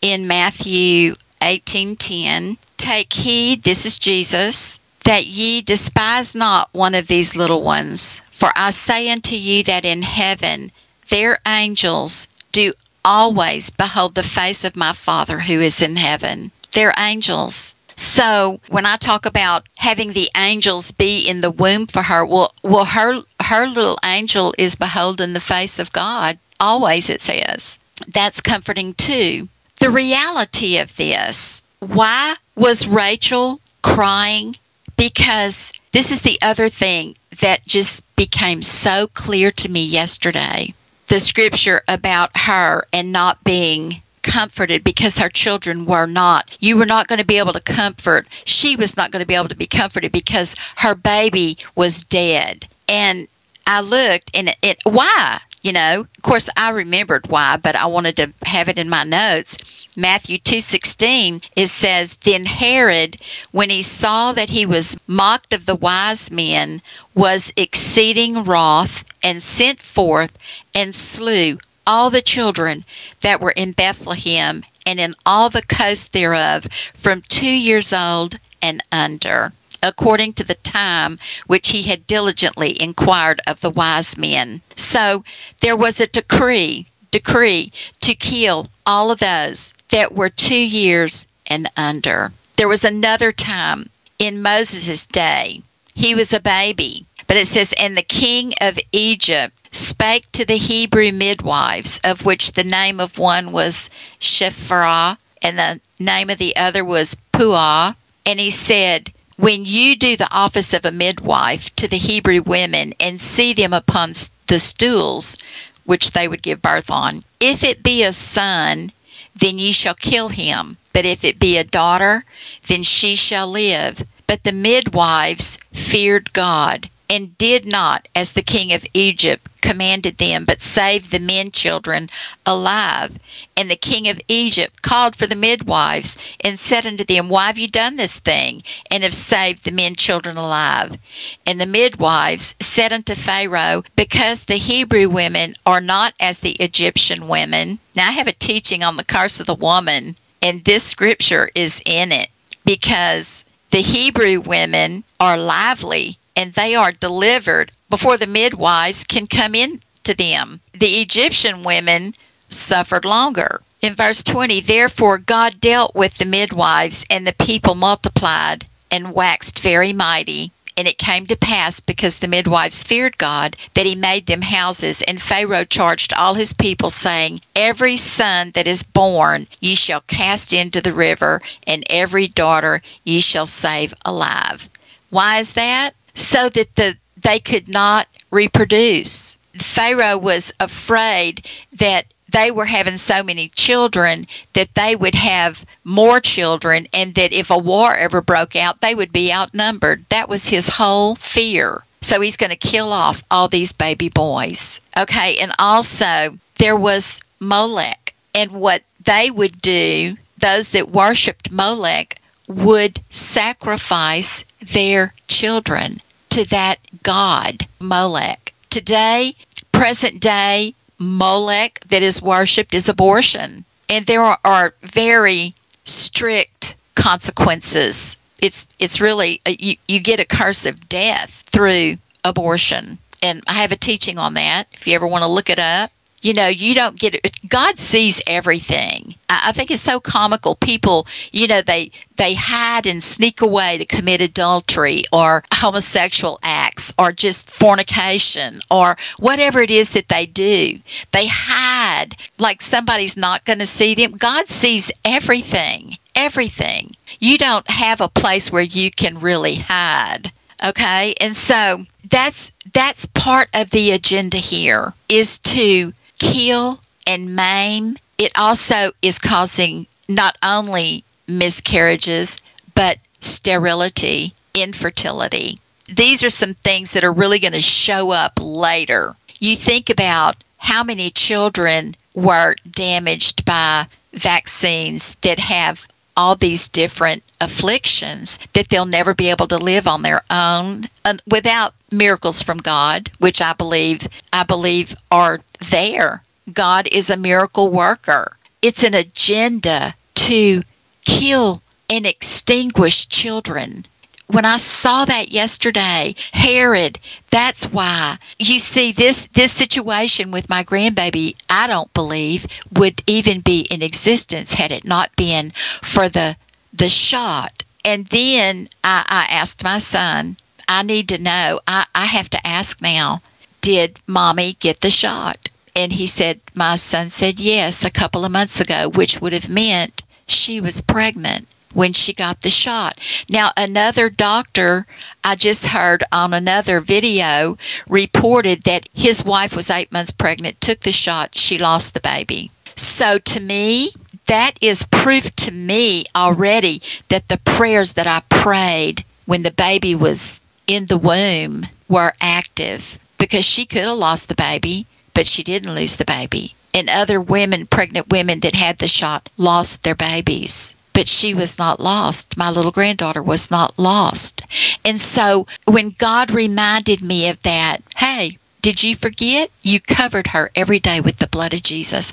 in 0.00 0.26
matthew 0.26 1.14
18:10 1.40 2.56
take 2.76 3.12
heed 3.12 3.62
this 3.62 3.86
is 3.86 3.98
jesus 3.98 4.78
that 5.04 5.26
ye 5.26 5.60
despise 5.62 6.34
not 6.34 6.68
one 6.72 6.94
of 6.94 7.06
these 7.06 7.34
little 7.34 7.62
ones. 7.62 8.22
For 8.30 8.52
I 8.54 8.70
say 8.70 9.10
unto 9.10 9.36
you 9.36 9.62
that 9.64 9.84
in 9.84 10.02
heaven 10.02 10.70
their 11.08 11.38
angels 11.46 12.28
do 12.52 12.72
always 13.04 13.70
behold 13.70 14.14
the 14.14 14.22
face 14.22 14.64
of 14.64 14.76
my 14.76 14.92
Father 14.92 15.40
who 15.40 15.60
is 15.60 15.82
in 15.82 15.96
heaven. 15.96 16.52
They're 16.72 16.94
angels. 16.96 17.76
So 17.96 18.60
when 18.68 18.86
I 18.86 18.96
talk 18.96 19.26
about 19.26 19.66
having 19.76 20.12
the 20.12 20.30
angels 20.36 20.92
be 20.92 21.28
in 21.28 21.40
the 21.40 21.50
womb 21.50 21.86
for 21.86 22.02
her, 22.02 22.24
well, 22.24 22.54
well, 22.62 22.84
her 22.84 23.22
her 23.40 23.68
little 23.68 23.98
angel 24.04 24.54
is 24.56 24.74
beholding 24.76 25.32
the 25.32 25.40
face 25.40 25.78
of 25.78 25.92
God 25.92 26.38
always. 26.58 27.10
It 27.10 27.20
says 27.20 27.78
that's 28.08 28.40
comforting 28.40 28.94
too. 28.94 29.48
The 29.80 29.90
reality 29.90 30.78
of 30.78 30.96
this: 30.96 31.62
why 31.80 32.36
was 32.54 32.86
Rachel 32.86 33.60
crying 33.82 34.56
because 35.02 35.72
this 35.90 36.12
is 36.12 36.20
the 36.20 36.38
other 36.42 36.68
thing 36.68 37.16
that 37.40 37.66
just 37.66 38.04
became 38.14 38.62
so 38.62 39.08
clear 39.08 39.50
to 39.50 39.68
me 39.68 39.84
yesterday. 39.84 40.72
The 41.08 41.18
scripture 41.18 41.82
about 41.88 42.30
her 42.36 42.84
and 42.92 43.10
not 43.10 43.42
being 43.42 44.00
comforted 44.22 44.84
because 44.84 45.18
her 45.18 45.28
children 45.28 45.86
were 45.86 46.06
not. 46.06 46.56
You 46.60 46.76
were 46.76 46.86
not 46.86 47.08
going 47.08 47.18
to 47.18 47.26
be 47.26 47.38
able 47.38 47.52
to 47.52 47.60
comfort. 47.60 48.28
She 48.44 48.76
was 48.76 48.96
not 48.96 49.10
going 49.10 49.22
to 49.22 49.26
be 49.26 49.34
able 49.34 49.48
to 49.48 49.56
be 49.56 49.66
comforted 49.66 50.12
because 50.12 50.54
her 50.76 50.94
baby 50.94 51.58
was 51.74 52.04
dead. 52.04 52.68
And 52.88 53.26
I 53.66 53.80
looked 53.80 54.30
and 54.36 54.50
it, 54.50 54.56
it 54.62 54.78
why? 54.84 55.40
You 55.62 55.72
know 55.72 56.00
of 56.00 56.22
course 56.22 56.50
i 56.56 56.70
remembered 56.70 57.26
why 57.28 57.56
but 57.56 57.76
i 57.76 57.86
wanted 57.86 58.16
to 58.16 58.32
have 58.44 58.68
it 58.68 58.78
in 58.78 58.88
my 58.88 59.04
notes. 59.04 59.86
Matthew 59.96 60.38
2.16 60.38 61.48
it 61.56 61.68
says 61.68 62.14
then 62.14 62.44
herod 62.44 63.16
when 63.52 63.70
he 63.70 63.82
saw 63.82 64.32
that 64.32 64.50
he 64.50 64.66
was 64.66 64.98
mocked 65.06 65.52
of 65.52 65.64
the 65.64 65.76
wise 65.76 66.30
men 66.30 66.82
was 67.14 67.52
exceeding 67.56 68.44
wroth 68.44 69.04
and 69.22 69.42
sent 69.42 69.80
forth 69.80 70.36
and 70.74 70.94
slew 70.94 71.56
all 71.86 72.10
the 72.10 72.22
children 72.22 72.84
that 73.20 73.40
were 73.40 73.52
in 73.52 73.72
bethlehem 73.72 74.64
and 74.86 74.98
in 74.98 75.14
all 75.24 75.48
the 75.48 75.62
coast 75.62 76.12
thereof 76.12 76.66
from 76.94 77.22
two 77.28 77.46
years 77.46 77.92
old 77.92 78.38
and 78.60 78.82
under 78.90 79.52
according 79.82 80.32
to 80.34 80.44
the 80.44 80.54
time 80.54 81.18
which 81.46 81.68
he 81.70 81.82
had 81.82 82.06
diligently 82.06 82.80
inquired 82.80 83.40
of 83.46 83.60
the 83.60 83.70
wise 83.70 84.16
men. 84.16 84.60
So 84.76 85.24
there 85.60 85.76
was 85.76 86.00
a 86.00 86.06
decree, 86.06 86.86
decree 87.10 87.72
to 88.00 88.14
kill 88.14 88.68
all 88.86 89.10
of 89.10 89.18
those 89.18 89.74
that 89.90 90.14
were 90.14 90.30
two 90.30 90.54
years 90.54 91.26
and 91.46 91.70
under. 91.76 92.32
There 92.56 92.68
was 92.68 92.84
another 92.84 93.32
time 93.32 93.90
in 94.18 94.42
Moses' 94.42 95.06
day. 95.06 95.60
He 95.94 96.14
was 96.14 96.32
a 96.32 96.40
baby. 96.40 97.06
But 97.26 97.36
it 97.36 97.46
says, 97.46 97.72
And 97.78 97.96
the 97.96 98.02
king 98.02 98.52
of 98.60 98.78
Egypt 98.92 99.56
spake 99.74 100.30
to 100.32 100.44
the 100.44 100.58
Hebrew 100.58 101.12
midwives, 101.12 101.98
of 102.04 102.24
which 102.24 102.52
the 102.52 102.64
name 102.64 103.00
of 103.00 103.16
one 103.16 103.52
was 103.52 103.90
Shiphrah, 104.20 105.16
and 105.40 105.58
the 105.58 105.80
name 105.98 106.30
of 106.30 106.38
the 106.38 106.54
other 106.56 106.84
was 106.84 107.16
Puah. 107.32 107.94
And 108.26 108.38
he 108.38 108.50
said, 108.50 109.12
when 109.42 109.64
you 109.64 109.96
do 109.96 110.16
the 110.16 110.32
office 110.32 110.72
of 110.72 110.84
a 110.84 110.92
midwife 110.92 111.74
to 111.74 111.88
the 111.88 111.98
Hebrew 111.98 112.42
women 112.42 112.94
and 113.00 113.20
see 113.20 113.52
them 113.52 113.72
upon 113.72 114.12
the 114.46 114.60
stools 114.60 115.36
which 115.84 116.12
they 116.12 116.28
would 116.28 116.44
give 116.44 116.62
birth 116.62 116.92
on, 116.92 117.24
if 117.40 117.64
it 117.64 117.82
be 117.82 118.04
a 118.04 118.12
son, 118.12 118.92
then 119.34 119.58
ye 119.58 119.72
shall 119.72 119.94
kill 119.94 120.28
him. 120.28 120.76
But 120.92 121.06
if 121.06 121.24
it 121.24 121.40
be 121.40 121.58
a 121.58 121.64
daughter, 121.64 122.24
then 122.68 122.84
she 122.84 123.16
shall 123.16 123.50
live. 123.50 124.04
But 124.28 124.44
the 124.44 124.52
midwives 124.52 125.58
feared 125.72 126.32
God 126.32 126.88
and 127.12 127.36
did 127.36 127.66
not 127.66 128.08
as 128.14 128.32
the 128.32 128.42
king 128.42 128.72
of 128.72 128.86
Egypt 128.94 129.46
commanded 129.60 130.16
them, 130.16 130.46
but 130.46 130.62
saved 130.62 131.10
the 131.10 131.20
men 131.20 131.50
children 131.50 132.08
alive. 132.46 133.18
And 133.54 133.70
the 133.70 133.76
king 133.76 134.08
of 134.08 134.18
Egypt 134.28 134.80
called 134.80 135.14
for 135.14 135.26
the 135.26 135.36
midwives 135.36 136.16
and 136.40 136.58
said 136.58 136.86
unto 136.86 137.04
them, 137.04 137.28
Why 137.28 137.48
have 137.48 137.58
you 137.58 137.68
done 137.68 137.96
this 137.96 138.18
thing, 138.18 138.62
and 138.90 139.02
have 139.02 139.12
saved 139.12 139.64
the 139.64 139.72
men 139.72 139.94
children 139.94 140.38
alive? 140.38 140.96
And 141.44 141.60
the 141.60 141.66
midwives 141.66 142.56
said 142.60 142.94
unto 142.94 143.14
Pharaoh, 143.14 143.84
Because 143.94 144.46
the 144.46 144.56
Hebrew 144.56 145.10
women 145.10 145.54
are 145.66 145.82
not 145.82 146.14
as 146.18 146.38
the 146.38 146.52
Egyptian 146.52 147.28
women. 147.28 147.78
Now 147.94 148.08
I 148.08 148.12
have 148.12 148.26
a 148.26 148.32
teaching 148.32 148.82
on 148.82 148.96
the 148.96 149.04
curse 149.04 149.38
of 149.38 149.44
the 149.44 149.54
woman, 149.54 150.16
and 150.40 150.64
this 150.64 150.82
scripture 150.82 151.50
is 151.54 151.82
in 151.84 152.10
it 152.10 152.30
because 152.64 153.44
the 153.70 153.82
Hebrew 153.82 154.40
women 154.40 155.04
are 155.20 155.36
lively 155.36 156.18
and 156.36 156.52
they 156.54 156.74
are 156.74 156.92
delivered 156.92 157.72
before 157.90 158.16
the 158.16 158.26
midwives 158.26 159.04
can 159.04 159.26
come 159.26 159.54
in 159.54 159.80
to 160.04 160.14
them. 160.14 160.60
The 160.72 161.00
Egyptian 161.00 161.62
women 161.62 162.14
suffered 162.48 163.04
longer. 163.04 163.60
In 163.80 163.94
verse 163.94 164.22
20, 164.22 164.60
therefore 164.60 165.18
God 165.18 165.60
dealt 165.60 165.94
with 165.94 166.16
the 166.18 166.24
midwives, 166.24 167.04
and 167.10 167.26
the 167.26 167.32
people 167.32 167.74
multiplied 167.74 168.64
and 168.90 169.12
waxed 169.12 169.58
very 169.60 169.92
mighty. 169.92 170.52
And 170.76 170.88
it 170.88 170.98
came 170.98 171.26
to 171.26 171.36
pass, 171.36 171.80
because 171.80 172.16
the 172.16 172.28
midwives 172.28 172.82
feared 172.82 173.18
God, 173.18 173.56
that 173.74 173.84
he 173.84 173.94
made 173.94 174.26
them 174.26 174.40
houses. 174.40 175.02
And 175.02 175.20
Pharaoh 175.20 175.64
charged 175.64 176.14
all 176.14 176.34
his 176.34 176.54
people, 176.54 176.90
saying, 176.90 177.40
Every 177.54 177.96
son 177.96 178.52
that 178.54 178.66
is 178.66 178.82
born 178.82 179.48
ye 179.60 179.74
shall 179.74 180.00
cast 180.02 180.54
into 180.54 180.80
the 180.80 180.94
river, 180.94 181.42
and 181.66 181.84
every 181.90 182.28
daughter 182.28 182.80
ye 183.04 183.20
shall 183.20 183.46
save 183.46 183.92
alive. 184.04 184.68
Why 185.10 185.40
is 185.40 185.52
that? 185.52 185.94
So 186.14 186.48
that 186.50 186.74
the 186.76 186.96
they 187.22 187.38
could 187.38 187.68
not 187.68 188.08
reproduce. 188.30 189.38
Pharaoh 189.54 190.18
was 190.18 190.52
afraid 190.60 191.46
that 191.74 192.06
they 192.32 192.50
were 192.50 192.64
having 192.64 192.96
so 192.96 193.22
many 193.22 193.48
children 193.50 194.26
that 194.54 194.74
they 194.74 194.96
would 194.96 195.14
have 195.14 195.64
more 195.84 196.18
children 196.18 196.86
and 196.94 197.14
that 197.14 197.32
if 197.32 197.50
a 197.50 197.58
war 197.58 197.94
ever 197.94 198.22
broke 198.22 198.56
out, 198.56 198.80
they 198.80 198.94
would 198.94 199.12
be 199.12 199.32
outnumbered. 199.32 200.04
That 200.08 200.28
was 200.28 200.48
his 200.48 200.68
whole 200.68 201.14
fear. 201.14 201.84
So 202.00 202.20
he's 202.20 202.38
going 202.38 202.50
to 202.50 202.56
kill 202.56 202.92
off 202.92 203.22
all 203.30 203.48
these 203.48 203.72
baby 203.72 204.08
boys. 204.08 204.80
Okay, 204.98 205.36
and 205.38 205.52
also 205.58 206.36
there 206.58 206.76
was 206.76 207.22
Molech. 207.38 208.14
And 208.34 208.50
what 208.52 208.82
they 209.04 209.30
would 209.30 209.60
do, 209.60 210.16
those 210.38 210.70
that 210.70 210.90
worshiped 210.90 211.52
Molech, 211.52 212.18
would 212.48 213.00
sacrifice 213.10 214.44
their 214.60 215.14
children 215.28 215.98
to 216.30 216.44
that 216.48 216.78
god, 217.02 217.66
Molech. 217.80 218.52
Today, 218.70 219.34
present 219.70 220.20
day, 220.20 220.74
Molech 220.98 221.80
that 221.88 222.02
is 222.02 222.22
worshipped 222.22 222.74
is 222.74 222.88
abortion. 222.88 223.64
And 223.88 224.06
there 224.06 224.22
are 224.22 224.74
very 224.82 225.54
strict 225.84 226.76
consequences. 226.94 228.16
It's 228.40 228.66
it's 228.78 229.00
really 229.00 229.40
uh, 229.46 229.52
you, 229.58 229.76
you 229.88 230.00
get 230.00 230.20
a 230.20 230.24
curse 230.24 230.64
of 230.66 230.88
death 230.88 231.42
through 231.50 231.96
abortion. 232.24 232.98
and 233.22 233.42
I 233.46 233.54
have 233.54 233.72
a 233.72 233.76
teaching 233.76 234.18
on 234.18 234.34
that 234.34 234.66
if 234.72 234.86
you 234.86 234.94
ever 234.94 235.06
want 235.06 235.22
to 235.22 235.28
look 235.30 235.50
it 235.50 235.58
up. 235.58 235.90
You 236.22 236.34
know, 236.34 236.46
you 236.46 236.74
don't 236.74 236.98
get 236.98 237.16
it. 237.16 237.36
God 237.48 237.78
sees 237.78 238.22
everything. 238.28 239.16
I, 239.28 239.50
think 239.50 239.72
it's 239.72 239.82
so 239.82 239.98
comical. 239.98 240.54
People, 240.54 241.08
you 241.32 241.48
know, 241.48 241.62
they 241.62 241.90
they 242.16 242.34
hide 242.34 242.86
and 242.86 243.02
sneak 243.02 243.40
away 243.40 243.78
to 243.78 243.84
commit 243.84 244.20
adultery 244.20 245.02
or 245.12 245.42
homosexual 245.52 246.38
acts 246.44 246.94
or 246.96 247.10
just 247.10 247.50
fornication 247.50 248.60
or 248.70 248.96
whatever 249.18 249.60
it 249.60 249.70
is 249.70 249.90
that 249.90 250.08
they 250.08 250.26
do. 250.26 250.78
They 251.10 251.26
hide 251.26 252.16
like 252.38 252.62
somebody's 252.62 253.16
not 253.16 253.44
going 253.44 253.58
to 253.58 253.66
see 253.66 253.94
them. 253.94 254.12
God 254.12 254.46
sees 254.46 254.92
everything. 255.04 255.98
Everything. 256.14 256.92
You 257.18 257.36
don't 257.36 257.68
have 257.68 258.00
a 258.00 258.08
place 258.08 258.52
where 258.52 258.62
you 258.62 258.92
can 258.92 259.18
really 259.18 259.56
hide 259.56 260.30
okay 260.64 261.12
and 261.20 261.34
so 261.34 261.82
that's 262.08 262.52
that's 262.72 263.06
part 263.06 263.48
of 263.52 263.70
the 263.70 263.90
agenda 263.90 264.36
here 264.36 264.92
is 265.08 265.38
to 265.40 265.92
kill 266.22 266.78
and 267.06 267.34
maim 267.34 267.96
it 268.16 268.32
also 268.36 268.92
is 269.02 269.18
causing 269.18 269.86
not 270.08 270.36
only 270.44 271.04
miscarriages 271.26 272.40
but 272.74 272.98
sterility 273.20 274.32
infertility. 274.54 275.58
These 275.88 276.22
are 276.22 276.30
some 276.30 276.54
things 276.54 276.92
that 276.92 277.04
are 277.04 277.12
really 277.12 277.40
going 277.40 277.52
to 277.52 277.60
show 277.60 278.12
up 278.12 278.38
later. 278.40 279.14
You 279.40 279.56
think 279.56 279.90
about 279.90 280.36
how 280.58 280.84
many 280.84 281.10
children 281.10 281.96
were 282.14 282.54
damaged 282.70 283.44
by 283.44 283.86
vaccines 284.12 285.16
that 285.22 285.38
have 285.40 285.86
all 286.16 286.36
these 286.36 286.68
different 286.68 287.22
afflictions 287.40 288.38
that 288.52 288.68
they'll 288.68 288.86
never 288.86 289.14
be 289.14 289.30
able 289.30 289.48
to 289.48 289.58
live 289.58 289.86
on 289.86 290.02
their 290.02 290.22
own 290.30 290.84
without 291.26 291.74
miracles 291.90 292.42
from 292.42 292.58
God, 292.58 293.10
which 293.18 293.40
I 293.40 293.52
believe 293.52 294.06
I 294.32 294.44
believe 294.44 294.94
are 295.10 295.40
there. 295.70 296.22
God 296.52 296.88
is 296.90 297.10
a 297.10 297.16
miracle 297.16 297.70
worker. 297.70 298.36
It's 298.60 298.84
an 298.84 298.94
agenda 298.94 299.94
to 300.14 300.62
kill 301.04 301.62
and 301.88 302.06
extinguish 302.06 303.08
children 303.08 303.84
when 304.32 304.44
I 304.46 304.56
saw 304.56 305.04
that 305.04 305.30
yesterday, 305.30 306.14
Herod, 306.32 306.98
that's 307.30 307.66
why. 307.66 308.16
You 308.38 308.58
see 308.58 308.92
this 308.92 309.26
this 309.34 309.52
situation 309.52 310.30
with 310.30 310.48
my 310.48 310.64
grandbaby, 310.64 311.36
I 311.50 311.66
don't 311.66 311.92
believe 311.92 312.46
would 312.72 313.02
even 313.06 313.40
be 313.40 313.60
in 313.60 313.82
existence 313.82 314.54
had 314.54 314.72
it 314.72 314.84
not 314.86 315.14
been 315.16 315.52
for 315.82 316.08
the 316.08 316.36
the 316.72 316.88
shot. 316.88 317.62
And 317.84 318.06
then 318.06 318.68
I, 318.82 319.04
I 319.06 319.34
asked 319.34 319.64
my 319.64 319.78
son, 319.78 320.36
I 320.68 320.82
need 320.82 321.10
to 321.10 321.18
know, 321.18 321.60
I, 321.66 321.84
I 321.94 322.06
have 322.06 322.30
to 322.30 322.46
ask 322.46 322.80
now, 322.80 323.20
did 323.60 323.98
mommy 324.06 324.56
get 324.60 324.80
the 324.80 324.90
shot? 324.90 325.50
And 325.76 325.92
he 325.92 326.06
said, 326.06 326.40
My 326.54 326.76
son 326.76 327.10
said 327.10 327.38
yes 327.38 327.84
a 327.84 327.90
couple 327.90 328.24
of 328.24 328.32
months 328.32 328.60
ago, 328.60 328.88
which 328.88 329.20
would 329.20 329.32
have 329.34 329.48
meant 329.48 330.04
she 330.26 330.60
was 330.60 330.80
pregnant 330.80 331.48
when 331.74 331.92
she 331.92 332.12
got 332.12 332.40
the 332.40 332.50
shot. 332.50 332.98
Now, 333.28 333.52
another 333.56 334.10
doctor 334.10 334.86
I 335.24 335.34
just 335.36 335.66
heard 335.66 336.02
on 336.12 336.34
another 336.34 336.80
video 336.80 337.56
reported 337.88 338.62
that 338.62 338.88
his 338.94 339.24
wife 339.24 339.54
was 339.54 339.70
eight 339.70 339.92
months 339.92 340.12
pregnant, 340.12 340.60
took 340.60 340.80
the 340.80 340.92
shot, 340.92 341.36
she 341.36 341.58
lost 341.58 341.94
the 341.94 342.00
baby. 342.00 342.50
So, 342.74 343.18
to 343.18 343.40
me, 343.40 343.92
that 344.26 344.58
is 344.60 344.84
proof 344.84 345.34
to 345.36 345.50
me 345.50 346.04
already 346.16 346.82
that 347.08 347.28
the 347.28 347.38
prayers 347.38 347.92
that 347.92 348.06
I 348.06 348.22
prayed 348.28 349.04
when 349.26 349.42
the 349.42 349.50
baby 349.50 349.94
was 349.94 350.40
in 350.66 350.86
the 350.86 350.98
womb 350.98 351.66
were 351.88 352.12
active 352.20 352.98
because 353.18 353.44
she 353.44 353.66
could 353.66 353.82
have 353.82 353.98
lost 353.98 354.28
the 354.28 354.34
baby, 354.34 354.86
but 355.14 355.26
she 355.26 355.42
didn't 355.42 355.74
lose 355.74 355.96
the 355.96 356.04
baby. 356.04 356.54
And 356.74 356.88
other 356.88 357.20
women, 357.20 357.66
pregnant 357.66 358.08
women 358.10 358.40
that 358.40 358.54
had 358.54 358.78
the 358.78 358.88
shot, 358.88 359.28
lost 359.36 359.82
their 359.82 359.94
babies 359.94 360.74
but 360.92 361.08
she 361.08 361.32
was 361.34 361.58
not 361.58 361.80
lost. 361.80 362.36
My 362.36 362.50
little 362.50 362.70
granddaughter 362.70 363.22
was 363.22 363.50
not 363.50 363.78
lost. 363.78 364.42
And 364.84 365.00
so 365.00 365.46
when 365.64 365.90
God 365.90 366.30
reminded 366.30 367.02
me 367.02 367.28
of 367.28 367.42
that, 367.42 367.78
hey, 367.96 368.38
did 368.60 368.82
you 368.82 368.94
forget? 368.94 369.50
You 369.62 369.80
covered 369.80 370.28
her 370.28 370.50
every 370.54 370.78
day 370.78 371.00
with 371.00 371.18
the 371.18 371.26
blood 371.26 371.54
of 371.54 371.62
Jesus. 371.62 372.12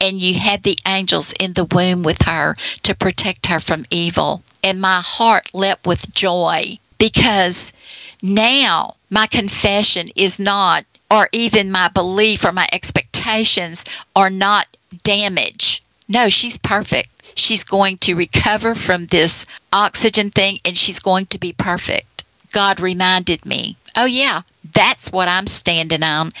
And 0.00 0.20
you 0.20 0.34
had 0.34 0.62
the 0.62 0.78
angels 0.86 1.32
in 1.40 1.54
the 1.54 1.64
womb 1.64 2.02
with 2.02 2.20
her 2.22 2.54
to 2.82 2.94
protect 2.94 3.46
her 3.46 3.60
from 3.60 3.86
evil. 3.90 4.42
And 4.62 4.80
my 4.80 5.00
heart 5.00 5.54
leapt 5.54 5.86
with 5.86 6.12
joy 6.12 6.78
because 6.98 7.72
now 8.22 8.96
my 9.08 9.26
confession 9.26 10.08
is 10.16 10.38
not, 10.38 10.84
or 11.10 11.28
even 11.32 11.70
my 11.70 11.88
belief 11.88 12.44
or 12.44 12.52
my 12.52 12.68
expectations 12.72 13.84
are 14.14 14.30
not 14.30 14.66
damage. 15.02 15.82
No, 16.08 16.28
she's 16.28 16.58
perfect 16.58 17.08
she's 17.36 17.62
going 17.64 17.98
to 17.98 18.14
recover 18.14 18.74
from 18.74 19.06
this 19.06 19.46
oxygen 19.72 20.30
thing 20.30 20.58
and 20.64 20.76
she's 20.76 20.98
going 20.98 21.26
to 21.26 21.38
be 21.38 21.52
perfect. 21.52 22.24
God 22.52 22.80
reminded 22.80 23.44
me, 23.44 23.76
oh, 23.96 24.06
yeah, 24.06 24.42
that's 24.72 25.12
what 25.12 25.28
I'm 25.28 25.46
standing 25.46 26.02
on. 26.02 26.32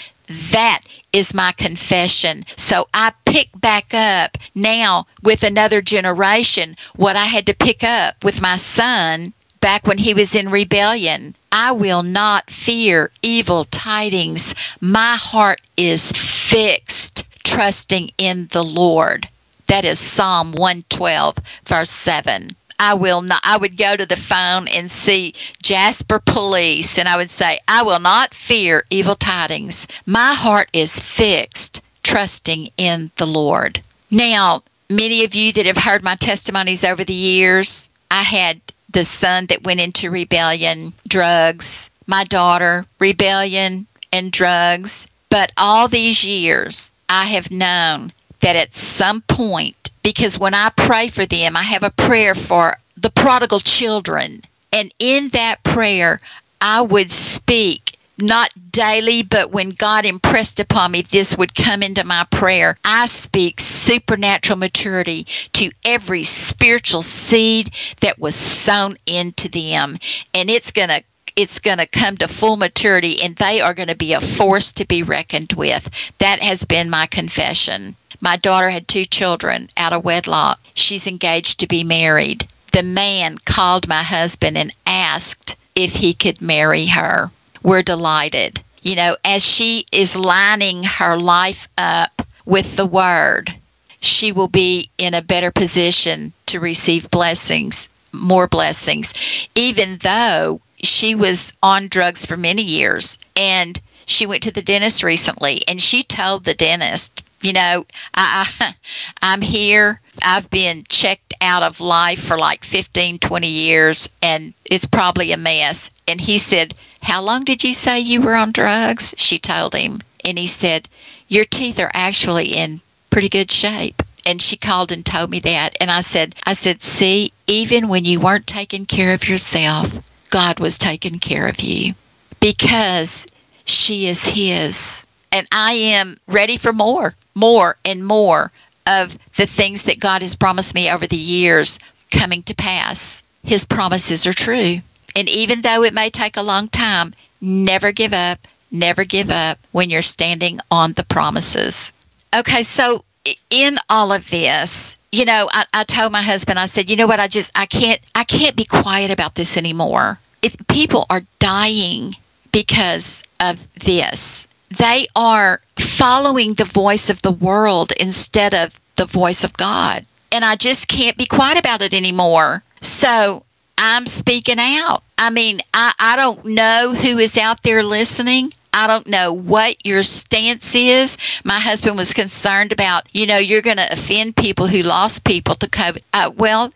That 0.50 0.80
is 1.12 1.34
my 1.34 1.52
confession. 1.52 2.44
So 2.56 2.88
I 2.92 3.12
pick 3.24 3.48
back 3.54 3.94
up 3.94 4.36
now 4.54 5.06
with 5.22 5.42
another 5.44 5.80
generation 5.80 6.76
what 6.96 7.16
I 7.16 7.26
had 7.26 7.46
to 7.46 7.54
pick 7.54 7.84
up 7.84 8.24
with 8.24 8.40
my 8.40 8.56
son 8.56 9.32
back 9.60 9.86
when 9.86 9.98
he 9.98 10.14
was 10.14 10.34
in 10.34 10.50
rebellion. 10.50 11.34
I 11.52 11.72
will 11.72 12.02
not 12.02 12.50
fear 12.50 13.10
evil 13.22 13.64
tidings. 13.66 14.54
My 14.80 15.16
heart 15.16 15.60
is 15.76 16.12
fixed, 16.12 17.26
trusting 17.44 18.10
in 18.18 18.48
the 18.52 18.62
Lord. 18.64 19.28
That 19.66 19.84
is 19.84 19.98
Psalm 19.98 20.52
112, 20.52 21.38
verse 21.64 21.90
7. 21.90 22.54
I 22.78 22.94
will 22.94 23.22
not 23.22 23.40
I 23.42 23.56
would 23.56 23.76
go 23.76 23.96
to 23.96 24.04
the 24.04 24.16
phone 24.16 24.68
and 24.68 24.90
see 24.90 25.34
Jasper 25.62 26.20
Police 26.24 26.98
and 26.98 27.08
I 27.08 27.16
would 27.16 27.30
say, 27.30 27.58
I 27.66 27.82
will 27.82 28.00
not 28.00 28.34
fear 28.34 28.84
evil 28.90 29.16
tidings. 29.16 29.88
My 30.04 30.34
heart 30.34 30.68
is 30.72 31.00
fixed, 31.00 31.82
trusting 32.02 32.68
in 32.76 33.10
the 33.16 33.26
Lord. 33.26 33.80
Now, 34.10 34.62
many 34.90 35.24
of 35.24 35.34
you 35.34 35.52
that 35.54 35.66
have 35.66 35.78
heard 35.78 36.04
my 36.04 36.16
testimonies 36.16 36.84
over 36.84 37.02
the 37.02 37.14
years, 37.14 37.90
I 38.10 38.22
had 38.22 38.60
the 38.90 39.04
son 39.04 39.46
that 39.46 39.64
went 39.64 39.80
into 39.80 40.10
rebellion, 40.10 40.92
drugs, 41.08 41.90
my 42.06 42.24
daughter, 42.24 42.86
rebellion 42.98 43.86
and 44.12 44.30
drugs. 44.30 45.08
But 45.28 45.50
all 45.56 45.88
these 45.88 46.24
years, 46.24 46.94
I 47.08 47.24
have 47.24 47.50
known 47.50 48.12
that 48.40 48.56
at 48.56 48.74
some 48.74 49.22
point, 49.22 49.90
because 50.02 50.38
when 50.38 50.54
I 50.54 50.70
pray 50.76 51.08
for 51.08 51.26
them, 51.26 51.56
I 51.56 51.62
have 51.62 51.82
a 51.82 51.90
prayer 51.90 52.34
for 52.34 52.76
the 52.96 53.10
prodigal 53.10 53.60
children. 53.60 54.40
And 54.72 54.92
in 54.98 55.28
that 55.28 55.62
prayer, 55.62 56.20
I 56.60 56.82
would 56.82 57.10
speak 57.10 57.96
not 58.18 58.50
daily, 58.70 59.22
but 59.22 59.50
when 59.50 59.70
God 59.70 60.06
impressed 60.06 60.60
upon 60.60 60.92
me 60.92 61.02
this 61.02 61.36
would 61.36 61.54
come 61.54 61.82
into 61.82 62.04
my 62.04 62.26
prayer, 62.30 62.76
I 62.84 63.06
speak 63.06 63.60
supernatural 63.60 64.58
maturity 64.58 65.24
to 65.52 65.70
every 65.84 66.22
spiritual 66.22 67.02
seed 67.02 67.70
that 68.00 68.18
was 68.18 68.34
sown 68.34 68.96
into 69.06 69.48
them. 69.48 69.98
And 70.34 70.48
it's 70.48 70.72
going 70.72 70.88
to 70.88 71.02
it's 71.36 71.60
going 71.60 71.78
to 71.78 71.86
come 71.86 72.16
to 72.16 72.26
full 72.26 72.56
maturity 72.56 73.22
and 73.22 73.36
they 73.36 73.60
are 73.60 73.74
going 73.74 73.88
to 73.88 73.94
be 73.94 74.14
a 74.14 74.20
force 74.20 74.72
to 74.72 74.86
be 74.86 75.02
reckoned 75.02 75.52
with. 75.52 76.12
That 76.18 76.42
has 76.42 76.64
been 76.64 76.88
my 76.88 77.06
confession. 77.06 77.94
My 78.22 78.38
daughter 78.38 78.70
had 78.70 78.88
two 78.88 79.04
children 79.04 79.68
out 79.76 79.92
of 79.92 80.04
wedlock. 80.04 80.58
She's 80.74 81.06
engaged 81.06 81.60
to 81.60 81.66
be 81.66 81.84
married. 81.84 82.48
The 82.72 82.82
man 82.82 83.36
called 83.44 83.86
my 83.86 84.02
husband 84.02 84.56
and 84.56 84.72
asked 84.86 85.56
if 85.74 85.92
he 85.92 86.14
could 86.14 86.40
marry 86.40 86.86
her. 86.86 87.30
We're 87.62 87.82
delighted. 87.82 88.62
You 88.80 88.96
know, 88.96 89.16
as 89.24 89.44
she 89.44 89.84
is 89.92 90.16
lining 90.16 90.84
her 90.84 91.18
life 91.18 91.68
up 91.76 92.22
with 92.46 92.76
the 92.76 92.86
word, 92.86 93.54
she 94.00 94.32
will 94.32 94.48
be 94.48 94.88
in 94.96 95.12
a 95.12 95.22
better 95.22 95.50
position 95.50 96.32
to 96.46 96.60
receive 96.60 97.10
blessings, 97.10 97.88
more 98.12 98.46
blessings, 98.46 99.12
even 99.54 99.98
though 99.98 100.60
she 100.86 101.14
was 101.14 101.52
on 101.62 101.88
drugs 101.88 102.26
for 102.26 102.36
many 102.36 102.62
years. 102.62 103.18
And 103.34 103.80
she 104.04 104.26
went 104.26 104.44
to 104.44 104.52
the 104.52 104.62
dentist 104.62 105.02
recently 105.02 105.62
and 105.66 105.80
she 105.80 106.02
told 106.02 106.44
the 106.44 106.54
dentist 106.54 107.22
you 107.42 107.52
know, 107.52 107.86
I, 108.14 108.50
I 108.60 108.74
I'm 109.22 109.40
here. 109.40 110.00
I've 110.22 110.50
been 110.50 110.84
checked 110.88 111.34
out 111.40 111.62
of 111.62 111.80
life 111.80 112.20
for 112.20 112.38
like 112.38 112.64
15, 112.64 113.18
20 113.18 113.48
years, 113.48 114.08
and 114.22 114.54
it's 114.64 114.86
probably 114.86 115.32
a 115.32 115.36
mess. 115.36 115.90
And 116.08 116.20
he 116.20 116.38
said, 116.38 116.74
How 117.02 117.22
long 117.22 117.44
did 117.44 117.62
you 117.62 117.74
say 117.74 118.00
you 118.00 118.20
were 118.20 118.34
on 118.34 118.52
drugs? 118.52 119.14
She 119.18 119.38
told 119.38 119.74
him. 119.74 120.00
And 120.24 120.38
he 120.38 120.46
said, 120.46 120.88
Your 121.28 121.44
teeth 121.44 121.78
are 121.78 121.90
actually 121.92 122.56
in 122.56 122.80
pretty 123.10 123.28
good 123.28 123.52
shape. 123.52 124.02
And 124.24 124.42
she 124.42 124.56
called 124.56 124.90
and 124.90 125.06
told 125.06 125.30
me 125.30 125.38
that. 125.40 125.76
And 125.80 125.88
I 125.88 126.00
said, 126.00 126.34
I 126.44 126.54
said, 126.54 126.82
see, 126.82 127.32
even 127.46 127.86
when 127.88 128.04
you 128.04 128.18
weren't 128.18 128.48
taking 128.48 128.84
care 128.84 129.14
of 129.14 129.28
yourself, 129.28 130.02
God 130.26 130.60
was 130.60 130.78
taking 130.78 131.18
care 131.18 131.46
of 131.48 131.60
you. 131.60 131.94
Because 132.40 133.26
she 133.64 134.06
is 134.06 134.24
His. 134.26 135.06
And 135.32 135.46
I 135.52 135.72
am 135.72 136.16
ready 136.26 136.56
for 136.56 136.72
more, 136.72 137.14
more 137.34 137.76
and 137.84 138.06
more 138.06 138.52
of 138.86 139.18
the 139.36 139.46
things 139.46 139.84
that 139.84 140.00
God 140.00 140.22
has 140.22 140.36
promised 140.36 140.74
me 140.74 140.90
over 140.90 141.06
the 141.06 141.16
years 141.16 141.78
coming 142.10 142.42
to 142.44 142.54
pass. 142.54 143.22
His 143.42 143.64
promises 143.64 144.26
are 144.26 144.32
true. 144.32 144.80
And 145.16 145.28
even 145.28 145.62
though 145.62 145.82
it 145.82 145.94
may 145.94 146.10
take 146.10 146.36
a 146.36 146.42
long 146.42 146.68
time, 146.68 147.12
never 147.40 147.92
give 147.92 148.12
up, 148.12 148.46
never 148.70 149.04
give 149.04 149.30
up 149.30 149.58
when 149.72 149.90
you're 149.90 150.02
standing 150.02 150.60
on 150.70 150.92
the 150.92 151.04
promises. 151.04 151.92
Okay, 152.34 152.62
so 152.62 153.04
in 153.50 153.78
all 153.88 154.12
of 154.12 154.28
this, 154.30 154.96
you 155.12 155.24
know, 155.24 155.48
I, 155.52 155.64
I 155.72 155.84
told 155.84 156.12
my 156.12 156.22
husband, 156.22 156.58
I 156.58 156.66
said, 156.66 156.90
you 156.90 156.96
know 156.96 157.06
what, 157.06 157.20
I 157.20 157.28
just 157.28 157.56
I 157.58 157.66
can't 157.66 158.00
I 158.14 158.24
can't 158.24 158.56
be 158.56 158.64
quiet 158.64 159.10
about 159.10 159.34
this 159.34 159.56
anymore. 159.56 160.18
If 160.42 160.56
people 160.68 161.06
are 161.10 161.22
dying 161.38 162.14
because 162.52 163.24
of 163.40 163.66
this, 163.74 164.46
they 164.76 165.06
are 165.14 165.60
following 165.78 166.54
the 166.54 166.64
voice 166.64 167.10
of 167.10 167.22
the 167.22 167.32
world 167.32 167.92
instead 167.98 168.54
of 168.54 168.78
the 168.96 169.06
voice 169.06 169.44
of 169.44 169.52
God. 169.54 170.04
And 170.32 170.44
I 170.44 170.56
just 170.56 170.88
can't 170.88 171.16
be 171.16 171.26
quiet 171.26 171.58
about 171.58 171.82
it 171.82 171.94
anymore. 171.94 172.62
So 172.80 173.44
I'm 173.78 174.06
speaking 174.06 174.58
out. 174.58 175.02
I 175.18 175.30
mean, 175.30 175.60
I, 175.72 175.92
I 175.98 176.16
don't 176.16 176.44
know 176.44 176.94
who 176.94 177.18
is 177.18 177.38
out 177.38 177.62
there 177.62 177.82
listening. 177.82 178.52
I 178.76 178.86
don't 178.86 179.06
know 179.08 179.32
what 179.32 179.86
your 179.86 180.02
stance 180.02 180.74
is. 180.74 181.16
My 181.44 181.58
husband 181.58 181.96
was 181.96 182.12
concerned 182.12 182.72
about, 182.72 183.08
you 183.12 183.26
know, 183.26 183.38
you're 183.38 183.62
going 183.62 183.78
to 183.78 183.90
offend 183.90 184.36
people 184.36 184.66
who 184.66 184.82
lost 184.82 185.24
people 185.24 185.54
to 185.54 185.66
COVID. 185.66 186.02
Uh, 186.12 186.30
well, 186.36 186.70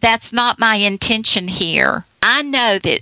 that's 0.00 0.32
not 0.32 0.58
my 0.58 0.74
intention 0.74 1.46
here. 1.46 2.04
I 2.24 2.42
know 2.42 2.80
that 2.80 3.00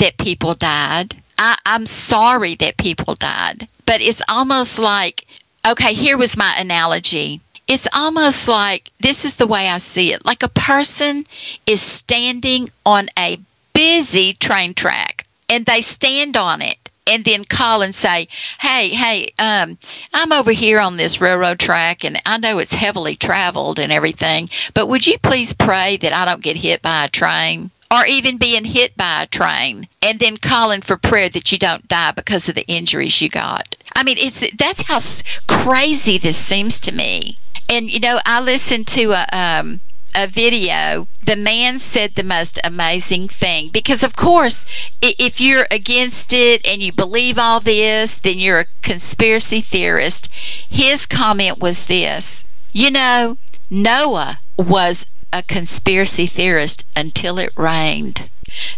that 0.00 0.18
people 0.18 0.56
died. 0.56 1.14
I, 1.38 1.56
I'm 1.64 1.86
sorry 1.86 2.56
that 2.56 2.76
people 2.76 3.14
died, 3.14 3.68
but 3.86 4.00
it's 4.00 4.22
almost 4.28 4.80
like, 4.80 5.24
okay, 5.64 5.94
here 5.94 6.18
was 6.18 6.36
my 6.36 6.52
analogy 6.58 7.40
it's 7.68 7.86
almost 7.94 8.48
like 8.48 8.90
this 8.98 9.24
is 9.24 9.36
the 9.36 9.46
way 9.46 9.68
I 9.68 9.78
see 9.78 10.12
it 10.12 10.26
like 10.26 10.42
a 10.42 10.48
person 10.48 11.24
is 11.64 11.80
standing 11.80 12.68
on 12.84 13.08
a 13.16 13.38
busy 13.72 14.32
train 14.32 14.74
track 14.74 15.24
and 15.48 15.64
they 15.64 15.80
stand 15.80 16.36
on 16.36 16.60
it 16.60 16.81
and 17.06 17.24
then 17.24 17.44
call 17.44 17.82
and 17.82 17.94
say, 17.94 18.28
"Hey, 18.60 18.90
hey, 18.90 19.32
um, 19.38 19.78
I'm 20.12 20.32
over 20.32 20.52
here 20.52 20.80
on 20.80 20.96
this 20.96 21.20
railroad 21.20 21.58
track, 21.58 22.04
and 22.04 22.20
I 22.26 22.38
know 22.38 22.58
it's 22.58 22.72
heavily 22.72 23.16
traveled 23.16 23.78
and 23.78 23.92
everything, 23.92 24.50
but 24.74 24.88
would 24.88 25.06
you 25.06 25.18
please 25.18 25.52
pray 25.52 25.96
that 25.98 26.12
I 26.12 26.24
don't 26.24 26.42
get 26.42 26.56
hit 26.56 26.82
by 26.82 27.04
a 27.04 27.08
train?" 27.08 27.70
Or 27.90 28.06
even 28.06 28.38
being 28.38 28.64
hit 28.64 28.96
by 28.96 29.22
a 29.22 29.26
train 29.26 29.86
and 30.00 30.18
then 30.18 30.38
calling 30.38 30.80
for 30.80 30.96
prayer 30.96 31.28
that 31.28 31.52
you 31.52 31.58
don't 31.58 31.86
die 31.88 32.12
because 32.12 32.48
of 32.48 32.54
the 32.54 32.66
injuries 32.66 33.20
you 33.20 33.28
got. 33.28 33.76
I 33.94 34.02
mean, 34.02 34.16
it's 34.18 34.42
that's 34.56 34.82
how 34.82 34.98
crazy 35.46 36.16
this 36.16 36.38
seems 36.38 36.80
to 36.80 36.92
me. 36.92 37.36
And 37.68 37.90
you 37.90 38.00
know, 38.00 38.18
I 38.24 38.40
listened 38.40 38.86
to 38.88 39.12
a 39.12 39.26
um, 39.32 39.80
a 40.14 40.26
video, 40.26 41.08
the 41.24 41.36
man 41.36 41.78
said 41.78 42.14
the 42.14 42.22
most 42.22 42.58
amazing 42.64 43.28
thing. 43.28 43.70
Because, 43.70 44.02
of 44.02 44.16
course, 44.16 44.66
if 45.00 45.40
you're 45.40 45.66
against 45.70 46.32
it 46.32 46.64
and 46.66 46.82
you 46.82 46.92
believe 46.92 47.38
all 47.38 47.60
this, 47.60 48.14
then 48.14 48.38
you're 48.38 48.60
a 48.60 48.66
conspiracy 48.82 49.60
theorist. 49.60 50.28
His 50.68 51.06
comment 51.06 51.58
was 51.58 51.84
this 51.86 52.44
You 52.72 52.90
know, 52.90 53.38
Noah 53.70 54.40
was 54.56 55.06
a 55.32 55.42
conspiracy 55.42 56.26
theorist 56.26 56.84
until 56.94 57.38
it 57.38 57.52
rained. 57.56 58.28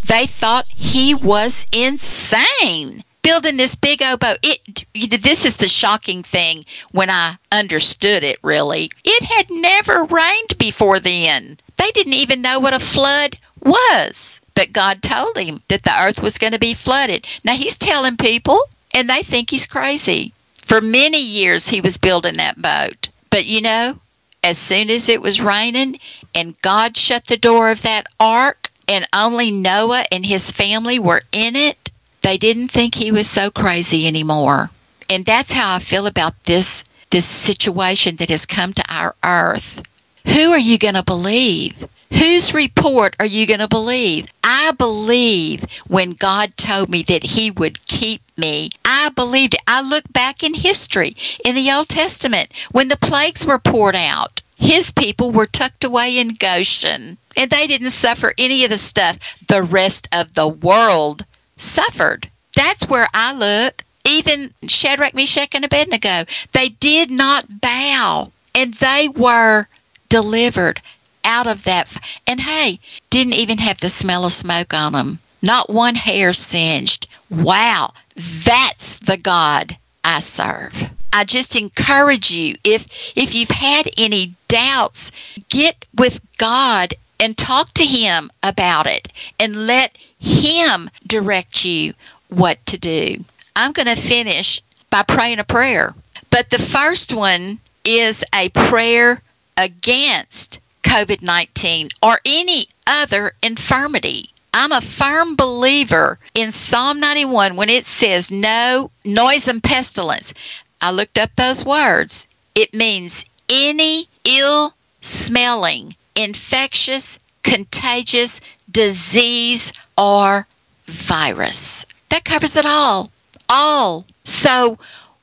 They 0.04 0.26
thought 0.26 0.66
he 0.68 1.14
was 1.14 1.66
insane 1.72 3.02
building 3.24 3.56
this 3.56 3.74
big 3.74 3.98
boat. 4.20 4.38
It 4.42 4.84
this 5.20 5.44
is 5.44 5.56
the 5.56 5.66
shocking 5.66 6.22
thing 6.22 6.64
when 6.92 7.10
I 7.10 7.36
understood 7.50 8.22
it 8.22 8.38
really. 8.42 8.90
It 9.04 9.24
had 9.24 9.50
never 9.50 10.04
rained 10.04 10.56
before 10.58 11.00
then. 11.00 11.58
They 11.78 11.90
didn't 11.90 12.12
even 12.12 12.42
know 12.42 12.60
what 12.60 12.74
a 12.74 12.78
flood 12.78 13.36
was. 13.60 14.40
But 14.54 14.72
God 14.72 15.02
told 15.02 15.36
him 15.36 15.62
that 15.68 15.82
the 15.82 16.00
earth 16.00 16.22
was 16.22 16.38
going 16.38 16.52
to 16.52 16.60
be 16.60 16.74
flooded. 16.74 17.26
Now 17.42 17.56
he's 17.56 17.78
telling 17.78 18.16
people 18.16 18.60
and 18.92 19.10
they 19.10 19.22
think 19.22 19.50
he's 19.50 19.66
crazy. 19.66 20.32
For 20.64 20.80
many 20.80 21.20
years 21.20 21.66
he 21.66 21.80
was 21.80 21.98
building 21.98 22.36
that 22.36 22.62
boat. 22.62 23.08
But 23.30 23.46
you 23.46 23.62
know, 23.62 23.98
as 24.44 24.58
soon 24.58 24.90
as 24.90 25.08
it 25.08 25.22
was 25.22 25.40
raining 25.40 25.98
and 26.34 26.60
God 26.62 26.96
shut 26.96 27.26
the 27.26 27.36
door 27.36 27.70
of 27.70 27.82
that 27.82 28.06
ark 28.20 28.70
and 28.86 29.06
only 29.14 29.50
Noah 29.50 30.04
and 30.12 30.24
his 30.24 30.50
family 30.52 30.98
were 30.98 31.22
in 31.32 31.56
it, 31.56 31.83
they 32.24 32.38
didn't 32.38 32.68
think 32.68 32.94
he 32.94 33.12
was 33.12 33.28
so 33.28 33.50
crazy 33.50 34.06
anymore. 34.06 34.70
And 35.10 35.26
that's 35.26 35.52
how 35.52 35.74
I 35.74 35.78
feel 35.78 36.06
about 36.06 36.32
this 36.44 36.82
this 37.10 37.26
situation 37.26 38.16
that 38.16 38.30
has 38.30 38.46
come 38.46 38.72
to 38.72 38.84
our 38.88 39.14
earth. 39.22 39.82
Who 40.28 40.52
are 40.52 40.58
you 40.58 40.78
going 40.78 40.94
to 40.94 41.02
believe? 41.02 41.86
Whose 42.10 42.54
report 42.54 43.14
are 43.20 43.26
you 43.26 43.46
going 43.46 43.60
to 43.60 43.68
believe? 43.68 44.26
I 44.42 44.70
believe 44.72 45.66
when 45.88 46.12
God 46.14 46.56
told 46.56 46.88
me 46.88 47.02
that 47.02 47.22
He 47.22 47.50
would 47.50 47.86
keep 47.86 48.22
me. 48.38 48.70
I 48.86 49.10
believed 49.10 49.52
it. 49.52 49.60
I 49.68 49.82
look 49.82 50.10
back 50.10 50.42
in 50.42 50.54
history, 50.54 51.14
in 51.44 51.54
the 51.54 51.70
Old 51.72 51.90
Testament, 51.90 52.54
when 52.72 52.88
the 52.88 52.96
plagues 52.96 53.44
were 53.44 53.58
poured 53.58 53.96
out. 53.96 54.40
His 54.56 54.90
people 54.90 55.30
were 55.30 55.46
tucked 55.46 55.84
away 55.84 56.16
in 56.18 56.36
Goshen, 56.36 57.18
and 57.36 57.50
they 57.50 57.66
didn't 57.66 57.90
suffer 57.90 58.32
any 58.38 58.64
of 58.64 58.70
the 58.70 58.78
stuff 58.78 59.36
the 59.46 59.62
rest 59.62 60.08
of 60.10 60.32
the 60.32 60.48
world 60.48 61.26
suffered. 61.56 62.28
That's 62.54 62.88
where 62.88 63.08
I 63.14 63.32
look. 63.32 63.84
Even 64.06 64.52
Shadrach, 64.68 65.14
Meshach, 65.14 65.54
and 65.54 65.64
Abednego, 65.64 66.24
they 66.52 66.68
did 66.68 67.10
not 67.10 67.60
bow, 67.60 68.30
and 68.54 68.74
they 68.74 69.08
were 69.08 69.66
delivered 70.08 70.80
out 71.24 71.46
of 71.46 71.64
that. 71.64 71.88
And 72.26 72.40
hey, 72.40 72.78
didn't 73.10 73.34
even 73.34 73.58
have 73.58 73.80
the 73.80 73.88
smell 73.88 74.24
of 74.24 74.32
smoke 74.32 74.74
on 74.74 74.92
them. 74.92 75.18
Not 75.40 75.70
one 75.70 75.94
hair 75.94 76.32
singed. 76.32 77.06
Wow, 77.30 77.94
that's 78.14 78.96
the 78.96 79.16
God 79.16 79.76
I 80.04 80.20
serve. 80.20 80.90
I 81.12 81.24
just 81.24 81.56
encourage 81.56 82.30
you 82.30 82.56
if 82.64 83.12
if 83.16 83.34
you've 83.34 83.48
had 83.48 83.88
any 83.96 84.34
doubts, 84.48 85.12
get 85.48 85.84
with 85.94 86.20
God 86.38 86.94
and 87.20 87.36
talk 87.38 87.72
to 87.74 87.84
him 87.86 88.30
about 88.42 88.86
it 88.86 89.08
and 89.38 89.66
let 89.66 89.96
him 90.24 90.90
direct 91.06 91.64
you 91.64 91.94
what 92.28 92.64
to 92.66 92.78
do. 92.78 93.24
I'm 93.56 93.72
going 93.72 93.94
to 93.94 93.96
finish 93.96 94.60
by 94.90 95.02
praying 95.02 95.38
a 95.38 95.44
prayer. 95.44 95.94
But 96.30 96.50
the 96.50 96.58
first 96.58 97.14
one 97.14 97.60
is 97.84 98.24
a 98.34 98.48
prayer 98.48 99.22
against 99.56 100.60
COVID 100.82 101.22
19 101.22 101.90
or 102.02 102.20
any 102.24 102.68
other 102.86 103.34
infirmity. 103.42 104.30
I'm 104.52 104.72
a 104.72 104.80
firm 104.80 105.36
believer 105.36 106.18
in 106.34 106.52
Psalm 106.52 107.00
91 107.00 107.56
when 107.56 107.70
it 107.70 107.84
says 107.84 108.30
no 108.30 108.90
noise 109.04 109.48
and 109.48 109.62
pestilence. 109.62 110.32
I 110.80 110.90
looked 110.90 111.18
up 111.18 111.30
those 111.34 111.64
words. 111.64 112.26
It 112.54 112.74
means 112.74 113.24
any 113.48 114.08
ill 114.24 114.74
smelling, 115.00 115.94
infectious, 116.14 117.18
contagious 117.42 118.40
disease 118.70 119.72
or 119.96 120.46
virus. 120.86 121.86
That 122.10 122.24
covers 122.24 122.56
it 122.56 122.66
all. 122.66 123.10
All. 123.48 124.06
So, 124.24 124.78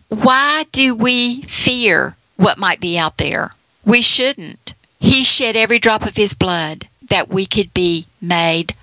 why 0.09 0.65
do 0.71 0.95
we 0.95 1.41
fear 1.43 2.15
what 2.37 2.57
might 2.57 2.79
be 2.79 2.97
out 2.97 3.17
there? 3.17 3.53
We 3.85 4.01
shouldn't. 4.01 4.73
He 4.99 5.23
shed 5.23 5.55
every 5.55 5.79
drop 5.79 6.05
of 6.05 6.15
his 6.15 6.33
blood 6.33 6.87
that 7.09 7.29
we 7.29 7.45
could 7.45 7.73
be 7.73 8.05
made 8.21 8.75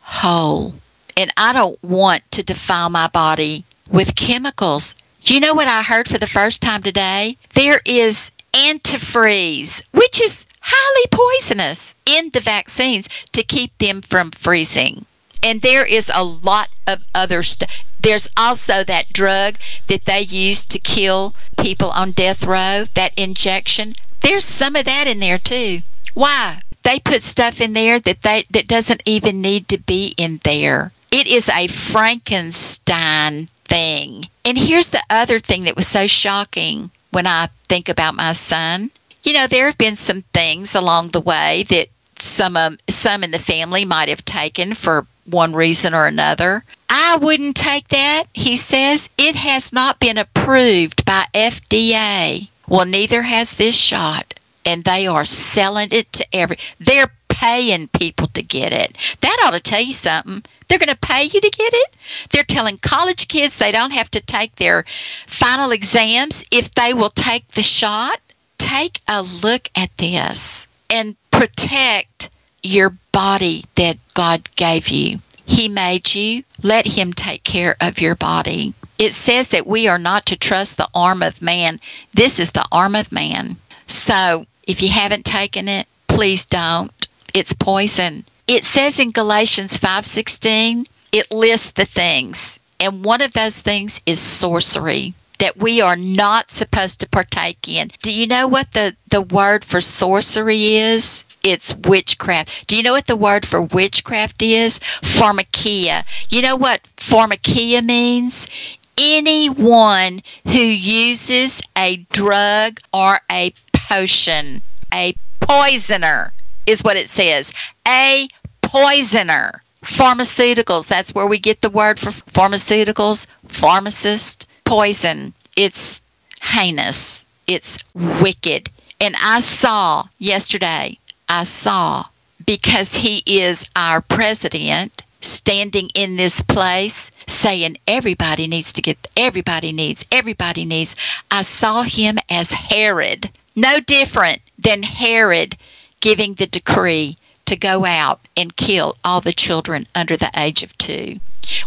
whole. 0.00 0.74
And 1.16 1.32
I 1.36 1.52
don't 1.52 1.82
want 1.82 2.22
to 2.32 2.42
defile 2.42 2.90
my 2.90 3.08
body 3.08 3.64
with 3.90 4.14
chemicals. 4.14 4.94
You 5.22 5.40
know 5.40 5.54
what 5.54 5.68
I 5.68 5.82
heard 5.82 6.08
for 6.08 6.18
the 6.18 6.26
first 6.26 6.62
time 6.62 6.82
today? 6.82 7.36
There 7.54 7.80
is 7.84 8.30
antifreeze, 8.52 9.82
which 9.92 10.20
is 10.20 10.46
highly 10.60 11.06
poisonous 11.10 11.94
in 12.06 12.30
the 12.30 12.40
vaccines 12.40 13.08
to 13.32 13.42
keep 13.42 13.76
them 13.78 14.00
from 14.02 14.30
freezing. 14.30 15.04
And 15.44 15.60
there 15.60 15.84
is 15.84 16.10
a 16.12 16.24
lot 16.24 16.70
of 16.86 17.04
other 17.14 17.42
stuff. 17.42 17.84
There's 18.00 18.28
also 18.36 18.82
that 18.84 19.12
drug 19.12 19.56
that 19.88 20.06
they 20.06 20.22
use 20.22 20.64
to 20.64 20.78
kill 20.78 21.34
people 21.60 21.90
on 21.90 22.12
death 22.12 22.44
row, 22.44 22.86
that 22.94 23.12
injection. 23.18 23.94
There's 24.22 24.44
some 24.46 24.74
of 24.74 24.86
that 24.86 25.06
in 25.06 25.20
there 25.20 25.38
too. 25.38 25.82
Why? 26.14 26.60
They 26.82 26.98
put 26.98 27.22
stuff 27.22 27.60
in 27.60 27.74
there 27.74 28.00
that 28.00 28.22
they 28.22 28.46
that 28.50 28.68
doesn't 28.68 29.02
even 29.04 29.42
need 29.42 29.68
to 29.68 29.78
be 29.78 30.14
in 30.16 30.40
there. 30.44 30.92
It 31.10 31.26
is 31.26 31.48
a 31.50 31.68
Frankenstein 31.68 33.48
thing. 33.64 34.28
And 34.44 34.58
here's 34.58 34.88
the 34.88 35.02
other 35.10 35.38
thing 35.38 35.64
that 35.64 35.76
was 35.76 35.86
so 35.86 36.06
shocking 36.06 36.90
when 37.10 37.26
I 37.26 37.48
think 37.68 37.88
about 37.88 38.14
my 38.14 38.32
son. 38.32 38.90
You 39.22 39.34
know, 39.34 39.46
there 39.46 39.66
have 39.66 39.78
been 39.78 39.96
some 39.96 40.22
things 40.32 40.74
along 40.74 41.10
the 41.10 41.20
way 41.20 41.64
that 41.68 41.88
some 42.20 42.56
um, 42.56 42.78
some 42.88 43.24
in 43.24 43.30
the 43.30 43.38
family 43.38 43.84
might 43.84 44.08
have 44.08 44.24
taken 44.24 44.74
for 44.74 45.06
one 45.24 45.54
reason 45.54 45.94
or 45.94 46.06
another. 46.06 46.64
I 46.88 47.16
wouldn't 47.16 47.56
take 47.56 47.88
that. 47.88 48.24
He 48.34 48.56
says 48.56 49.08
it 49.18 49.34
has 49.36 49.72
not 49.72 49.98
been 50.00 50.18
approved 50.18 51.04
by 51.04 51.26
FDA. 51.34 52.48
Well, 52.68 52.86
neither 52.86 53.22
has 53.22 53.54
this 53.54 53.76
shot, 53.76 54.34
and 54.64 54.84
they 54.84 55.06
are 55.06 55.24
selling 55.24 55.88
it 55.92 56.12
to 56.14 56.26
every. 56.32 56.56
They're 56.80 57.10
paying 57.28 57.88
people 57.88 58.28
to 58.28 58.42
get 58.42 58.72
it. 58.72 58.96
That 59.20 59.42
ought 59.44 59.52
to 59.54 59.60
tell 59.60 59.82
you 59.82 59.92
something. 59.92 60.42
They're 60.68 60.78
going 60.78 60.88
to 60.88 60.96
pay 60.96 61.24
you 61.24 61.40
to 61.40 61.50
get 61.50 61.74
it. 61.74 61.96
They're 62.30 62.44
telling 62.44 62.78
college 62.78 63.28
kids 63.28 63.58
they 63.58 63.72
don't 63.72 63.90
have 63.90 64.10
to 64.12 64.20
take 64.20 64.56
their 64.56 64.84
final 65.26 65.70
exams 65.72 66.44
if 66.50 66.74
they 66.74 66.94
will 66.94 67.10
take 67.10 67.46
the 67.48 67.62
shot. 67.62 68.20
Take 68.56 69.00
a 69.08 69.22
look 69.22 69.68
at 69.76 69.94
this 69.98 70.66
and 70.90 71.16
protect 71.38 72.30
your 72.62 72.90
body 73.10 73.64
that 73.74 73.98
God 74.14 74.48
gave 74.56 74.88
you. 74.88 75.18
He 75.44 75.68
made 75.68 76.14
you. 76.14 76.44
Let 76.62 76.86
Him 76.86 77.12
take 77.12 77.42
care 77.42 77.76
of 77.80 78.00
your 78.00 78.14
body. 78.14 78.72
It 78.98 79.12
says 79.12 79.48
that 79.48 79.66
we 79.66 79.88
are 79.88 79.98
not 79.98 80.26
to 80.26 80.36
trust 80.36 80.76
the 80.76 80.88
arm 80.94 81.22
of 81.22 81.42
man. 81.42 81.80
This 82.14 82.38
is 82.38 82.52
the 82.52 82.64
arm 82.70 82.94
of 82.94 83.10
man. 83.10 83.56
So 83.86 84.46
if 84.66 84.80
you 84.80 84.88
haven't 84.88 85.24
taken 85.24 85.68
it, 85.68 85.88
please 86.06 86.46
don't. 86.46 86.92
It's 87.34 87.52
poison. 87.52 88.24
It 88.46 88.64
says 88.64 89.00
in 89.00 89.10
Galatians 89.10 89.76
5:16, 89.76 90.86
it 91.12 91.30
lists 91.32 91.72
the 91.72 91.84
things. 91.84 92.60
And 92.78 93.04
one 93.04 93.20
of 93.20 93.32
those 93.32 93.60
things 93.60 94.00
is 94.06 94.20
sorcery 94.20 95.14
that 95.38 95.56
we 95.56 95.80
are 95.80 95.96
not 95.96 96.50
supposed 96.50 97.00
to 97.00 97.08
partake 97.08 97.68
in. 97.68 97.90
Do 98.02 98.12
you 98.12 98.26
know 98.26 98.48
what 98.48 98.72
the, 98.72 98.96
the 99.10 99.22
word 99.22 99.64
for 99.64 99.80
sorcery 99.80 100.76
is? 100.76 101.24
It's 101.42 101.74
witchcraft. 101.74 102.66
Do 102.66 102.76
you 102.76 102.82
know 102.82 102.92
what 102.92 103.06
the 103.06 103.16
word 103.16 103.46
for 103.46 103.62
witchcraft 103.62 104.42
is? 104.42 104.78
Pharmakia. 104.78 106.04
You 106.30 106.42
know 106.42 106.56
what 106.56 106.82
pharmakia 106.96 107.84
means? 107.84 108.48
Anyone 108.96 110.22
who 110.44 110.52
uses 110.52 111.60
a 111.76 111.96
drug 112.12 112.80
or 112.92 113.18
a 113.30 113.52
potion, 113.72 114.62
a 114.92 115.14
poisoner 115.40 116.32
is 116.66 116.82
what 116.82 116.96
it 116.96 117.08
says. 117.08 117.52
A 117.86 118.28
poisoner. 118.62 119.62
Pharmaceuticals, 119.84 120.86
that's 120.86 121.14
where 121.14 121.26
we 121.26 121.38
get 121.38 121.60
the 121.60 121.68
word 121.68 122.00
for 122.00 122.10
pharmaceuticals, 122.10 123.26
pharmacist, 123.48 124.48
poison. 124.64 125.32
It's 125.56 126.00
heinous. 126.42 127.24
It's 127.46 127.78
wicked. 127.94 128.70
And 129.00 129.14
I 129.22 129.40
saw 129.40 130.04
yesterday, 130.18 130.98
I 131.28 131.44
saw, 131.44 132.04
because 132.46 132.94
he 132.94 133.22
is 133.26 133.68
our 133.76 134.00
president, 134.00 135.04
standing 135.20 135.88
in 135.94 136.16
this 136.16 136.42
place 136.42 137.10
saying 137.26 137.78
everybody 137.86 138.46
needs 138.46 138.72
to 138.74 138.82
get, 138.82 138.98
everybody 139.16 139.72
needs, 139.72 140.04
everybody 140.12 140.64
needs. 140.64 140.96
I 141.30 141.42
saw 141.42 141.82
him 141.82 142.18
as 142.30 142.52
Herod, 142.52 143.30
no 143.56 143.80
different 143.80 144.40
than 144.58 144.82
Herod 144.82 145.56
giving 146.00 146.34
the 146.34 146.46
decree 146.46 147.16
to 147.46 147.56
go 147.56 147.84
out 147.84 148.20
and 148.36 148.56
kill 148.56 148.96
all 149.04 149.20
the 149.20 149.32
children 149.32 149.86
under 149.94 150.16
the 150.16 150.30
age 150.36 150.62
of 150.62 150.76
two. 150.78 151.18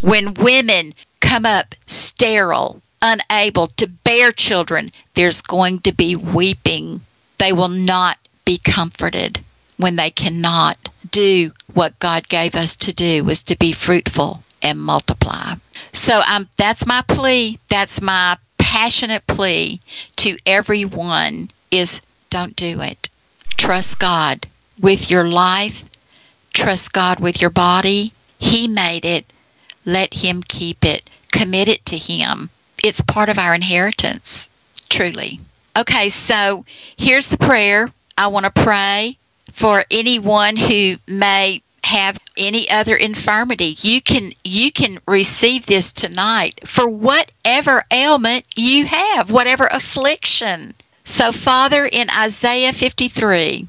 When 0.02 0.34
women 0.36 0.94
come 1.20 1.46
up 1.46 1.76
sterile, 1.86 2.82
unable 3.02 3.68
to 3.68 3.88
bear 3.88 4.32
children, 4.32 4.92
there's 5.14 5.42
going 5.42 5.80
to 5.80 5.94
be 5.94 6.16
weeping. 6.16 7.02
They 7.38 7.54
will 7.54 7.70
not 7.70 8.18
be 8.46 8.58
comforted 8.58 9.40
when 9.78 9.96
they 9.96 10.10
cannot 10.10 10.78
do 11.12 11.52
what 11.74 12.00
God 12.00 12.28
gave 12.28 12.56
us 12.56 12.76
to 12.78 12.94
do 12.94 13.24
was 13.24 13.44
to 13.44 13.56
be 13.56 13.72
fruitful 13.72 14.44
and 14.62 14.80
multiply. 14.80 15.54
So 15.94 16.22
um, 16.28 16.48
that's 16.58 16.88
my 16.88 17.04
plea. 17.08 17.60
That's 17.70 18.02
my 18.02 18.38
passionate 18.58 19.26
plea 19.28 19.80
to 20.18 20.38
everyone 20.46 21.50
is 21.72 22.02
don't 22.30 22.56
do 22.56 22.82
it. 22.82 23.10
Trust 23.56 24.00
God 24.00 24.48
with 24.80 25.10
your 25.10 25.28
life. 25.28 25.84
Trust 26.54 26.94
God 26.94 27.20
with 27.20 27.42
your 27.42 27.50
body. 27.50 28.14
He 28.40 28.68
made 28.68 29.06
it. 29.06 29.32
Let 29.86 30.14
Him 30.14 30.44
keep 30.48 30.84
it. 30.84 31.10
Commit 31.32 31.70
it 31.70 31.86
to 31.86 31.98
Him. 31.98 32.50
It's 32.84 33.02
part 33.02 33.30
of 33.30 33.40
our 33.40 33.54
inheritance, 33.54 34.50
truly. 34.90 35.40
Okay, 35.78 36.10
so 36.10 36.66
here's 36.98 37.30
the 37.30 37.38
prayer. 37.38 37.90
I 38.18 38.28
want 38.28 38.46
to 38.46 38.52
pray 38.64 39.18
for 39.52 39.86
anyone 39.92 40.56
who 40.56 40.96
may 41.08 41.62
have 41.84 42.20
any 42.36 42.70
other 42.70 42.98
infirmity 42.98 43.78
you 43.80 44.02
can 44.02 44.34
you 44.44 44.70
can 44.74 44.98
receive 45.08 45.66
this 45.66 45.94
tonight 45.94 46.60
for 46.68 46.86
whatever 46.86 47.86
ailment 47.94 48.46
you 48.58 48.86
have 48.86 49.32
whatever 49.32 49.68
affliction 49.68 50.74
so, 51.10 51.32
Father, 51.32 51.86
in 51.86 52.10
Isaiah 52.10 52.74
53, 52.74 53.66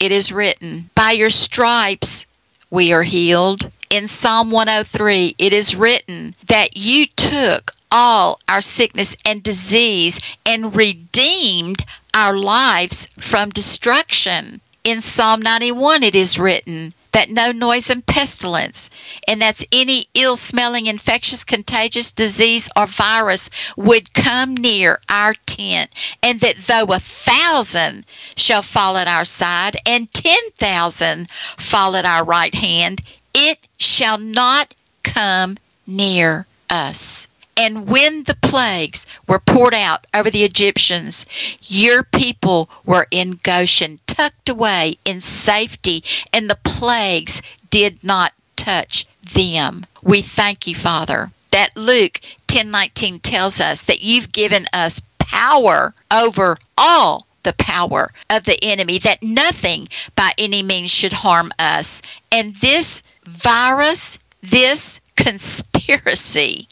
it 0.00 0.10
is 0.10 0.32
written, 0.32 0.90
By 0.96 1.12
your 1.12 1.30
stripes 1.30 2.26
we 2.70 2.92
are 2.92 3.04
healed. 3.04 3.70
In 3.92 4.08
Psalm 4.08 4.50
103, 4.50 5.34
it 5.36 5.52
is 5.52 5.76
written 5.76 6.34
that 6.46 6.78
you 6.78 7.04
took 7.04 7.72
all 7.90 8.40
our 8.48 8.62
sickness 8.62 9.14
and 9.26 9.42
disease 9.42 10.18
and 10.46 10.74
redeemed 10.74 11.84
our 12.14 12.34
lives 12.34 13.06
from 13.18 13.50
destruction. 13.50 14.62
In 14.82 15.02
Psalm 15.02 15.42
91, 15.42 16.04
it 16.04 16.14
is 16.14 16.38
written, 16.38 16.94
that 17.12 17.28
no 17.28 17.52
noise 17.52 17.90
and 17.90 18.06
pestilence, 18.06 18.88
and 19.28 19.42
that's 19.42 19.66
any 19.70 20.08
ill 20.14 20.36
smelling, 20.36 20.86
infectious, 20.86 21.44
contagious 21.44 22.12
disease 22.12 22.70
or 22.74 22.86
virus 22.86 23.50
would 23.76 24.14
come 24.14 24.54
near 24.54 24.98
our 25.10 25.34
tent, 25.44 25.90
and 26.22 26.40
that 26.40 26.56
though 26.56 26.94
a 26.94 26.98
thousand 26.98 28.06
shall 28.36 28.62
fall 28.62 28.96
at 28.96 29.06
our 29.06 29.26
side 29.26 29.76
and 29.84 30.10
ten 30.14 30.40
thousand 30.56 31.30
fall 31.58 31.94
at 31.94 32.06
our 32.06 32.24
right 32.24 32.54
hand, 32.54 33.02
it 33.34 33.58
shall 33.78 34.18
not 34.18 34.74
come 35.02 35.56
near 35.86 36.46
us. 36.70 37.28
And 37.56 37.86
when 37.86 38.24
the 38.24 38.36
plagues 38.36 39.06
were 39.28 39.38
poured 39.38 39.74
out 39.74 40.06
over 40.14 40.30
the 40.30 40.44
Egyptians, 40.44 41.26
your 41.68 42.02
people 42.02 42.70
were 42.86 43.06
in 43.10 43.38
Goshen, 43.42 44.00
tucked 44.06 44.48
away 44.48 44.96
in 45.04 45.20
safety, 45.20 46.02
and 46.32 46.48
the 46.48 46.58
plagues 46.64 47.42
did 47.68 48.02
not 48.02 48.32
touch 48.56 49.06
them. 49.34 49.84
We 50.02 50.22
thank 50.22 50.66
you, 50.66 50.74
Father, 50.74 51.30
that 51.50 51.76
Luke 51.76 52.20
10:19 52.46 53.20
tells 53.20 53.60
us 53.60 53.82
that 53.82 54.00
you've 54.00 54.32
given 54.32 54.66
us 54.72 55.02
power 55.18 55.94
over 56.10 56.56
all 56.78 57.26
the 57.42 57.52
power 57.54 58.12
of 58.30 58.44
the 58.44 58.62
enemy, 58.64 58.98
that 58.98 59.22
nothing 59.22 59.88
by 60.16 60.32
any 60.38 60.62
means 60.62 60.90
should 60.90 61.12
harm 61.12 61.52
us. 61.58 62.02
And 62.30 62.54
this 62.56 63.02
virus, 63.24 64.18
this 64.42 65.00
conspiracy 65.16 66.68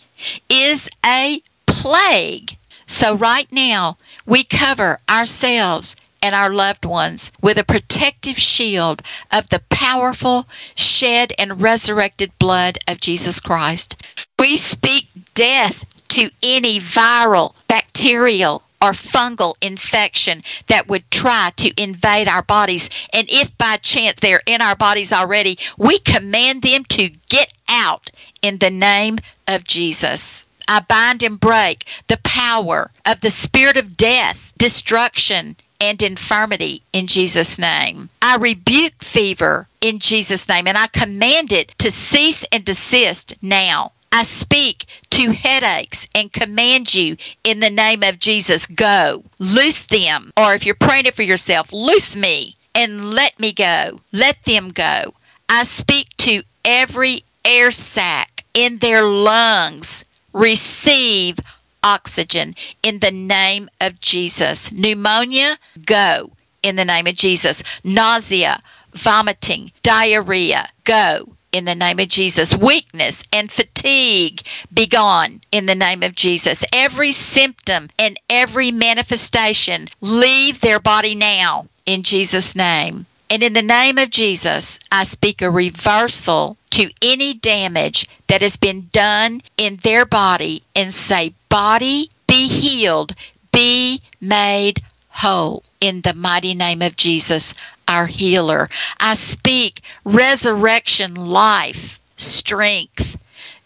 is 0.49 0.89
a 1.05 1.43
plague. 1.67 2.57
So, 2.87 3.15
right 3.15 3.51
now, 3.53 3.97
we 4.27 4.45
cover 4.45 4.99
ourselves 5.09 5.97
and 6.23 6.35
our 6.35 6.53
loved 6.53 6.85
ones 6.85 7.33
with 7.41 7.57
a 7.59 7.65
protective 7.65 8.39
shield 8.39 9.03
of 9.33 9.49
the 9.49 9.63
powerful, 9.71 10.47
shed, 10.75 11.33
and 11.39 11.63
resurrected 11.63 12.31
blood 12.39 12.79
of 12.89 13.01
Jesus 13.01 13.41
Christ. 13.41 13.97
We 14.39 14.57
speak 14.57 15.09
death 15.35 15.85
to 16.09 16.31
any 16.43 16.81
viral, 16.81 17.55
bacterial, 17.69 18.63
or 18.83 18.93
fungal 18.93 19.55
infection 19.61 20.41
that 20.69 20.89
would 20.89 21.11
try 21.11 21.51
to 21.57 21.83
invade 21.83 22.29
our 22.29 22.43
bodies. 22.43 22.89
And 23.13 23.29
if 23.31 23.57
by 23.59 23.77
chance 23.77 24.21
they're 24.21 24.43
in 24.47 24.63
our 24.63 24.77
bodies 24.77 25.13
already, 25.13 25.59
we 25.77 25.99
command 25.99 26.63
them 26.63 26.85
to 26.85 27.11
get 27.29 27.53
out 27.69 28.11
in 28.43 28.59
the 28.59 28.71
name 28.71 29.19
of 29.47 29.65
Jesus. 29.65 30.47
I 30.69 30.81
bind 30.81 31.23
and 31.23 31.39
break 31.39 31.89
the 32.07 32.19
power 32.19 32.91
of 33.05 33.21
the 33.21 33.31
spirit 33.31 33.77
of 33.77 33.97
death, 33.97 34.53
destruction, 34.57 35.57
and 35.81 36.01
infirmity 36.03 36.83
in 36.93 37.07
Jesus' 37.07 37.59
name. 37.59 38.09
I 38.23 38.37
rebuke 38.37 39.03
fever 39.03 39.67
in 39.81 39.99
Jesus' 39.99 40.49
name 40.49 40.67
and 40.67 40.79
I 40.79 40.87
command 40.89 41.53
it 41.53 41.75
to 41.79 41.91
cease 41.91 42.45
and 42.53 42.65
desist 42.65 43.35
now. 43.43 43.93
I 44.13 44.25
speak 44.25 44.87
to 45.11 45.31
headaches 45.31 46.09
and 46.17 46.33
command 46.33 46.93
you 46.93 47.17
in 47.45 47.61
the 47.61 47.71
name 47.71 48.03
of 48.03 48.19
Jesus, 48.19 48.67
go. 48.67 49.23
Loose 49.39 49.85
them. 49.85 50.33
Or 50.37 50.53
if 50.53 50.67
you're 50.67 50.75
praying 50.75 51.07
it 51.07 51.15
for 51.15 51.23
yourself, 51.23 51.73
loose 51.73 52.17
me 52.17 52.57
and 52.75 53.15
let 53.15 53.39
me 53.39 53.53
go. 53.53 54.01
Let 54.13 54.43
them 54.45 54.71
go. 54.71 55.15
I 55.49 55.63
speak 55.63 56.09
to 56.19 56.43
every 56.65 57.25
air 57.45 57.71
sac 57.71 58.45
in 58.53 58.79
their 58.79 59.05
lungs 59.05 60.05
receive 60.33 61.39
oxygen 61.85 62.57
in 62.83 62.99
the 62.99 63.13
name 63.13 63.69
of 63.81 64.01
Jesus. 64.01 64.73
Pneumonia, 64.73 65.57
go 65.87 66.31
in 66.63 66.77
the 66.77 66.85
name 66.85 67.07
of 67.07 67.15
Jesus. 67.15 67.63
Nausea, 67.85 68.61
vomiting, 68.93 69.71
diarrhea, 69.83 70.69
go 70.85 71.37
in 71.53 71.65
the 71.65 71.75
name 71.75 71.99
of 71.99 72.09
Jesus. 72.09 72.57
Weakness 72.57 73.23
and 73.33 73.51
fatigue 73.51 74.43
be 74.73 74.87
gone 74.87 75.41
in 75.53 75.67
the 75.67 75.75
name 75.75 76.03
of 76.03 76.15
Jesus. 76.15 76.65
Every 76.73 77.13
symptom 77.13 77.89
and 77.99 78.19
every 78.29 78.71
manifestation 78.71 79.89
leave 80.01 80.61
their 80.61 80.81
body 80.81 81.15
now 81.15 81.67
in 81.87 82.03
Jesus' 82.03 82.55
name. 82.57 83.07
And 83.31 83.43
in 83.43 83.53
the 83.53 83.63
name 83.63 83.99
of 83.99 84.11
Jesus, 84.11 84.81
I 84.91 85.05
speak 85.05 85.41
a 85.41 85.51
reversal 85.51 86.57
to 86.71 86.91
any 87.01 87.35
damage 87.35 88.07
that 88.27 88.43
has 88.43 88.57
been 88.57 88.89
done 88.93 89.41
in 89.57 89.77
their 89.77 90.05
body 90.05 90.63
and 90.75 90.93
say, 90.93 91.35
Body, 91.49 92.11
be 92.27 92.49
healed, 92.49 93.15
be 93.53 94.01
made 94.21 94.81
whole. 95.09 95.63
In 95.81 96.03
the 96.03 96.13
mighty 96.13 96.55
name 96.55 96.83
of 96.83 96.97
Jesus, 96.97 97.55
our 97.89 98.07
healer. 98.07 98.69
I 99.01 99.15
speak 99.15 99.81
resurrection 100.05 101.15
life, 101.15 101.99
strength, 102.17 103.17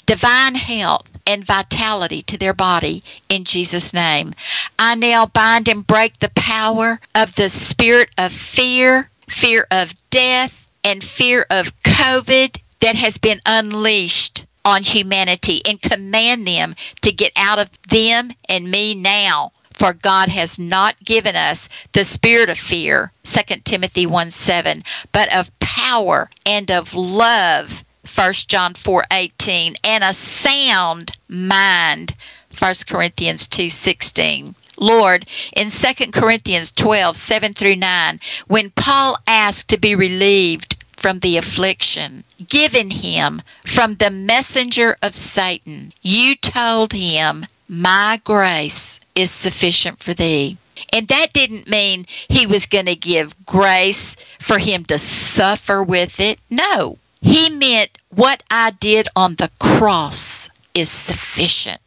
divine 0.06 0.54
health, 0.54 1.08
and 1.26 1.44
vitality 1.44 2.22
to 2.22 2.38
their 2.38 2.54
body 2.54 3.02
in 3.28 3.44
Jesus' 3.44 3.92
name. 3.92 4.34
I 4.78 4.94
now 4.94 5.26
bind 5.26 5.68
and 5.68 5.86
break 5.86 6.18
the 6.18 6.30
power 6.36 7.00
of 7.14 7.34
the 7.34 7.48
spirit 7.48 8.10
of 8.16 8.32
fear, 8.32 9.08
fear 9.28 9.66
of 9.70 9.92
death, 10.10 10.68
and 10.84 11.02
fear 11.02 11.46
of 11.50 11.76
COVID 11.82 12.60
that 12.80 12.96
has 12.96 13.18
been 13.18 13.40
unleashed 13.44 14.46
on 14.64 14.82
humanity 14.82 15.62
and 15.66 15.80
command 15.80 16.46
them 16.46 16.74
to 17.02 17.12
get 17.12 17.32
out 17.36 17.58
of 17.58 17.70
them 17.88 18.30
and 18.48 18.70
me 18.70 18.94
now 18.94 19.50
for 19.74 19.92
God 19.92 20.28
has 20.28 20.58
not 20.58 21.02
given 21.04 21.34
us 21.34 21.68
the 21.92 22.04
spirit 22.04 22.48
of 22.48 22.56
fear, 22.56 23.12
2 23.24 23.56
Timothy 23.64 24.06
1 24.06 24.30
7, 24.30 24.84
but 25.12 25.34
of 25.34 25.50
power 25.58 26.30
and 26.46 26.70
of 26.70 26.94
love, 26.94 27.84
1 28.14 28.32
John 28.46 28.74
4 28.74 29.04
18, 29.10 29.74
and 29.82 30.04
a 30.04 30.14
sound 30.14 31.10
mind, 31.28 32.14
1 32.56 32.74
Corinthians 32.86 33.48
2 33.48 33.68
16. 33.68 34.54
Lord, 34.78 35.26
in 35.56 35.70
2 35.70 36.10
Corinthians 36.12 36.70
12 36.72 37.16
7 37.16 37.54
through 37.54 37.76
9, 37.76 38.20
when 38.46 38.70
Paul 38.70 39.18
asked 39.26 39.68
to 39.70 39.78
be 39.78 39.94
relieved 39.94 40.76
from 40.96 41.18
the 41.18 41.36
affliction 41.36 42.24
given 42.48 42.90
him 42.90 43.42
from 43.66 43.96
the 43.96 44.10
messenger 44.10 44.96
of 45.02 45.14
Satan, 45.14 45.92
you 46.00 46.34
told 46.36 46.92
him, 46.92 47.46
My 47.76 48.20
grace 48.22 49.00
is 49.16 49.32
sufficient 49.32 50.00
for 50.00 50.14
thee. 50.14 50.56
And 50.92 51.08
that 51.08 51.32
didn't 51.32 51.68
mean 51.68 52.06
he 52.28 52.46
was 52.46 52.66
going 52.66 52.86
to 52.86 52.94
give 52.94 53.44
grace 53.44 54.16
for 54.38 54.58
him 54.58 54.84
to 54.84 54.96
suffer 54.96 55.82
with 55.82 56.20
it. 56.20 56.40
No. 56.50 56.98
He 57.20 57.50
meant 57.50 57.90
what 58.10 58.44
I 58.48 58.70
did 58.70 59.08
on 59.16 59.34
the 59.34 59.50
cross 59.58 60.48
is 60.72 60.88
sufficient. 60.88 61.80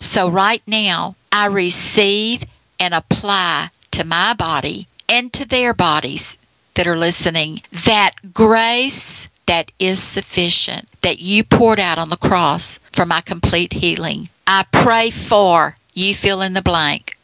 So 0.00 0.28
right 0.28 0.62
now, 0.66 1.16
I 1.32 1.46
receive 1.46 2.44
and 2.78 2.92
apply 2.92 3.70
to 3.92 4.04
my 4.04 4.34
body 4.34 4.86
and 5.08 5.32
to 5.32 5.46
their 5.46 5.72
bodies 5.72 6.36
that 6.74 6.86
are 6.86 6.96
listening 6.96 7.62
that 7.86 8.12
grace 8.34 9.28
that 9.46 9.72
is 9.78 10.02
sufficient 10.02 10.88
that 11.00 11.20
you 11.20 11.42
poured 11.44 11.80
out 11.80 11.98
on 11.98 12.08
the 12.10 12.16
cross 12.16 12.80
for 12.92 13.06
my 13.06 13.20
complete 13.22 13.72
healing. 13.72 14.28
I 14.46 14.64
pray 14.70 15.10
for 15.10 15.76
you 15.94 16.14
fill 16.14 16.42
in 16.42 16.54
the 16.54 16.62
blank, 16.62 17.16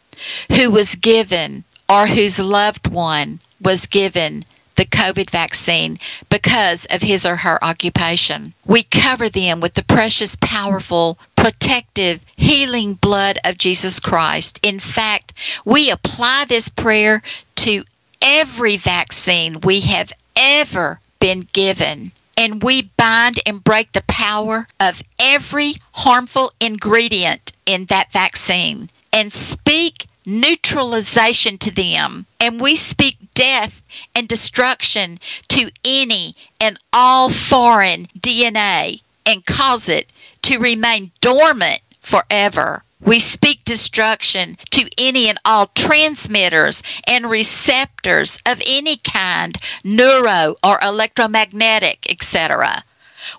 who 0.52 0.70
was 0.70 0.94
given 0.94 1.64
or 1.88 2.06
whose 2.06 2.38
loved 2.38 2.86
one 2.88 3.40
was 3.60 3.86
given 3.86 4.44
the 4.76 4.86
COVID 4.86 5.28
vaccine 5.30 5.98
because 6.30 6.86
of 6.86 7.02
his 7.02 7.26
or 7.26 7.34
her 7.34 7.62
occupation. 7.64 8.54
We 8.64 8.84
cover 8.84 9.28
them 9.28 9.60
with 9.60 9.74
the 9.74 9.82
precious, 9.82 10.36
powerful, 10.40 11.18
protective, 11.34 12.20
healing 12.36 12.94
blood 12.94 13.38
of 13.44 13.58
Jesus 13.58 13.98
Christ. 13.98 14.60
In 14.62 14.78
fact, 14.78 15.32
we 15.64 15.90
apply 15.90 16.44
this 16.44 16.68
prayer 16.68 17.22
to 17.56 17.84
every 18.22 18.76
vaccine 18.76 19.60
we 19.62 19.80
have 19.80 20.12
ever 20.36 21.00
been 21.18 21.48
given. 21.52 22.12
And 22.38 22.62
we 22.62 22.82
bind 22.96 23.40
and 23.44 23.62
break 23.62 23.92
the 23.92 24.04
power 24.06 24.66
of 24.78 25.02
every 25.18 25.74
harmful 25.92 26.52
ingredient 26.60 27.52
in 27.66 27.86
that 27.86 28.12
vaccine 28.12 28.88
and 29.12 29.32
speak 29.32 30.06
neutralization 30.24 31.58
to 31.58 31.70
them. 31.72 32.26
And 32.38 32.60
we 32.60 32.76
speak 32.76 33.16
death 33.34 33.82
and 34.14 34.28
destruction 34.28 35.18
to 35.48 35.70
any 35.84 36.36
and 36.60 36.78
all 36.92 37.28
foreign 37.28 38.06
DNA 38.20 39.00
and 39.26 39.44
cause 39.44 39.88
it 39.88 40.08
to 40.42 40.58
remain 40.58 41.10
dormant 41.20 41.80
forever. 42.00 42.84
We 43.00 43.20
speak 43.20 43.64
destruction 43.64 44.58
to 44.70 44.90
any 44.98 45.28
and 45.28 45.38
all 45.44 45.66
transmitters 45.74 46.82
and 47.06 47.30
receptors 47.30 48.38
of 48.44 48.60
any 48.66 48.96
kind, 48.96 49.56
neuro 49.84 50.56
or 50.64 50.80
electromagnetic, 50.82 52.06
etc. 52.10 52.82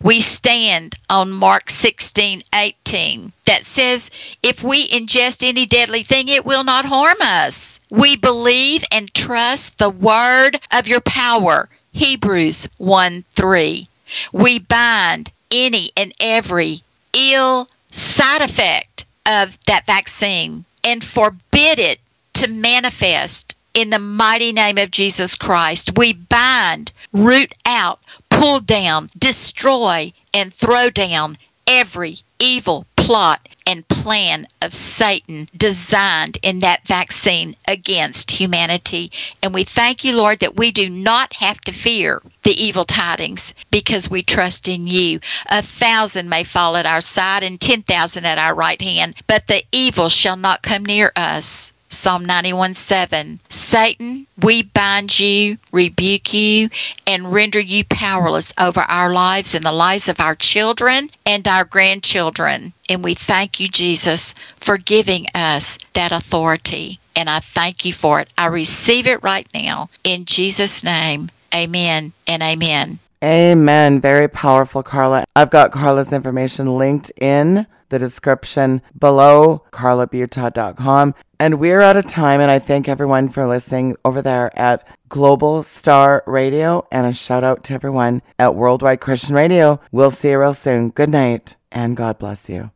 We 0.01 0.21
stand 0.21 0.95
on 1.09 1.31
Mark 1.31 1.69
16, 1.69 2.43
18 2.53 3.33
that 3.45 3.65
says, 3.65 4.11
if 4.43 4.63
we 4.63 4.87
ingest 4.87 5.47
any 5.47 5.65
deadly 5.65 6.03
thing, 6.03 6.29
it 6.29 6.45
will 6.45 6.63
not 6.63 6.85
harm 6.85 7.17
us. 7.21 7.79
We 7.89 8.15
believe 8.15 8.85
and 8.91 9.13
trust 9.13 9.77
the 9.77 9.89
word 9.89 10.59
of 10.71 10.87
your 10.87 11.01
power. 11.01 11.69
Hebrews 11.91 12.69
1 12.77 13.25
3. 13.35 13.87
We 14.31 14.59
bind 14.59 15.31
any 15.51 15.91
and 15.97 16.13
every 16.19 16.81
ill 17.13 17.67
side 17.91 18.41
effect 18.41 18.88
of 19.29 19.57
that 19.65 19.85
vaccine 19.85 20.65
and 20.83 21.03
forbid 21.03 21.77
it 21.77 21.99
to 22.33 22.49
manifest 22.49 23.55
in 23.75 23.91
the 23.91 23.99
mighty 23.99 24.51
name 24.51 24.79
of 24.79 24.89
Jesus 24.89 25.35
Christ. 25.35 25.97
We 25.97 26.13
bind, 26.13 26.91
root 27.13 27.53
out, 27.65 27.99
pull 28.29 28.59
down, 28.59 29.11
destroy, 29.17 30.11
and 30.33 30.51
throw 30.51 30.89
down 30.89 31.37
every 31.67 32.17
evil 32.39 32.87
plot 33.09 33.49
and 33.65 33.87
plan 33.87 34.47
of 34.61 34.71
Satan 34.71 35.49
designed 35.57 36.37
in 36.43 36.59
that 36.59 36.85
vaccine 36.85 37.55
against 37.67 38.29
humanity. 38.29 39.11
And 39.41 39.51
we 39.51 39.63
thank 39.63 40.03
you, 40.03 40.15
Lord, 40.15 40.41
that 40.41 40.57
we 40.57 40.69
do 40.69 40.87
not 40.87 41.33
have 41.33 41.59
to 41.61 41.71
fear 41.71 42.21
the 42.43 42.51
evil 42.51 42.85
tidings 42.85 43.55
because 43.71 44.11
we 44.11 44.21
trust 44.21 44.67
in 44.67 44.85
you. 44.85 45.19
A 45.47 45.63
thousand 45.63 46.29
may 46.29 46.43
fall 46.43 46.77
at 46.77 46.85
our 46.85 47.01
side 47.01 47.41
and 47.41 47.59
ten 47.59 47.81
thousand 47.81 48.25
at 48.25 48.37
our 48.37 48.53
right 48.53 48.79
hand, 48.79 49.15
but 49.25 49.47
the 49.47 49.63
evil 49.71 50.09
shall 50.09 50.37
not 50.37 50.61
come 50.61 50.85
near 50.85 51.11
us. 51.15 51.73
Psalm 51.91 52.23
91 52.23 52.75
7. 52.75 53.39
Satan, 53.49 54.27
we 54.41 54.61
bind 54.61 55.19
you, 55.19 55.57
rebuke 55.71 56.33
you, 56.33 56.69
and 57.07 57.33
render 57.33 57.59
you 57.59 57.83
powerless 57.85 58.53
over 58.59 58.81
our 58.81 59.11
lives 59.11 59.55
and 59.55 59.65
the 59.65 59.71
lives 59.71 60.07
of 60.07 60.19
our 60.19 60.35
children 60.35 61.09
and 61.25 61.47
our 61.47 61.65
grandchildren. 61.65 62.73
And 62.87 63.03
we 63.03 63.15
thank 63.15 63.59
you, 63.59 63.67
Jesus, 63.67 64.35
for 64.57 64.77
giving 64.77 65.25
us 65.33 65.79
that 65.93 66.11
authority. 66.11 66.99
And 67.15 67.29
I 67.29 67.39
thank 67.39 67.85
you 67.85 67.93
for 67.93 68.19
it. 68.19 68.29
I 68.37 68.45
receive 68.45 69.07
it 69.07 69.23
right 69.23 69.47
now. 69.53 69.89
In 70.03 70.25
Jesus' 70.25 70.83
name, 70.83 71.29
amen 71.53 72.13
and 72.27 72.43
amen. 72.43 72.99
Amen. 73.23 73.99
Very 73.99 74.29
powerful, 74.29 74.81
Carla. 74.81 75.25
I've 75.35 75.49
got 75.49 75.71
Carla's 75.71 76.13
information 76.13 76.77
linked 76.77 77.11
in 77.17 77.67
the 77.89 77.99
description 77.99 78.81
below, 78.97 79.63
carlabutaud.com. 79.71 81.15
And 81.39 81.59
we're 81.59 81.81
out 81.81 81.97
of 81.97 82.07
time, 82.07 82.41
and 82.41 82.51
I 82.51 82.59
thank 82.59 82.87
everyone 82.87 83.29
for 83.29 83.47
listening 83.47 83.95
over 84.05 84.21
there 84.21 84.57
at 84.57 84.85
Global 85.07 85.63
Star 85.63 86.23
Radio, 86.27 86.85
and 86.91 87.07
a 87.07 87.13
shout 87.13 87.43
out 87.43 87.63
to 87.65 87.73
everyone 87.73 88.21
at 88.37 88.55
Worldwide 88.55 89.01
Christian 89.01 89.35
Radio. 89.35 89.79
We'll 89.91 90.11
see 90.11 90.31
you 90.31 90.39
real 90.39 90.53
soon. 90.53 90.89
Good 90.89 91.09
night, 91.09 91.55
and 91.71 91.97
God 91.97 92.19
bless 92.19 92.49
you. 92.49 92.71